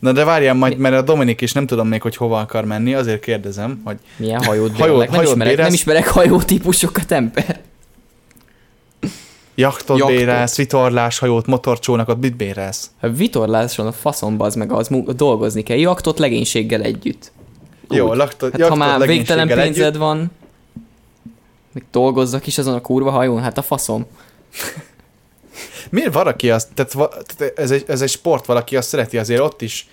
Na 0.00 0.12
de 0.12 0.24
várjál 0.24 0.54
majd, 0.54 0.78
mert 0.78 0.94
a 0.94 1.02
Dominik 1.02 1.40
is 1.40 1.52
nem 1.52 1.66
tudom 1.66 1.88
még, 1.88 2.02
hogy 2.02 2.16
hova 2.16 2.38
akar 2.38 2.64
menni, 2.64 2.94
azért 2.94 3.20
kérdezem, 3.20 3.80
hogy 3.84 3.96
Milyen 4.16 4.44
hajót 4.44 4.70
Hajót- 4.78 4.88
bérlek? 4.88 5.08
Nem, 5.08 5.16
hajót 5.16 5.32
ismerek, 5.32 5.46
nem 5.46 5.56
bérelsz? 5.56 5.74
ismerek 5.74 6.08
hajótípusokat, 6.08 7.12
ember. 7.12 7.60
jachtot 9.54 9.98
Jachtot. 9.98 10.16
bérelsz, 10.16 10.56
vitorlás 10.56 11.18
hajót, 11.18 11.46
motorcsónakot, 11.46 12.20
mit 12.20 12.36
bérelsz? 12.36 12.90
A 13.00 13.08
vitorláson 13.08 13.86
a 13.86 13.92
faszomba 13.92 14.44
az 14.44 14.54
meg 14.54 14.72
az 14.72 14.88
dolgozni 15.16 15.62
kell. 15.62 15.76
Jaktot 15.76 16.18
legénységgel 16.18 16.82
együtt. 16.82 17.32
Jó, 17.88 18.10
Úgy. 18.10 18.16
laktot, 18.16 18.52
Hát 18.60 18.68
ha 18.68 18.74
már 18.74 19.06
végtelen 19.06 19.48
pénzed 19.48 19.84
együtt. 19.86 19.96
van, 19.98 20.30
még 21.72 21.84
dolgozzak 21.90 22.46
is 22.46 22.58
azon 22.58 22.74
a 22.74 22.80
kurva 22.80 23.10
hajón, 23.10 23.42
hát 23.42 23.58
a 23.58 23.62
faszom. 23.62 24.06
Miért 25.90 26.12
valaki 26.12 26.50
azt, 26.50 26.68
tehát, 26.74 26.92
va, 26.92 27.08
tehát 27.08 27.58
ez, 27.58 27.70
egy, 27.70 27.84
ez 27.86 28.02
egy 28.02 28.08
sport, 28.08 28.46
valaki 28.46 28.76
azt 28.76 28.88
szereti, 28.88 29.18
azért 29.18 29.40
ott 29.40 29.62
is 29.62 29.88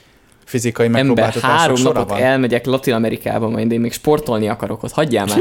fizikai 0.45 0.85
Ember, 0.85 1.03
megpróbáltatások 1.03 1.59
három 1.59 1.75
sora 1.75 1.99
napot 1.99 2.09
van. 2.09 2.27
elmegyek 2.27 2.65
Latin 2.65 2.93
Amerikába, 2.93 3.49
majd 3.49 3.71
én 3.71 3.79
még 3.79 3.93
sportolni 3.93 4.47
akarok 4.47 4.83
ott, 4.83 4.91
hagyjál 4.91 5.25
már. 5.25 5.39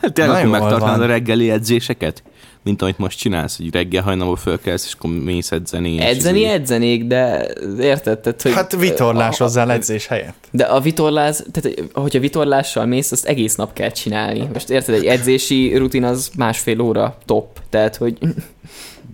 Tényleg 0.12 0.48
van. 0.48 1.00
a 1.00 1.06
reggeli 1.06 1.50
edzéseket? 1.50 2.22
Mint 2.64 2.82
amit 2.82 2.98
most 2.98 3.18
csinálsz, 3.18 3.56
hogy 3.56 3.72
reggel 3.72 4.02
hajnalban 4.02 4.36
fölkelsz, 4.36 4.84
és 4.86 4.92
akkor 4.92 5.10
mész 5.10 5.50
edzeni. 5.52 5.92
és 5.92 6.02
Edzeni 6.04 6.38
izé- 6.40 6.50
edzenék, 6.50 7.04
de 7.06 7.48
érted? 7.80 8.18
Tehát, 8.18 8.42
hogy 8.42 8.52
Hát 8.52 8.76
vitorlásozzál 8.76 9.70
edzés 9.72 10.06
helyett. 10.06 10.34
De 10.50 10.64
a 10.64 10.80
vitorláz, 10.80 11.44
tehát 11.52 11.80
hogyha 11.92 12.18
vitorlással 12.20 12.86
mész, 12.86 13.12
azt 13.12 13.24
egész 13.26 13.54
nap 13.54 13.72
kell 13.72 13.90
csinálni. 13.90 14.48
Most 14.52 14.70
érted, 14.70 14.94
egy 14.94 15.04
edzési 15.04 15.76
rutin 15.76 16.04
az 16.04 16.30
másfél 16.36 16.80
óra 16.80 17.16
top. 17.24 17.60
Tehát, 17.70 17.96
hogy 17.96 18.18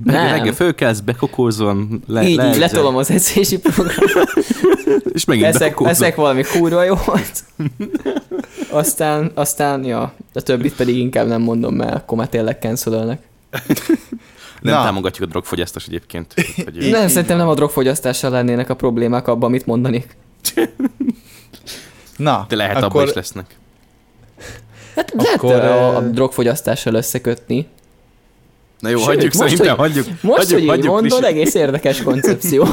nem. 0.04 0.30
reggel 0.30 0.52
fölkelsz, 0.52 1.00
bekokózol, 1.00 1.86
le, 2.06 2.22
így, 2.22 2.28
így 2.28 2.36
leedzel, 2.36 2.58
letolom 2.58 2.96
az 2.96 3.10
edzési 3.10 3.58
programot, 3.58 4.28
és 5.14 5.24
megint 5.24 5.46
eszek, 5.46 5.76
eszek 5.84 6.14
valami 6.14 6.42
kurva 6.42 6.84
jót. 6.84 7.30
Aztán, 8.70 9.30
aztán, 9.34 9.84
ja, 9.84 10.12
a 10.32 10.40
többit 10.40 10.74
pedig 10.74 10.96
inkább 10.96 11.26
nem 11.26 11.42
mondom, 11.42 11.74
mert 11.74 11.94
akkor 11.94 12.18
már 12.18 12.28
tényleg 12.28 12.58
cancelölnek. 12.60 13.28
Nem 14.60 14.74
Na. 14.74 14.82
támogatjuk 14.82 15.28
a 15.28 15.30
drogfogyasztást 15.30 15.88
egyébként. 15.88 16.34
Hogy 16.64 16.90
Nem, 16.90 17.08
szerintem 17.08 17.36
nem 17.36 17.48
a 17.48 17.54
drogfogyasztással 17.54 18.30
lennének 18.30 18.70
a 18.70 18.74
problémák 18.76 19.28
abban, 19.28 19.48
amit 19.48 19.66
mondanék. 19.66 20.16
Na, 22.16 22.44
de 22.48 22.56
lehet 22.56 22.76
akkor 22.76 22.86
abban 22.86 23.06
is 23.06 23.12
lesznek. 23.12 23.56
Hát 24.96 25.14
Akkor, 25.34 25.50
lehet 25.54 25.70
a, 25.70 25.96
a 25.96 26.00
drogfogyasztással 26.00 26.94
összekötni. 26.94 27.66
Na 28.80 28.88
jó, 28.88 28.96
Sőt, 28.98 29.06
hagyjuk 29.06 29.32
most, 29.34 29.48
szerintem, 29.48 29.76
hogy- 29.76 29.92
hagyjuk. 29.92 30.06
Most, 30.22 30.36
hagyjuk, 30.38 30.52
hogy 30.52 30.62
így 30.62 30.68
hagyjuk 30.68 30.92
mondod, 30.92 31.20
is. 31.22 31.26
egész 31.28 31.54
érdekes 31.54 32.02
koncepció. 32.02 32.66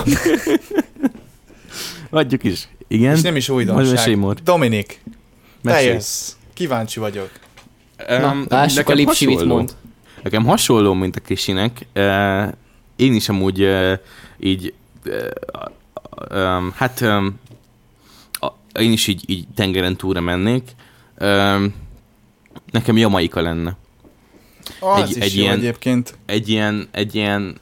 Hagyjuk 2.11 2.43
is. 2.43 2.67
Igen? 2.87 3.15
és 3.15 3.21
nem 3.21 3.35
is 3.35 3.49
újdonság. 3.49 4.17
Dominik, 4.43 5.01
te 5.63 5.81
jössz. 5.81 6.31
Kíváncsi 6.53 6.99
vagyok. 6.99 7.29
Na, 8.07 8.13
Öm, 8.13 8.45
lássuk 8.49 8.89
a 8.89 8.93
Lipsi 8.93 9.25
mit 9.25 9.45
mond. 9.45 9.75
Nekem 10.27 10.45
hasonló, 10.45 10.93
mint 10.93 11.15
a 11.15 11.19
Krisinek. 11.19 11.85
Uh, 11.95 12.47
én 12.95 13.13
is 13.13 13.29
amúgy 13.29 13.67
így, 14.39 14.73
hát 16.73 17.01
én 18.79 18.91
is 18.91 19.07
így, 19.07 19.23
így 19.29 19.45
tengeren 19.55 19.95
túlra 19.95 20.21
mennék. 20.21 20.71
Nekem 22.71 22.97
Jamaika 22.97 23.41
lenne. 23.41 23.75
Az 24.79 25.01
Egy- 25.01 25.09
is 25.09 25.15
egy 25.23 25.35
jó 25.35 25.41
ilyen- 25.43 25.57
egyébként. 25.57 26.17
Egy 26.25 26.49
ilyen, 26.49 26.87
egy 26.91 27.15
ilyen 27.15 27.57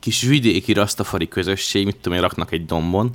kis 0.00 0.22
vidéki 0.22 0.72
rastafari 0.72 1.28
közösség, 1.28 1.84
mit 1.84 1.96
tudom 1.96 2.18
én, 2.18 2.22
raknak 2.24 2.52
egy 2.52 2.66
dombon. 2.66 3.10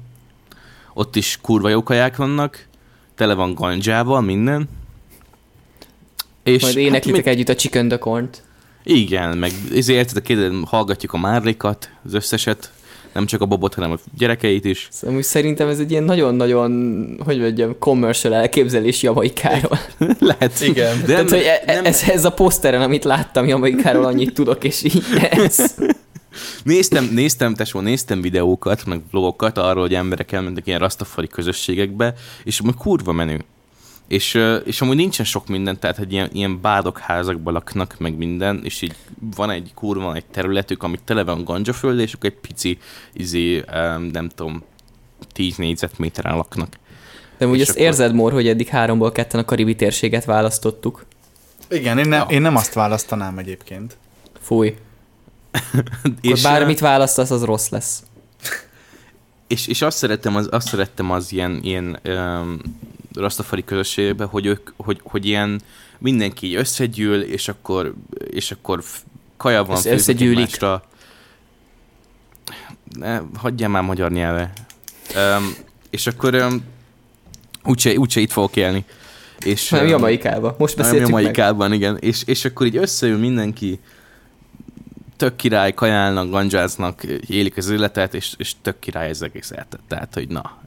Ott 0.93 1.15
is 1.15 1.37
kurva 1.41 1.69
jó 1.69 1.83
kaják 1.83 2.15
vannak, 2.15 2.67
tele 3.15 3.33
van 3.33 3.53
gandzsával, 3.53 4.21
minden. 4.21 4.69
És 6.43 6.61
Majd 6.61 6.73
hát 6.75 6.83
éneklitek 6.83 7.23
még- 7.25 7.33
együtt 7.33 7.49
a 7.49 7.55
Chicken 7.55 7.87
the 7.87 7.97
Corn-t. 7.97 8.43
Igen, 8.89 9.37
meg 9.37 9.51
ezért 9.75 9.97
érted, 9.97 10.21
kérdez, 10.21 10.51
hallgatjuk 10.65 11.13
a 11.13 11.17
Márlikat, 11.17 11.89
az 12.05 12.13
összeset, 12.13 12.71
nem 13.13 13.25
csak 13.25 13.41
a 13.41 13.45
Bobot, 13.45 13.73
hanem 13.73 13.91
a 13.91 13.97
gyerekeit 14.17 14.65
is. 14.65 14.87
Szóval 14.91 15.15
úgy 15.15 15.23
szerintem 15.23 15.67
ez 15.67 15.79
egy 15.79 15.91
ilyen 15.91 16.03
nagyon-nagyon, 16.03 17.21
hogy 17.25 17.39
mondjam, 17.39 17.75
commercial 17.79 18.33
elképzelés 18.33 19.01
Jamaikáról. 19.01 19.79
Lehet. 20.19 20.61
Igen. 20.61 20.99
De 20.99 21.05
Tehát, 21.05 21.29
hogy 21.29 21.43
e- 21.43 21.73
nem, 21.73 21.85
ez, 21.85 22.03
ez 22.09 22.25
a 22.25 22.31
poszteren, 22.31 22.81
amit 22.81 23.03
láttam 23.03 23.47
Jamaikáról, 23.47 24.05
annyit 24.05 24.33
tudok, 24.33 24.63
és 24.63 24.83
így 24.83 25.03
ez. 25.31 25.75
néztem, 26.63 27.09
néztem, 27.13 27.53
tesó, 27.53 27.79
néztem 27.79 28.21
videókat, 28.21 28.85
meg 28.85 29.01
vlogokat 29.11 29.57
arról, 29.57 29.81
hogy 29.81 29.93
emberek 29.93 30.31
elmentek 30.31 30.67
ilyen 30.67 30.79
rastafari 30.79 31.27
közösségekbe, 31.27 32.13
és 32.43 32.59
amúgy 32.59 32.75
kurva 32.75 33.11
menő. 33.11 33.45
És, 34.07 34.41
és 34.65 34.81
amúgy 34.81 34.95
nincsen 34.95 35.25
sok 35.25 35.47
minden, 35.47 35.79
tehát 35.79 35.97
hogy 35.97 36.11
ilyen, 36.11 36.29
ilyen 36.33 36.61
bádokházakban 36.61 37.53
laknak, 37.53 37.95
meg 37.99 38.17
minden, 38.17 38.59
és 38.63 38.81
így 38.81 38.95
van 39.35 39.49
egy 39.49 39.71
kurva 39.73 40.03
van 40.03 40.15
egy 40.15 40.25
területük, 40.25 40.83
amit 40.83 41.01
tele 41.03 41.23
van 41.23 41.43
gandzsaföld, 41.43 41.99
és 41.99 42.13
akkor 42.13 42.29
egy 42.29 42.35
pici, 42.47 42.77
izé, 43.13 43.63
em, 43.67 44.01
nem 44.01 44.29
tudom, 44.29 44.63
10 45.33 45.55
négyzetméteren 45.55 46.35
laknak. 46.35 46.75
De 47.37 47.47
úgy 47.47 47.61
azt 47.61 47.69
akkor- 47.69 47.81
érzed, 47.81 48.13
Mór, 48.13 48.31
hogy 48.31 48.47
eddig 48.47 48.67
háromból 48.67 49.11
ketten 49.11 49.39
a 49.39 49.45
karibi 49.45 49.75
térséget 49.75 50.25
választottuk. 50.25 51.05
Igen, 51.69 51.97
én, 51.97 52.07
ne, 52.07 52.15
Ja. 52.15 52.25
én 52.29 52.41
nem 52.41 52.55
azt 52.55 52.73
választanám 52.73 53.37
egyébként. 53.37 53.97
Fúj. 54.41 54.75
És, 56.21 56.41
bármit 56.41 56.79
választasz, 56.79 57.31
az 57.31 57.43
rossz 57.43 57.69
lesz. 57.69 58.03
És, 59.47 59.67
és 59.67 59.81
azt 59.81 59.97
szerettem 59.97 60.35
az, 60.35 60.47
azt 60.51 60.67
szerettem 60.67 61.11
az 61.11 61.31
ilyen, 61.31 61.59
ilyen 61.63 61.99
um, 62.05 62.59
rastafari 63.19 63.63
közösségbe, 63.63 64.23
hogy 64.23 64.45
ők, 64.45 64.69
hogy, 64.77 64.99
hogy 65.03 65.25
ilyen 65.25 65.61
mindenki 65.97 66.55
összegyűl, 66.55 67.21
és 67.21 67.47
akkor, 67.47 67.93
és 68.29 68.51
akkor 68.51 68.83
kaja 69.37 69.63
van, 69.63 69.81
összegyűlik. 69.85 70.59
Ne, 72.99 73.21
hagyjál 73.37 73.69
már 73.69 73.83
magyar 73.83 74.11
nyelve. 74.11 74.53
Um, 75.15 75.55
és 75.89 76.07
akkor 76.07 76.35
um, 76.35 76.63
úgyse, 77.63 77.97
úgyse 77.97 78.19
itt 78.19 78.31
fogok 78.31 78.55
élni. 78.55 78.85
És, 79.45 79.69
Nem, 79.69 79.81
öm, 79.81 79.87
Jamaikába. 79.87 80.55
Most 80.57 80.77
nem 80.77 80.85
beszéltük 80.85 81.11
meg. 81.13 81.23
Jamaikában, 81.23 81.73
igen. 81.73 81.97
És, 81.97 82.23
és 82.25 82.45
akkor 82.45 82.65
így 82.65 82.77
összejön 82.77 83.19
mindenki, 83.19 83.79
tök 85.17 85.35
király, 85.35 85.73
kajálnak, 85.73 86.29
gandzsáznak, 86.29 87.03
élik 87.27 87.57
az 87.57 87.69
életet, 87.69 88.13
és, 88.13 88.33
és 88.37 88.53
tök 88.61 88.79
király 88.79 89.09
ez 89.09 89.21
egész 89.21 89.51
életet. 89.51 89.79
Tehát, 89.87 90.13
hogy 90.13 90.27
na. 90.27 90.57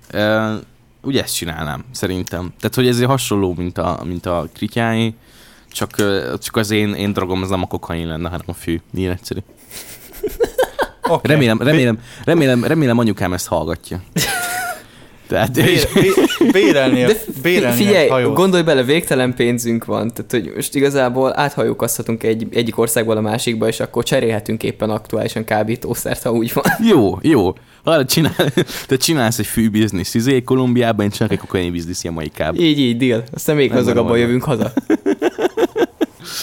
Ugye 1.03 1.23
ezt 1.23 1.35
csinálnám, 1.35 1.85
szerintem. 1.93 2.53
Tehát, 2.61 2.75
hogy 2.75 2.87
ezért 2.87 3.09
hasonló, 3.09 3.55
mint 3.57 3.79
a, 3.79 4.01
mint 4.05 4.27
a 4.27 4.49
krityái, 4.53 5.15
csak, 5.73 5.95
csak 6.39 6.57
az 6.57 6.71
én, 6.71 6.95
én 6.95 7.13
drogom 7.13 7.43
az 7.43 7.49
nem 7.49 7.63
a 7.63 7.67
kokain 7.67 8.07
lenne, 8.07 8.29
hanem 8.29 8.47
a 8.47 8.53
fű. 8.53 8.81
Ilyen 8.95 9.13
egyszerű. 9.13 9.41
Okay. 11.03 11.33
Remélem, 11.33 11.59
remélem, 11.59 11.99
remélem, 12.25 12.65
remélem 12.65 12.99
anyukám 12.99 13.33
ezt 13.33 13.47
hallgatja. 13.47 14.03
Tehát, 15.31 15.53
Bér, 15.53 15.89
bé, 15.95 16.11
bérelni, 16.53 17.05
De 17.05 17.17
bérelni 17.43 17.77
figyelj, 17.77 18.05
egy 18.05 18.11
hajót. 18.11 18.35
gondolj 18.35 18.63
bele, 18.63 18.83
végtelen 18.83 19.35
pénzünk 19.35 19.85
van. 19.85 20.13
Tehát, 20.15 20.31
hogy 20.31 20.53
most 20.55 20.75
igazából 20.75 21.39
áthajókozhatunk 21.39 22.23
egy, 22.23 22.47
egyik 22.53 22.79
országból 22.79 23.17
a 23.17 23.21
másikba, 23.21 23.69
és 23.69 23.81
akkor 23.81 24.05
cserélhetünk 24.05 24.63
éppen 24.63 24.91
aktuálisan 24.91 25.45
kábítószert, 25.45 26.23
ha 26.23 26.33
úgy 26.33 26.53
van. 26.53 26.65
Jó, 26.89 27.19
jó. 27.23 27.53
Ha 27.85 28.05
csinál, 28.05 28.53
te 28.87 28.97
csinálsz 28.97 29.39
egy 29.39 29.47
fűbiznisz 29.47 30.15
izé, 30.15 30.43
Kolumbiában, 30.43 31.05
én 31.05 31.11
csinálok 31.11 31.33
egy 31.33 31.41
kokain 31.41 31.73
biznisz 31.73 32.05
Jamaikában. 32.05 32.63
Így, 32.63 32.79
így, 32.79 32.97
deal. 32.97 33.23
Aztán 33.33 33.57
még 33.57 33.73
van. 33.73 34.19
jövünk 34.19 34.43
haza. 34.43 34.73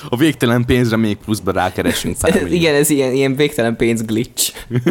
A 0.09 0.17
végtelen 0.17 0.65
pénzre 0.65 0.97
még 0.97 1.17
pluszba 1.17 1.51
rákeresünk 1.51 2.17
pár 2.17 2.51
igen, 2.51 2.75
ez 2.75 2.89
ilyen, 2.89 3.13
ilyen 3.13 3.35
végtelen 3.35 3.75
pénz 3.75 4.05
glitch. 4.05 4.53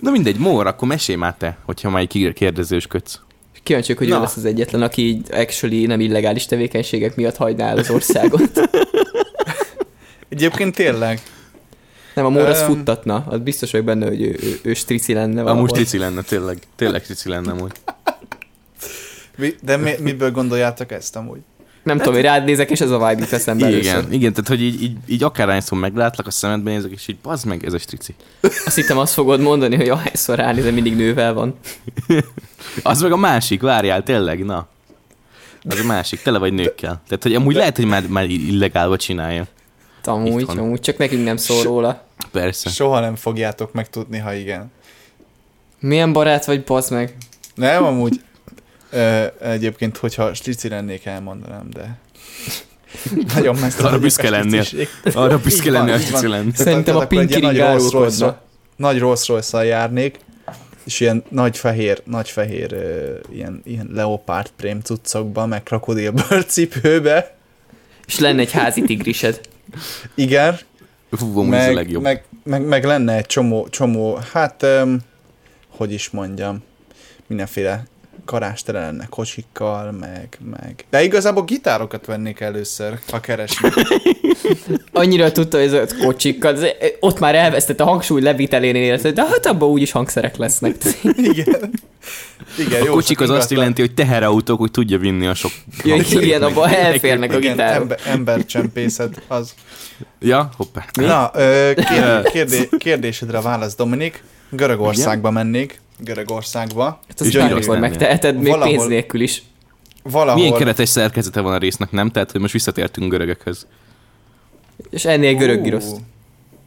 Na 0.00 0.10
mindegy, 0.10 0.38
Mór, 0.38 0.66
akkor 0.66 0.88
mesélj 0.88 1.18
már 1.18 1.34
te, 1.38 1.56
hogyha 1.64 1.90
már 1.90 2.00
egy 2.00 2.32
kérdezősködsz. 2.34 3.20
Kíváncsiak, 3.62 3.98
hogy 3.98 4.08
ő 4.08 4.10
Na. 4.10 4.20
lesz 4.20 4.36
az 4.36 4.44
egyetlen, 4.44 4.82
aki 4.82 5.06
így 5.06 5.26
actually 5.30 5.86
nem 5.86 6.00
illegális 6.00 6.46
tevékenységek 6.46 7.16
miatt 7.16 7.36
hagyná 7.36 7.68
el 7.68 7.78
az 7.78 7.90
országot. 7.90 8.60
Egyébként 10.28 10.74
tényleg. 10.74 11.20
Nem, 12.14 12.24
a 12.24 12.28
Mór 12.28 12.48
az 12.48 12.60
Öm. 12.60 12.66
futtatna. 12.66 13.24
Az 13.28 13.38
biztos 13.40 13.70
vagyok 13.70 13.86
benne, 13.86 14.06
hogy 14.06 14.22
ő, 14.22 14.38
ő, 14.42 14.58
ő 14.62 14.74
strici 14.74 15.12
lenne 15.12 15.34
valahol. 15.34 15.58
Amúgy 15.58 15.70
trici 15.70 15.98
lenne, 15.98 16.22
tényleg. 16.22 16.58
Tényleg 16.76 17.02
trici 17.02 17.28
lenne 17.28 17.50
amúgy. 17.50 17.72
De 19.62 19.76
mi, 19.76 19.92
miből 20.00 20.30
gondoljátok 20.30 20.92
ezt 20.92 21.16
amúgy? 21.16 21.40
Nem 21.90 21.98
tudom, 21.98 22.14
hogy 22.14 22.22
rád 22.22 22.44
nézek, 22.44 22.70
és 22.70 22.80
ez 22.80 22.90
a 22.90 23.08
vibe 23.08 23.26
eszembe 23.30 23.66
először. 23.66 23.98
Igen, 23.98 24.12
igen, 24.12 24.32
tehát 24.32 24.48
hogy 24.48 24.62
így, 24.62 24.82
így, 24.82 24.96
így 25.06 25.22
akárhányszor 25.22 25.78
meglátlak, 25.78 26.26
a 26.26 26.30
szemedbe 26.30 26.70
nézek, 26.70 26.90
és 26.90 27.08
így 27.08 27.16
bazd 27.22 27.46
meg, 27.46 27.64
ez 27.64 27.72
a 27.72 27.78
strici. 27.78 28.14
Azt 28.40 28.74
hittem 28.74 28.98
azt 28.98 29.12
fogod 29.12 29.40
mondani, 29.40 29.76
hogy 29.76 29.88
ahányszor 29.88 30.36
ránézem, 30.36 30.74
mindig 30.74 30.96
nővel 30.96 31.32
van. 31.34 31.54
Az 32.82 33.02
meg 33.02 33.12
a 33.12 33.16
másik, 33.16 33.60
várjál, 33.60 34.02
tényleg, 34.02 34.44
na. 34.44 34.66
Az 35.68 35.80
a 35.80 35.84
másik, 35.86 36.22
tele 36.22 36.38
vagy 36.38 36.52
nőkkel. 36.52 37.02
Tehát, 37.08 37.22
hogy 37.22 37.34
amúgy 37.34 37.54
lehet, 37.54 37.76
hogy 37.76 37.86
már, 37.86 38.06
már 38.06 38.24
illegálba 38.24 38.96
csinálja. 38.96 39.46
Amúgy, 40.04 40.40
Itt 40.40 40.46
van. 40.46 40.58
amúgy, 40.58 40.80
csak 40.80 40.98
nekünk 40.98 41.24
nem 41.24 41.36
szól 41.36 41.62
róla. 41.62 42.04
Persze. 42.32 42.70
Soha 42.70 43.00
nem 43.00 43.16
fogjátok 43.16 43.72
megtudni, 43.72 44.18
ha 44.18 44.34
igen. 44.34 44.72
Milyen 45.80 46.12
barát 46.12 46.44
vagy, 46.44 46.64
bazd 46.64 46.92
meg? 46.92 47.16
Nem, 47.54 47.84
amúgy 47.84 48.20
ö, 48.90 49.24
egyébként, 49.40 49.96
hogyha 49.96 50.34
strici 50.34 50.68
lennék, 50.68 51.04
elmondanám, 51.04 51.70
de 51.70 51.98
nagyon 53.34 53.56
messze 53.60 53.86
Arra 53.86 53.98
büszke 53.98 54.30
lennél. 54.30 54.64
Arra 55.14 55.38
büszke 55.38 55.70
lenni, 55.70 55.90
hogy 55.90 56.00
így 56.00 56.10
van. 56.10 56.20
trici 56.20 56.32
lenni. 56.32 56.50
Szerintem 56.54 56.96
a 56.96 57.00
akkor 57.00 57.18
egy 57.18 57.30
ilyen 57.30 57.40
Pinky 57.40 57.46
nagy 57.46 57.56
Ring 57.56 57.66
Rolls 57.66 57.94
árulkodna. 57.94 58.40
Nagy 58.76 58.98
Rolls 58.98 59.28
royce 59.28 59.64
járnék, 59.64 60.18
és 60.84 61.00
ilyen 61.00 61.22
nagy 61.28 61.56
fehér, 61.56 62.02
nagy 62.04 62.28
fehér 62.28 62.76
ilyen, 63.32 63.60
ilyen 63.64 63.90
leopárt 63.92 64.52
prém 64.56 64.80
cuccokba, 64.80 65.46
meg 65.46 65.62
krokodilbőr 65.62 66.44
cipőbe. 66.46 67.34
És 68.06 68.18
lenne 68.18 68.40
egy 68.40 68.52
házi 68.52 68.82
tigrised. 68.82 69.40
Igen, 70.14 70.58
Fú, 71.10 71.26
ez 71.28 71.36
a 71.36 71.42
meg, 71.42 71.74
legjobb. 71.74 72.02
meg, 72.02 72.24
meg, 72.44 72.62
meg, 72.64 72.84
lenne 72.84 73.16
egy 73.16 73.26
csomó, 73.26 73.68
csomó 73.68 74.18
hát, 74.32 74.62
öm, 74.62 75.00
hogy 75.68 75.92
is 75.92 76.10
mondjam, 76.10 76.62
mindenféle 77.26 77.84
karástere 78.30 78.80
lenne 78.80 79.06
kocsikkal, 79.06 79.90
meg, 79.92 80.38
meg... 80.50 80.84
De 80.90 81.02
igazából 81.02 81.44
gitárokat 81.44 82.06
vennék 82.06 82.40
először, 82.40 82.98
ha 83.10 83.20
keresnék. 83.20 83.72
Annyira 84.92 85.32
tudta, 85.32 85.56
hogy 85.58 85.66
ez 85.66 85.72
a 85.72 85.96
kocsikkal, 86.04 86.54
ez- 86.54 86.74
ott 87.00 87.18
már 87.18 87.34
elvesztett 87.34 87.80
a 87.80 87.84
hangsúly 87.84 88.20
levitelénél, 88.20 88.82
érted, 88.82 89.14
de 89.14 89.26
hát 89.26 89.46
abban 89.46 89.68
úgyis 89.68 89.90
hangszerek 89.90 90.36
lesznek. 90.36 90.76
Igen. 91.32 91.70
Igen, 92.58 92.82
A 92.82 92.84
jó, 92.84 92.92
kocsik 92.92 93.20
az 93.20 93.30
azt 93.30 93.50
jelenti, 93.50 93.80
hogy 93.80 93.94
teherautók, 93.94 94.58
hogy 94.58 94.70
tudja 94.70 94.98
vinni 94.98 95.26
a 95.26 95.34
sok... 95.34 95.52
Ja, 95.84 95.94
igen, 96.10 96.42
abban 96.42 96.68
elférnek 96.68 97.32
a 97.32 97.38
gitárok. 97.38 97.80
ember, 97.82 97.98
embercsempészet, 98.04 99.22
az. 99.28 99.54
Ja, 100.20 100.50
hoppá. 100.56 100.84
Na, 100.92 101.30
kérdé, 101.30 102.22
kérdé, 102.32 102.68
kérdésedre 102.78 103.40
válasz, 103.40 103.74
Dominik. 103.76 104.22
Görögországba 104.50 105.30
mennék. 105.30 105.80
Görögországba. 106.02 106.84
Hát 107.08 107.20
azt 107.20 107.32
bármikor 107.32 107.74
írsz 107.74 107.80
megteheted, 107.80 108.36
még 108.36 108.52
Valahol- 108.52 108.76
pénz 108.76 108.86
nélkül 108.86 109.20
is. 109.20 109.42
Valahol... 110.02 110.42
Milyen 110.42 110.58
keretes 110.58 110.88
szerkezete 110.88 111.40
van 111.40 111.52
a 111.52 111.58
résznek, 111.58 111.90
nem? 111.90 112.10
Tehát, 112.10 112.30
hogy 112.30 112.40
most 112.40 112.52
visszatértünk 112.52 113.10
görögökhöz. 113.10 113.66
És 114.90 115.04
ennél 115.04 115.34
görög 115.34 115.62
giroszt. 115.62 115.96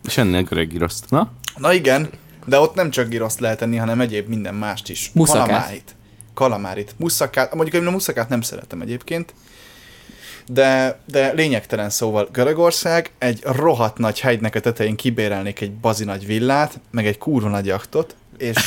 És 0.06 0.18
ennél 0.18 0.42
görög 0.42 0.68
giroszt. 0.68 1.10
Na? 1.10 1.32
Na 1.58 1.74
igen, 1.74 2.10
de 2.46 2.60
ott 2.60 2.76
nem 2.76 2.90
csak 2.90 3.08
giroszt 3.08 3.40
lehet 3.40 3.62
enni, 3.62 3.78
hanem 3.78 4.02
egyéb 4.02 4.28
minden 4.28 4.56
mást 4.56 4.90
is. 4.90 5.12
Muszakát. 5.14 5.46
Kalamárit. 5.48 5.96
Kalamárit. 6.34 6.94
Muszakát. 6.98 7.54
Mondjuk 7.54 7.82
én 7.82 7.88
a 7.88 7.92
muszakát 7.92 8.30
nem 8.30 8.42
szeretem 8.42 8.82
egyébként. 8.82 9.34
De, 10.48 11.00
de 11.06 11.34
lényegtelen 11.34 11.90
szóval 11.90 12.30
Görögország 12.32 13.12
egy 13.18 13.40
rohadt 13.44 13.98
nagy 13.98 14.20
hegynek 14.20 14.56
a 14.56 14.60
tetején 14.60 14.96
kibérelnék 14.96 15.62
egy 15.62 15.72
bazi 15.72 16.04
nagy 16.04 16.26
villát, 16.26 16.80
meg 16.92 17.08
egy 17.08 17.18
kurva 17.18 17.50
nagy 17.50 17.66
jachtot, 17.66 18.16
és 18.38 18.58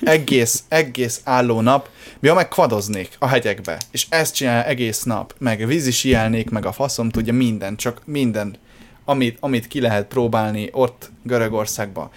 egész, 0.00 0.62
egész 0.68 1.20
álló 1.24 1.60
nap, 1.60 1.88
ja, 2.20 2.34
meg 2.34 2.48
kvadoznék 2.48 3.16
a 3.18 3.26
hegyekbe, 3.26 3.80
és 3.90 4.06
ezt 4.08 4.34
csinál 4.34 4.64
egész 4.64 5.02
nap, 5.02 5.34
meg 5.38 5.66
vízi 5.66 5.90
sielnék, 5.90 6.50
meg 6.50 6.66
a 6.66 6.72
faszom 6.72 7.08
tudja 7.08 7.32
minden, 7.32 7.76
csak 7.76 8.02
minden, 8.04 8.56
amit, 9.04 9.36
amit 9.40 9.66
ki 9.66 9.80
lehet 9.80 10.06
próbálni 10.06 10.68
ott 10.72 11.10
Görögországban. 11.22 12.10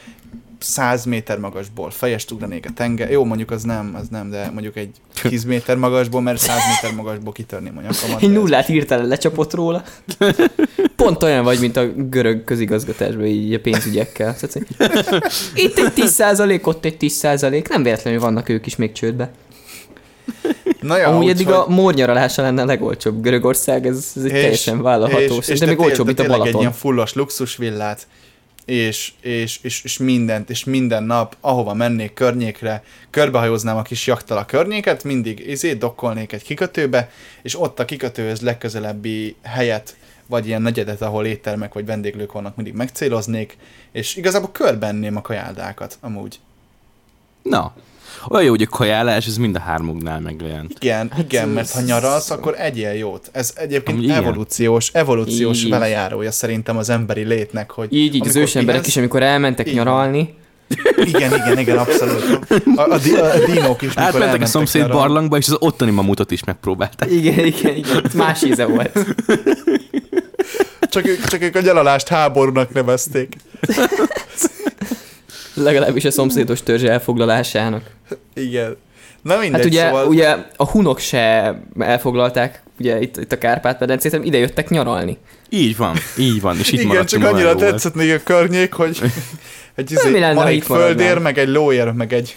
100 0.64 1.06
méter 1.06 1.38
magasból 1.40 1.90
fejest 1.92 2.32
ugranék 2.32 2.66
a 2.66 2.70
tenger. 2.76 3.12
Jó, 3.12 3.24
mondjuk 3.26 3.52
az 3.52 3.64
nem, 3.64 3.98
az 4.02 4.08
nem, 4.08 4.30
de 4.30 4.50
mondjuk 4.54 4.76
egy 4.78 4.90
10 5.22 5.44
méter 5.44 5.76
magasból, 5.76 6.22
mert 6.22 6.38
100 6.40 6.58
méter 6.68 6.96
magasból 6.98 7.32
kitörném 7.34 7.78
a 7.78 7.82
nyakamat. 7.82 8.22
Egy 8.22 8.32
de 8.32 8.34
nullát 8.34 8.66
hirtelen 8.66 9.06
lecsapott 9.08 9.54
róla. 9.54 9.84
Pont 10.96 11.24
olyan 11.24 11.44
vagy, 11.44 11.60
mint 11.60 11.78
a 11.78 11.88
görög 11.96 12.44
közigazgatásban, 12.44 13.26
így 13.26 13.54
a 13.54 13.60
pénzügyekkel. 13.60 14.36
Hogy 14.40 14.50
Itt 15.56 15.78
egy 15.78 15.94
10 15.94 16.22
ott 16.68 16.86
egy 16.86 16.98
10 16.98 17.14
Nem 17.70 17.84
véletlenül 17.84 18.20
vannak 18.20 18.50
ők 18.50 18.66
is 18.66 18.76
még 18.76 18.92
csődbe. 18.92 19.32
Na 20.82 20.98
Ja, 20.98 21.08
Amúgy 21.08 21.30
eddig 21.30 21.48
úgyhogy- 21.48 21.64
a 21.68 21.72
mórnyaralása 21.74 22.42
lenne 22.42 22.62
a 22.62 22.66
legolcsóbb. 22.66 23.22
Görögország, 23.22 23.88
ez, 23.88 24.12
ez 24.16 24.24
egy 24.24 24.32
teljesen 24.32 24.82
vállalható. 24.82 25.42
Szerintem 25.42 25.68
még 25.68 25.78
te- 25.78 25.84
olcsóbb, 25.84 25.98
te 25.98 26.04
mint 26.06 26.20
a 26.20 26.22
tényleg 26.22 26.32
egy 26.32 26.38
Balaton. 26.40 26.62
ilyen 26.62 26.74
fullos 26.74 27.14
luxusvillát, 27.14 28.08
és, 28.66 29.14
és, 29.22 29.60
és, 29.62 29.84
és 29.84 29.98
mindent, 29.98 30.50
és 30.50 30.64
minden 30.64 31.04
nap, 31.04 31.36
ahova 31.40 31.74
mennék 31.74 32.14
környékre, 32.14 32.84
körbehajóznám 33.10 33.78
a 33.78 33.82
kis 33.82 34.08
jaktal 34.08 34.38
a 34.38 34.46
környéket, 34.46 35.04
mindig 35.04 35.48
izé 35.48 35.74
dokkolnék 35.74 36.32
egy 36.32 36.44
kikötőbe, 36.44 37.12
és 37.42 37.60
ott 37.60 37.80
a 37.80 37.86
kikötőhöz 37.86 38.42
legközelebbi 38.42 39.36
helyet, 39.44 39.96
vagy 40.26 40.48
ilyen 40.48 40.62
negyedet, 40.62 41.02
ahol 41.02 41.26
éttermek 41.26 41.74
vagy 41.74 41.86
vendéglők 41.86 42.32
vannak, 42.32 42.56
mindig 42.56 42.74
megcéloznék, 42.74 43.58
és 43.92 44.16
igazából 44.16 44.52
körbenném 44.52 45.16
a 45.16 45.22
kajáldákat, 45.22 45.98
amúgy. 46.02 46.40
Na. 47.42 47.74
Olyan 48.30 48.44
jó, 48.46 48.50
hogy 48.50 48.62
a 48.62 48.68
kajálás, 48.68 49.28
ez 49.28 49.38
mind 49.38 49.56
a 49.56 49.60
hármunknál 49.60 50.20
megjelent. 50.20 50.74
Igen, 50.80 51.10
Hát 51.12 51.20
igen, 51.24 51.48
ez- 51.48 51.54
mert 51.54 51.72
ha 51.72 51.82
nyaralsz, 51.82 52.30
akkor 52.30 52.56
egyél 52.58 52.92
jót. 52.94 53.30
Ez 53.32 53.54
egyébként 53.56 53.98
Amúgy 53.98 54.04
igen. 54.04 54.18
evolúciós, 54.24 54.90
evolúciós 54.94 55.64
Így. 55.64 55.70
velejárója 55.70 56.32
szerintem 56.32 56.78
az 56.78 56.90
emberi 56.90 57.24
létnek, 57.24 57.72
hogy 57.72 57.94
Így, 57.94 58.16
így 58.16 58.28
az 58.28 58.36
ősemberek 58.36 58.88
is, 58.88 58.98
amikor 58.98 59.24
elmentek 59.24 59.68
Így 59.68 59.74
nyaralni, 59.74 60.40
Igen, 61.06 61.34
igen, 61.34 61.60
igen, 61.60 61.78
abszolút. 61.78 62.40
A, 62.76 62.82
a, 62.92 62.98
di- 62.98 63.14
a 63.16 63.46
dinók 63.46 63.82
is, 63.82 63.88
mikor 63.88 64.04
Átmentek 64.04 64.42
a 64.42 64.46
szomszéd 64.46 64.82
nyaralni. 64.82 65.02
barlangba, 65.02 65.38
és 65.38 65.48
az 65.48 65.56
ottani 65.60 65.92
mamutot 65.92 66.32
is 66.32 66.44
megpróbálták. 66.44 67.12
Igen, 67.12 67.46
igen, 67.46 67.76
igen. 67.76 68.04
Más 68.16 68.44
íze 68.44 68.66
volt. 68.66 68.92
Csak 70.90 71.08
ők, 71.08 71.24
csak 71.28 71.42
ők 71.42 71.56
a 71.56 71.60
gyalalást 71.60 72.08
háborúnak 72.08 72.74
nevezték. 72.74 73.36
Legalábbis 75.54 76.06
a 76.06 76.12
szomszédos 76.12 76.64
törzs 76.64 76.84
elfoglalásának. 76.84 77.84
Igen. 78.34 78.78
Na 79.22 79.38
mindegy, 79.38 79.62
Hát 79.62 79.66
ugye, 79.66 79.86
szóval... 79.86 80.08
ugye 80.08 80.36
a 80.56 80.70
hunok 80.70 81.00
se 81.00 81.56
elfoglalták 81.80 82.64
ugye 82.80 83.02
itt, 83.02 83.18
itt 83.18 83.32
a 83.32 83.38
Kárpát-medencét, 83.38 84.20
ide 84.24 84.38
jöttek 84.38 84.70
nyaralni. 84.70 85.18
Így 85.50 85.78
van, 85.78 85.96
így 86.18 86.42
van, 86.42 86.58
és 86.58 86.72
itt 86.72 86.80
igen, 86.80 87.06
csak 87.06 87.24
annyira 87.24 87.56
tetszett 87.56 87.96
még 87.96 88.12
a 88.12 88.24
környék, 88.24 88.74
hogy 88.74 89.02
egy 89.76 89.92
izé, 89.92 90.20
van 90.20 90.48
egy 90.48 90.64
földér, 90.64 91.18
meg 91.18 91.38
egy 91.38 91.48
lóér, 91.48 91.92
meg 91.92 92.14
egy... 92.14 92.36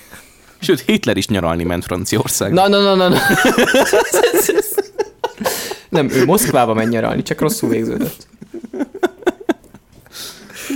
Sőt, 0.61 0.81
Hitler 0.87 1.17
is 1.17 1.29
nyaralni 1.29 1.65
ment 1.65 1.85
Franciaországba. 1.85 2.55
Na, 2.55 2.69
na, 2.69 2.83
na, 2.83 2.95
na, 2.95 3.09
na. 3.09 3.19
Nem, 5.89 6.11
ő 6.11 6.25
Moszkvába 6.25 6.75
megy 6.75 6.89
nyaralni, 6.89 7.23
csak 7.23 7.41
rosszul 7.41 7.69
végződött. 7.69 8.27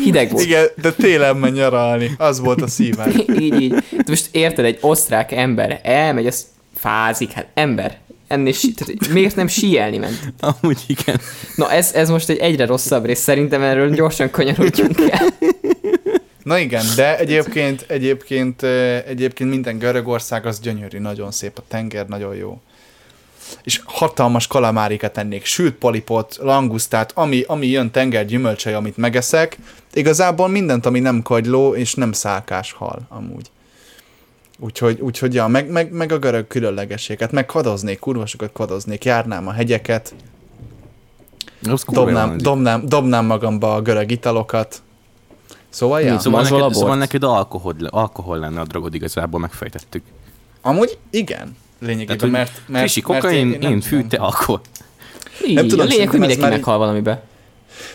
Hideg 0.05 0.31
volt. 0.31 0.45
Igen, 0.45 0.67
de 0.83 0.93
télen 0.93 1.37
megy 1.37 1.53
nyaralni. 1.53 2.11
Az 2.19 2.41
volt 2.41 2.63
a 2.63 2.67
szívás. 2.67 3.15
így, 3.41 3.61
így. 3.63 3.71
De 3.75 4.05
most 4.07 4.29
érted, 4.31 4.65
egy 4.65 4.79
osztrák 4.81 5.33
ember 5.33 5.81
elmegy, 5.83 6.27
az 6.27 6.47
fázik, 6.75 7.31
hát 7.31 7.47
ember. 7.55 7.99
Ennél 8.29 8.53
si- 8.53 8.75
tehát, 8.75 9.09
miért 9.09 9.37
nem 9.37 9.47
síelni 9.47 9.99
ment? 9.99 10.33
Amúgy 10.41 10.79
igen. 10.87 11.21
Na 11.57 11.71
ez, 11.71 11.93
ez 11.93 12.09
most 12.09 12.29
egy 12.29 12.39
egyre 12.39 12.67
rosszabb 12.67 13.05
rész, 13.05 13.21
szerintem 13.21 13.63
erről 13.63 13.91
gyorsan 13.91 14.31
kanyarodjunk 14.31 14.99
el. 15.11 15.27
Na 16.43 16.59
igen, 16.59 16.85
de 16.97 17.19
egyébként, 17.19 17.85
egyébként, 17.89 18.63
egyébként 19.09 19.51
minden 19.51 19.79
Görögország 19.79 20.47
az 20.47 20.61
gyönyörű, 20.61 20.99
nagyon 20.99 21.31
szép, 21.31 21.59
a 21.59 21.63
tenger 21.69 22.07
nagyon 22.07 22.35
jó. 22.35 22.61
És 23.63 23.81
hatalmas 23.85 24.47
kalamárikat 24.47 25.19
ennék, 25.19 25.45
sült 25.45 25.75
polipot, 25.75 26.39
langusztát, 26.41 27.13
ami, 27.15 27.45
ami 27.47 27.67
jön 27.67 27.91
tenger 27.91 28.27
gyümölcsei, 28.27 28.73
amit 28.73 28.97
megeszek. 28.97 29.59
Igazából 29.93 30.49
mindent, 30.49 30.87
ami 30.87 31.01
nem 31.01 31.23
kagyló 31.23 31.75
és 31.75 31.95
nem 31.95 32.13
szálkás 32.13 32.73
hal, 32.73 32.99
amúgy. 33.09 33.51
Úgyhogy, 34.59 35.01
úgyhogy 35.01 35.35
ja, 35.35 35.47
meg, 35.47 35.71
meg, 35.71 35.93
meg 35.93 36.13
a 36.13 36.19
görög 36.19 36.47
különlegességet, 36.47 37.33
meg 37.33 37.47
kvadoznék, 37.47 37.99
kurva 37.99 38.27
sokat 38.27 38.53
kvadoznék, 38.53 39.05
járnám 39.05 39.47
a 39.47 39.53
hegyeket, 39.53 40.15
Dobnám, 41.87 42.37
dobnám, 42.39 42.87
dobnám 42.87 43.27
magamba 43.27 43.75
a 43.75 43.81
görög 43.83 44.11
italokat. 44.11 44.83
Szóval, 45.69 46.01
ja. 46.01 46.19
Szóval 46.19 46.41
Mazsola 46.41 46.59
neked, 46.59 46.73
bort. 46.73 46.85
szóval 46.85 46.97
neked 46.97 47.23
alkohol, 47.23 47.75
alkohol 47.89 48.39
lenne 48.39 48.61
a 48.61 48.65
drogod 48.65 48.95
igazából, 48.95 49.41
megfejtettük. 49.41 50.03
Amúgy 50.63 50.99
igen. 51.11 51.57
Lényegében, 51.81 52.17
Tehát, 52.17 52.33
mert, 52.33 52.61
mert, 52.67 52.85
Krisi, 52.85 53.03
mert 53.07 53.23
kokain, 53.23 53.47
nem 53.47 53.73
én 53.73 53.81
fű, 53.81 53.91
tudom. 53.91 54.09
te 54.09 54.17
alkohol. 54.17 54.61
Így, 55.47 55.55
Nem 55.55 55.69
tudom, 55.69 55.87
a 55.87 55.89
lényeg, 55.89 56.09
hogy 56.09 56.19
mindenki 56.19 56.45
meghal 56.45 56.79
valamibe. 56.79 57.23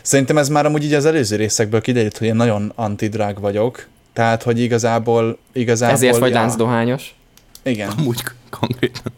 Szerintem 0.01 0.37
ez 0.37 0.49
már 0.49 0.65
amúgy 0.65 0.83
így 0.83 0.93
az 0.93 1.05
előző 1.05 1.35
részekből 1.35 1.81
kiderült, 1.81 2.17
hogy 2.17 2.27
én 2.27 2.35
nagyon 2.35 2.71
antidrág 2.75 3.39
vagyok. 3.39 3.87
Tehát, 4.13 4.43
hogy 4.43 4.59
igazából... 4.59 5.37
igazából 5.53 5.95
Ezért 5.95 6.17
vagy 6.17 6.31
ja, 6.31 6.39
láncdohányos. 6.39 7.15
Igen. 7.63 7.89
Amúgy 7.89 8.23
konkrétan. 8.49 9.11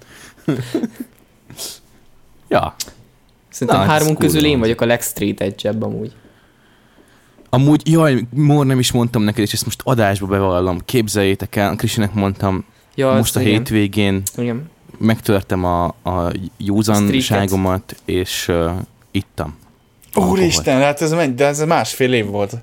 ja. 2.50 2.76
Szerintem 3.50 3.78
Na, 3.78 3.84
ez 3.84 3.90
hármunk 3.90 4.18
kurva 4.18 4.32
közül 4.32 4.46
én 4.46 4.52
van. 4.52 4.60
vagyok 4.60 4.82
a 4.82 4.86
legstreet 4.86 5.42
edge 5.42 5.70
amúgy. 5.80 6.14
Amúgy, 7.50 7.92
jaj, 7.92 8.22
mór 8.30 8.66
nem 8.66 8.80
is 8.80 8.92
mondtam 8.92 9.22
neked, 9.22 9.44
és 9.44 9.54
ezt 9.54 9.66
most 9.66 9.82
adásba 9.84 10.28
bevallom. 10.28 10.80
Képzeljétek 10.86 11.56
el, 11.56 11.76
Krisinek 11.76 12.14
mondtam, 12.14 12.66
Ja, 12.96 13.14
most 13.14 13.36
a 13.36 13.40
igen. 13.42 13.52
hétvégén 13.54 14.22
Igen. 14.38 14.70
megtörtem 14.98 15.64
a, 15.64 15.86
a 15.86 16.32
józanságomat, 16.58 17.96
és 18.06 18.48
uh, 18.48 18.72
ittam. 19.12 19.56
Úristen, 20.16 20.82
hát 20.82 21.02
ez 21.02 21.12
megy, 21.12 21.36
de 21.36 21.46
ez 21.46 21.60
másfél 21.64 22.14
év 22.14 22.26
volt. 22.26 22.56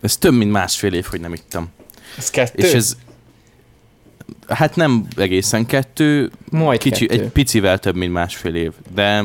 Ez 0.00 0.16
több, 0.16 0.34
mint 0.34 0.50
másfél 0.50 0.92
év, 0.94 1.04
hogy 1.04 1.20
nem 1.20 1.32
ittam. 1.32 1.68
Ez 2.18 2.30
kettő? 2.30 2.66
És 2.66 2.72
ez, 2.72 2.96
hát 4.48 4.76
nem 4.76 5.06
egészen 5.16 5.66
kettő, 5.66 6.30
Majd 6.50 6.80
kicsi, 6.80 7.06
kettő. 7.06 7.22
egy 7.22 7.28
picivel 7.28 7.78
több, 7.78 7.96
mint 7.96 8.12
másfél 8.12 8.54
év, 8.54 8.72
de, 8.94 9.24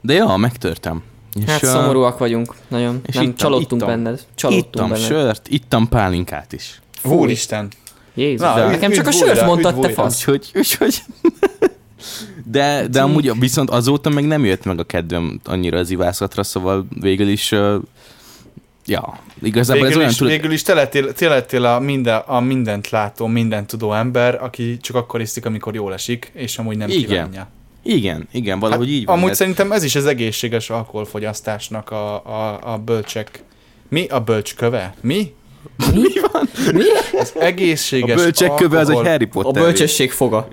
de 0.00 0.12
ja, 0.12 0.36
megtörtem. 0.36 1.02
És, 1.40 1.44
Hát 1.50 1.62
ö, 1.62 1.66
szomorúak 1.66 2.18
vagyunk, 2.18 2.54
nagyon. 2.68 3.00
és 3.06 3.14
Nem, 3.14 3.22
ittam- 3.24 3.38
csalódtunk 3.38 3.82
ittam. 3.82 3.94
benned. 4.02 4.24
Csalódtunk 4.34 4.74
Ittam 4.74 4.88
benned. 4.88 5.04
sört, 5.06 5.48
ittam 5.48 5.88
pálinkát 5.88 6.52
is. 6.52 6.80
Úristen. 7.04 7.68
Jézus, 8.14 8.46
Na, 8.46 8.68
nekem 8.68 8.90
csak 8.90 9.06
a 9.06 9.10
üdv 9.10 9.18
sört 9.18 9.44
mondtad, 9.46 9.80
te 9.80 9.88
fasz. 9.88 10.28
Úgyhogy, 10.28 10.50
úgyhogy... 10.54 11.02
De, 12.44 12.86
de 12.88 13.02
amúgy 13.02 13.38
viszont 13.38 13.70
azóta 13.70 14.10
meg 14.10 14.26
nem 14.26 14.44
jött 14.44 14.64
meg 14.64 14.78
a 14.78 14.84
kedvem 14.84 15.40
annyira 15.44 15.78
az 15.78 15.90
ivászatra, 15.90 16.42
szóval 16.42 16.86
végül 17.00 17.28
is... 17.28 17.52
Uh, 17.52 17.74
ja, 18.86 19.18
igazából 19.42 19.82
ez 19.82 19.88
Végül 19.88 19.98
olyan 19.98 20.10
is, 20.10 20.16
tudod... 20.16 20.32
végül 20.32 20.52
is 20.52 20.62
te 20.62 20.74
lettél, 20.74 21.12
te 21.12 21.28
lettél 21.28 21.64
a, 21.64 21.78
minden, 21.78 22.22
a 22.26 22.40
mindent 22.40 22.90
látó, 22.90 23.26
mindent 23.26 23.66
tudó 23.66 23.92
ember, 23.92 24.42
aki 24.42 24.76
csak 24.76 24.96
akkor 24.96 25.20
iszik, 25.20 25.46
amikor 25.46 25.74
jól 25.74 25.92
esik, 25.92 26.30
és 26.34 26.58
amúgy 26.58 26.76
nem 26.76 26.88
Igen. 26.88 27.08
kívánja. 27.08 27.48
Igen, 27.82 28.28
igen, 28.32 28.58
valahogy 28.58 28.90
így 28.90 29.04
van. 29.04 29.14
Amúgy 29.14 29.26
mert- 29.26 29.38
szerintem 29.38 29.72
ez 29.72 29.84
is 29.84 29.94
az 29.94 30.06
egészséges 30.06 30.70
alkoholfogyasztásnak 30.70 31.90
a, 31.90 32.14
a, 32.14 32.72
a 32.72 32.78
bölcsek. 32.78 33.42
Mi 33.88 34.06
a 34.06 34.20
bölcsköve? 34.20 34.94
Mi? 35.00 35.34
Mi 35.92 36.20
van? 36.32 36.48
Mi? 36.72 36.82
Az 37.20 37.32
egészséges 37.38 38.16
A 38.16 38.22
bölcsekköve 38.22 38.78
az 38.78 38.88
egy 38.88 38.96
Harry 38.96 39.24
A 39.24 39.28
Potter. 39.28 39.62
bölcsesség 39.62 40.10
foga. 40.10 40.48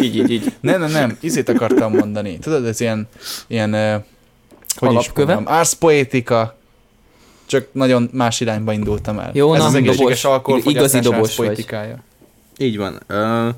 így, 0.00 0.16
így, 0.16 0.30
így. 0.30 0.52
Nem, 0.60 0.80
nem, 0.80 0.90
nem, 0.90 1.16
izét 1.20 1.48
akartam 1.48 1.92
mondani. 1.92 2.38
Tudod, 2.38 2.66
ez 2.66 2.80
ilyen, 2.80 3.08
ilyen 3.46 3.74
uh, 3.74 3.92
hogy 4.76 4.90
is 4.90 4.96
Alapköve? 4.96 5.34
mondjam, 5.34 5.54
ars 5.54 5.74
poetica, 5.74 6.58
csak 7.46 7.66
nagyon 7.72 8.10
más 8.12 8.40
irányba 8.40 8.72
indultam 8.72 9.18
el. 9.18 9.30
Jó, 9.34 9.54
ez 9.54 9.60
na, 9.60 9.66
az 9.66 9.74
egészséges 9.74 10.24
alkoholfogyasztás 10.24 10.90
Igazi 10.92 11.10
dobos 11.10 11.28
ars 11.28 11.36
vagy. 11.36 11.46
poetikája. 11.46 11.98
Így 12.58 12.76
van. 12.76 13.00
Uh, 13.08 13.54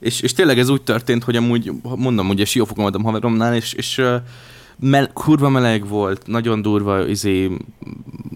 és, 0.00 0.20
és 0.20 0.32
tényleg 0.32 0.58
ez 0.58 0.68
úgy 0.68 0.82
történt, 0.82 1.24
hogy 1.24 1.36
amúgy, 1.36 1.70
mondom, 1.82 2.28
ugye 2.28 2.44
siófokon 2.44 2.82
voltam 2.82 3.02
haveromnál, 3.02 3.54
és, 3.54 3.72
és 3.72 3.98
uh, 3.98 4.14
mel- 4.78 5.12
kurva 5.12 5.48
meleg 5.48 5.88
volt, 5.88 6.26
nagyon 6.26 6.62
durva, 6.62 7.06
izé, 7.06 7.50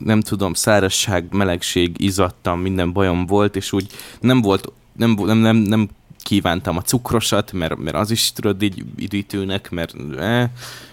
nem 0.05 0.21
tudom, 0.21 0.55
szárazság, 0.55 1.27
melegség, 1.33 1.95
izzadtam, 1.99 2.61
minden 2.61 2.93
bajom 2.93 3.27
volt, 3.27 3.57
és 3.57 3.73
úgy 3.73 3.87
nem 4.21 4.41
volt, 4.41 4.73
nem, 4.97 5.11
nem, 5.25 5.39
nem, 5.39 5.57
nem 5.57 5.89
kívántam 6.19 6.77
a 6.77 6.83
cukrosat, 6.83 7.53
mert, 7.53 7.77
mert 7.77 7.97
az 7.97 8.11
is 8.11 8.33
tudod 8.33 8.63
így 8.63 8.85
üdítőnek, 8.97 9.71
mert 9.71 9.95
eh, 10.19 10.49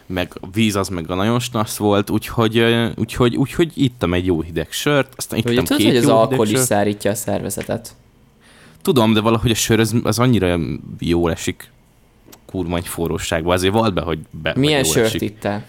meg 0.05 0.31
a 0.41 0.47
víz 0.53 0.75
az 0.75 0.87
meg 0.87 1.09
a 1.09 1.15
nagyon 1.15 1.39
snasz 1.39 1.75
volt, 1.75 2.09
úgyhogy, 2.09 2.57
eh, 2.57 2.91
úgyhogy, 2.95 3.35
úgyhogy 3.35 3.71
ittam 3.73 4.13
egy 4.13 4.25
jó 4.25 4.41
hideg 4.41 4.71
sört, 4.71 5.13
aztán 5.15 5.39
Ugye 5.39 5.51
ittam 5.51 5.65
tudod, 5.65 5.81
két 5.81 5.87
hogy 5.87 5.97
az 5.97 6.07
jó 6.07 6.17
alkohol 6.17 6.47
is 6.47 6.59
szárítja 6.59 7.11
a 7.11 7.15
szervezetet. 7.15 7.95
Tudom, 8.81 9.13
de 9.13 9.19
valahogy 9.21 9.51
a 9.51 9.55
sör 9.55 9.79
az, 9.79 9.95
az 10.03 10.19
annyira 10.19 10.59
jól 10.99 11.31
esik 11.31 11.71
kurva 12.55 12.77
egy 12.77 12.87
forróságban. 12.87 13.53
Azért 13.53 13.73
vald 13.73 13.93
be, 13.93 14.01
hogy 14.01 14.19
be, 14.31 14.53
Milyen 14.55 14.83
sört 14.83 15.05
esik. 15.05 15.21
ittál? 15.21 15.63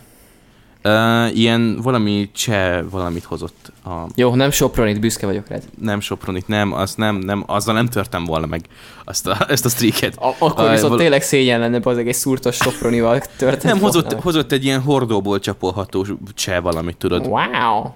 Uh, 0.84 1.36
ilyen 1.38 1.80
valami 1.82 2.30
cseh 2.34 2.82
valamit 2.90 3.24
hozott. 3.24 3.72
A, 3.84 3.90
Jó, 4.14 4.34
nem 4.34 4.50
Sopronit, 4.50 5.00
büszke 5.00 5.26
vagyok 5.26 5.48
rád. 5.48 5.62
nem 5.80 6.00
Sopronit, 6.00 6.48
nem, 6.48 6.72
az 6.72 6.94
nem, 6.94 7.16
nem, 7.16 7.44
azzal 7.46 7.74
nem 7.74 7.86
törtem 7.86 8.24
volna 8.24 8.46
meg 8.46 8.64
azt 9.04 9.26
a, 9.26 9.36
ezt 9.48 9.64
a 9.64 9.68
streaket. 9.68 10.16
A- 10.16 10.34
akkor 10.38 10.70
viszont 10.70 10.88
val- 10.88 10.98
tényleg 11.00 11.22
szégyen 11.22 11.60
lenne, 11.60 11.80
az 11.82 11.98
egy 11.98 12.14
szúrtos 12.14 12.56
Sopronival 12.56 13.20
történt. 13.36 13.62
Nem, 13.72 13.78
hozott, 13.82 14.12
hozott 14.12 14.52
egy 14.52 14.64
ilyen 14.64 14.80
hordóból 14.80 15.38
csapolható 15.38 16.06
cseh 16.34 16.62
valamit, 16.62 16.96
tudod. 16.96 17.26
Wow. 17.26 17.90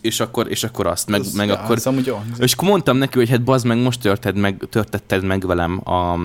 És 0.00 0.20
akkor, 0.20 0.50
és 0.50 0.64
akkor 0.64 0.86
azt, 0.86 1.08
meg, 1.08 1.20
Az- 1.20 1.32
meg 1.32 1.46
ja, 1.48 1.54
akkor... 1.54 1.76
Ez 1.76 1.86
amúgy 1.86 2.06
jó. 2.06 2.22
És 2.38 2.52
akkor 2.52 2.68
mondtam 2.68 2.96
neki, 2.96 3.18
hogy 3.18 3.30
hát 3.30 3.42
bazd 3.42 3.66
meg, 3.66 3.78
most 3.78 4.00
törted 4.00 4.36
meg, 4.36 4.62
törtetted 4.70 5.24
meg 5.24 5.46
velem 5.46 5.80
a, 5.84 6.18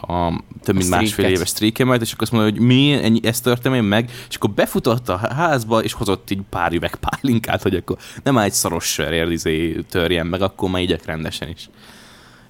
a 0.00 0.40
több 0.62 0.76
mint 0.76 0.92
A 0.92 0.96
másfél 0.96 1.24
éves 1.24 1.48
streakemet, 1.48 2.00
és 2.00 2.12
akkor 2.12 2.22
azt 2.22 2.32
mondja, 2.32 2.50
hogy 2.52 2.60
mi, 2.60 2.92
ennyi, 2.92 3.20
ezt 3.22 3.42
törtem 3.42 3.74
én 3.74 3.82
meg, 3.82 4.10
és 4.28 4.36
akkor 4.36 4.50
befutott 4.50 5.08
a 5.08 5.16
házba, 5.16 5.82
és 5.82 5.92
hozott 5.92 6.30
így 6.30 6.40
pár 6.50 6.72
üveg 6.72 6.94
pálinkát, 6.94 7.62
hogy 7.62 7.74
akkor 7.74 7.96
nem 8.22 8.38
egy 8.38 8.52
szaros 8.52 8.84
sörért 8.84 9.30
izé 9.30 9.84
törjen 9.90 10.26
meg, 10.26 10.42
akkor 10.42 10.70
már 10.70 10.82
igyek 10.82 11.04
rendesen 11.04 11.48
is. 11.48 11.68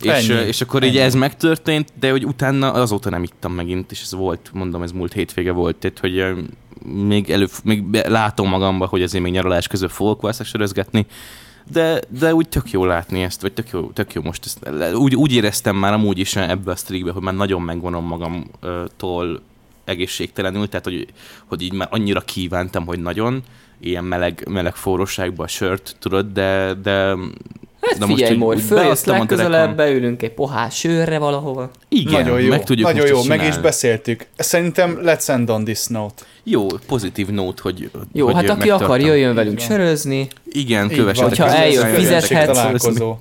És, 0.01 0.29
Ennyi. 0.29 0.47
és 0.47 0.61
akkor 0.61 0.83
így 0.83 0.97
Ennyi. 0.97 1.05
ez 1.05 1.15
megtörtént, 1.15 1.93
de 1.99 2.11
hogy 2.11 2.25
utána 2.25 2.73
azóta 2.73 3.11
nem 3.11 3.23
ittam 3.23 3.53
megint, 3.53 3.91
és 3.91 4.03
ez 4.03 4.13
volt, 4.13 4.51
mondom, 4.53 4.83
ez 4.83 4.93
múlt 4.93 5.13
hétvége 5.13 5.53
volt, 5.53 5.77
tehát 5.77 5.99
hogy 5.99 6.47
még, 7.07 7.31
elő, 7.31 7.47
még 7.65 7.85
látom 8.09 8.49
magamba, 8.49 8.87
hogy 8.87 9.03
azért 9.03 9.23
még 9.23 9.33
nyaralás 9.33 9.67
közben 9.67 9.89
fogok 9.89 10.21
valószínűleg 10.21 10.53
sörözgetni, 10.53 11.07
de, 11.73 12.01
de 12.09 12.35
úgy 12.35 12.49
tök 12.49 12.71
jó 12.71 12.85
látni 12.85 13.23
ezt, 13.23 13.41
vagy 13.41 13.53
tök 13.53 13.69
jó, 13.71 13.91
tök 13.91 14.13
jó 14.13 14.23
most 14.23 14.45
ezt. 14.45 14.95
Úgy, 14.95 15.17
úgy 15.17 15.33
éreztem 15.33 15.77
már 15.77 15.93
amúgy 15.93 16.19
is 16.19 16.37
ebbe 16.37 16.71
a 16.71 16.77
streakbe, 16.77 17.11
hogy 17.11 17.23
már 17.23 17.35
nagyon 17.35 17.63
megvonom 17.63 18.05
magamtól 18.05 19.41
egészségtelenül, 19.85 20.69
tehát 20.69 20.85
hogy, 20.85 21.07
hogy 21.47 21.63
így 21.63 21.73
már 21.73 21.89
annyira 21.91 22.21
kívántam, 22.21 22.87
hogy 22.87 23.01
nagyon 23.01 23.43
ilyen 23.81 24.05
meleg, 24.05 24.47
meleg 24.51 24.75
forróságba 24.75 25.45
a 25.45 25.47
sört, 25.47 25.97
tudod, 25.99 26.33
de, 26.33 26.75
de 26.75 27.17
Hát 27.89 27.99
De 27.99 28.07
most, 28.07 28.19
figyelj, 28.19 28.37
Mór, 28.37 28.55
úgy 28.55 28.63
följössz 28.63 29.05
legközelebb, 29.05 29.77
beülünk 29.77 30.23
egy 30.23 30.31
pohár 30.33 30.71
sörre 30.71 31.19
valahova. 31.19 31.71
igen, 31.89 32.23
nagyon 32.23 32.41
jó, 32.41 32.49
meg 32.49 32.65
tudjuk 32.65 32.87
nagyon 32.87 33.01
most 33.11 33.13
jó, 33.13 33.29
meg 33.37 33.47
is 33.47 33.59
beszéltük. 33.59 34.27
Szerintem 34.37 34.99
let's 35.05 35.29
end 35.29 35.51
on 35.51 35.65
this 35.65 35.87
note. 35.87 36.23
Jó, 36.45 36.67
pozitív 36.87 37.29
nót, 37.29 37.61
hogy 37.61 37.91
Jó, 38.13 38.25
hogy 38.25 38.35
hát 38.35 38.43
aki 38.49 38.59
megtartom. 38.59 38.87
akar, 38.87 39.01
jöjjön 39.01 39.35
velünk 39.35 39.59
van. 39.59 39.67
sörözni. 39.67 40.29
Igen, 40.49 40.89
kövessetek. 40.89 41.29
Hogyha 41.29 41.55
eljön, 41.57 41.95
fizethetsz. 41.95 42.47
Találkozó. 42.47 43.17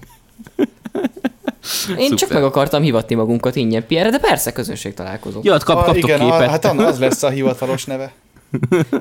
Én 1.97 2.09
csak 2.09 2.17
Szuper. 2.19 2.35
meg 2.35 2.43
akartam 2.43 2.81
hivatni 2.81 3.15
magunkat 3.15 3.55
ingyen 3.55 3.85
Pierre, 3.87 4.09
de 4.09 4.17
persze 4.17 4.51
közönség 4.51 4.93
találkozó. 4.93 5.39
Ja, 5.43 5.51
hát 5.51 5.63
kap, 5.63 5.77
Ah, 5.77 5.83
kaptok 5.85 6.03
igen, 6.03 6.19
a, 6.19 6.23
képet. 6.31 6.49
hát 6.49 6.65
az 6.65 6.99
lesz 6.99 7.23
a 7.23 7.29
hivatalos 7.29 7.85
neve. 7.85 8.11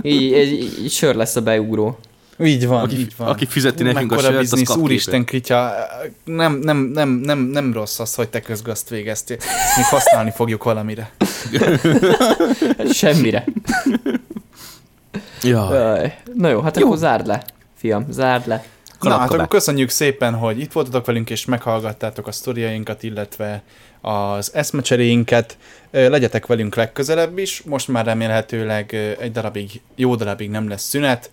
Így, 0.03 0.23
így, 0.23 0.79
így 0.85 0.91
sör 0.91 1.15
lesz 1.15 1.37
a 1.37 1.41
beugró. 1.43 1.99
Így 2.39 2.67
van, 2.67 2.83
Aki- 2.83 2.99
így 2.99 3.13
van. 3.17 3.29
aki 3.29 3.47
fizeti 3.47 3.83
Ú, 3.83 3.87
nekünk 3.87 4.13
a 4.13 4.19
sört, 4.19 4.35
az 4.35 4.41
biznisz, 4.41 4.69
kap 4.69 4.77
Úristen, 4.77 5.25
Kritya, 5.25 5.75
nem, 6.25 6.59
nem, 6.63 6.77
nem, 6.77 7.09
nem, 7.09 7.39
nem 7.39 7.73
rossz 7.73 7.99
az, 7.99 8.15
hogy 8.15 8.29
te 8.29 8.41
közgazt 8.41 8.89
végeztél. 8.89 9.37
Ezt 9.37 9.77
még 9.77 9.87
használni 9.87 10.31
fogjuk 10.31 10.65
valamire. 10.65 11.11
Semmire. 12.93 13.45
Ja, 15.43 15.75
Jaj. 15.75 16.15
Na 16.35 16.49
jó, 16.49 16.61
hát 16.61 16.77
Jó. 16.79 16.87
akkor 16.87 16.99
zárd 16.99 17.27
le, 17.27 17.45
fiam, 17.77 18.07
zárd 18.11 18.47
le. 18.47 18.65
Na, 19.01 19.19
hát 19.19 19.31
akkor 19.31 19.49
köszönjük 19.49 19.89
szépen, 19.89 20.35
hogy 20.35 20.61
itt 20.61 20.73
voltatok 20.73 21.07
velünk, 21.07 21.31
és 21.31 21.45
meghallgattátok 21.45 22.27
a 22.27 22.33
sztoriainkat, 22.33 23.03
illetve 23.03 23.63
az 24.01 24.55
eszmecseréinket. 24.55 25.57
Legyetek 25.91 26.47
velünk 26.47 26.75
legközelebb 26.75 27.39
is, 27.39 27.63
most 27.63 27.89
már 27.89 28.05
remélhetőleg 28.05 28.95
egy 29.21 29.33
darabig, 29.33 29.81
jó 29.95 30.15
darabig 30.15 30.51
nem 30.51 30.69
lesz 30.69 30.89
szünet, 30.89 31.31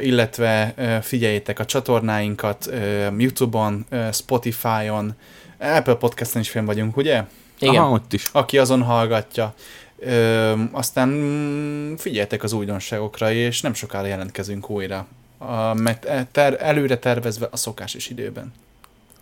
illetve 0.00 0.74
figyeljétek 1.02 1.58
a 1.58 1.64
csatornáinkat 1.64 2.70
YouTube-on, 3.18 3.86
Spotify-on, 4.12 5.14
Apple 5.58 5.94
Podcast-en 5.94 6.42
is 6.42 6.50
fenn 6.50 6.64
vagyunk, 6.64 6.96
ugye? 6.96 7.22
Igen. 7.58 7.74
Aha, 7.74 7.90
ott 7.90 8.12
is. 8.12 8.28
aki 8.32 8.58
azon 8.58 8.82
hallgatja. 8.82 9.54
Ö, 9.98 10.52
aztán 10.72 11.08
mm, 11.08 11.94
figyeljetek 11.94 12.42
az 12.42 12.52
újdonságokra, 12.52 13.32
és 13.32 13.60
nem 13.60 13.74
sokára 13.74 14.06
jelentkezünk 14.06 14.70
újra. 14.70 15.06
A, 15.38 15.74
mert 15.74 16.06
ter, 16.32 16.56
előre 16.60 16.98
tervezve 16.98 17.48
a 17.50 17.56
szokásos 17.56 18.08
időben. 18.08 18.52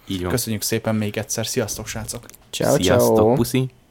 Így 0.06 0.20
van. 0.20 0.30
Köszönjük 0.30 0.62
szépen 0.62 0.94
még 0.94 1.16
egyszer, 1.16 1.46
sziasztok 1.46 1.86
srácok! 1.86 2.26
Ciao, 2.50 2.76
Sziasztok, 2.76 3.16
ciao. 3.16 3.34
puszi. 3.34 3.70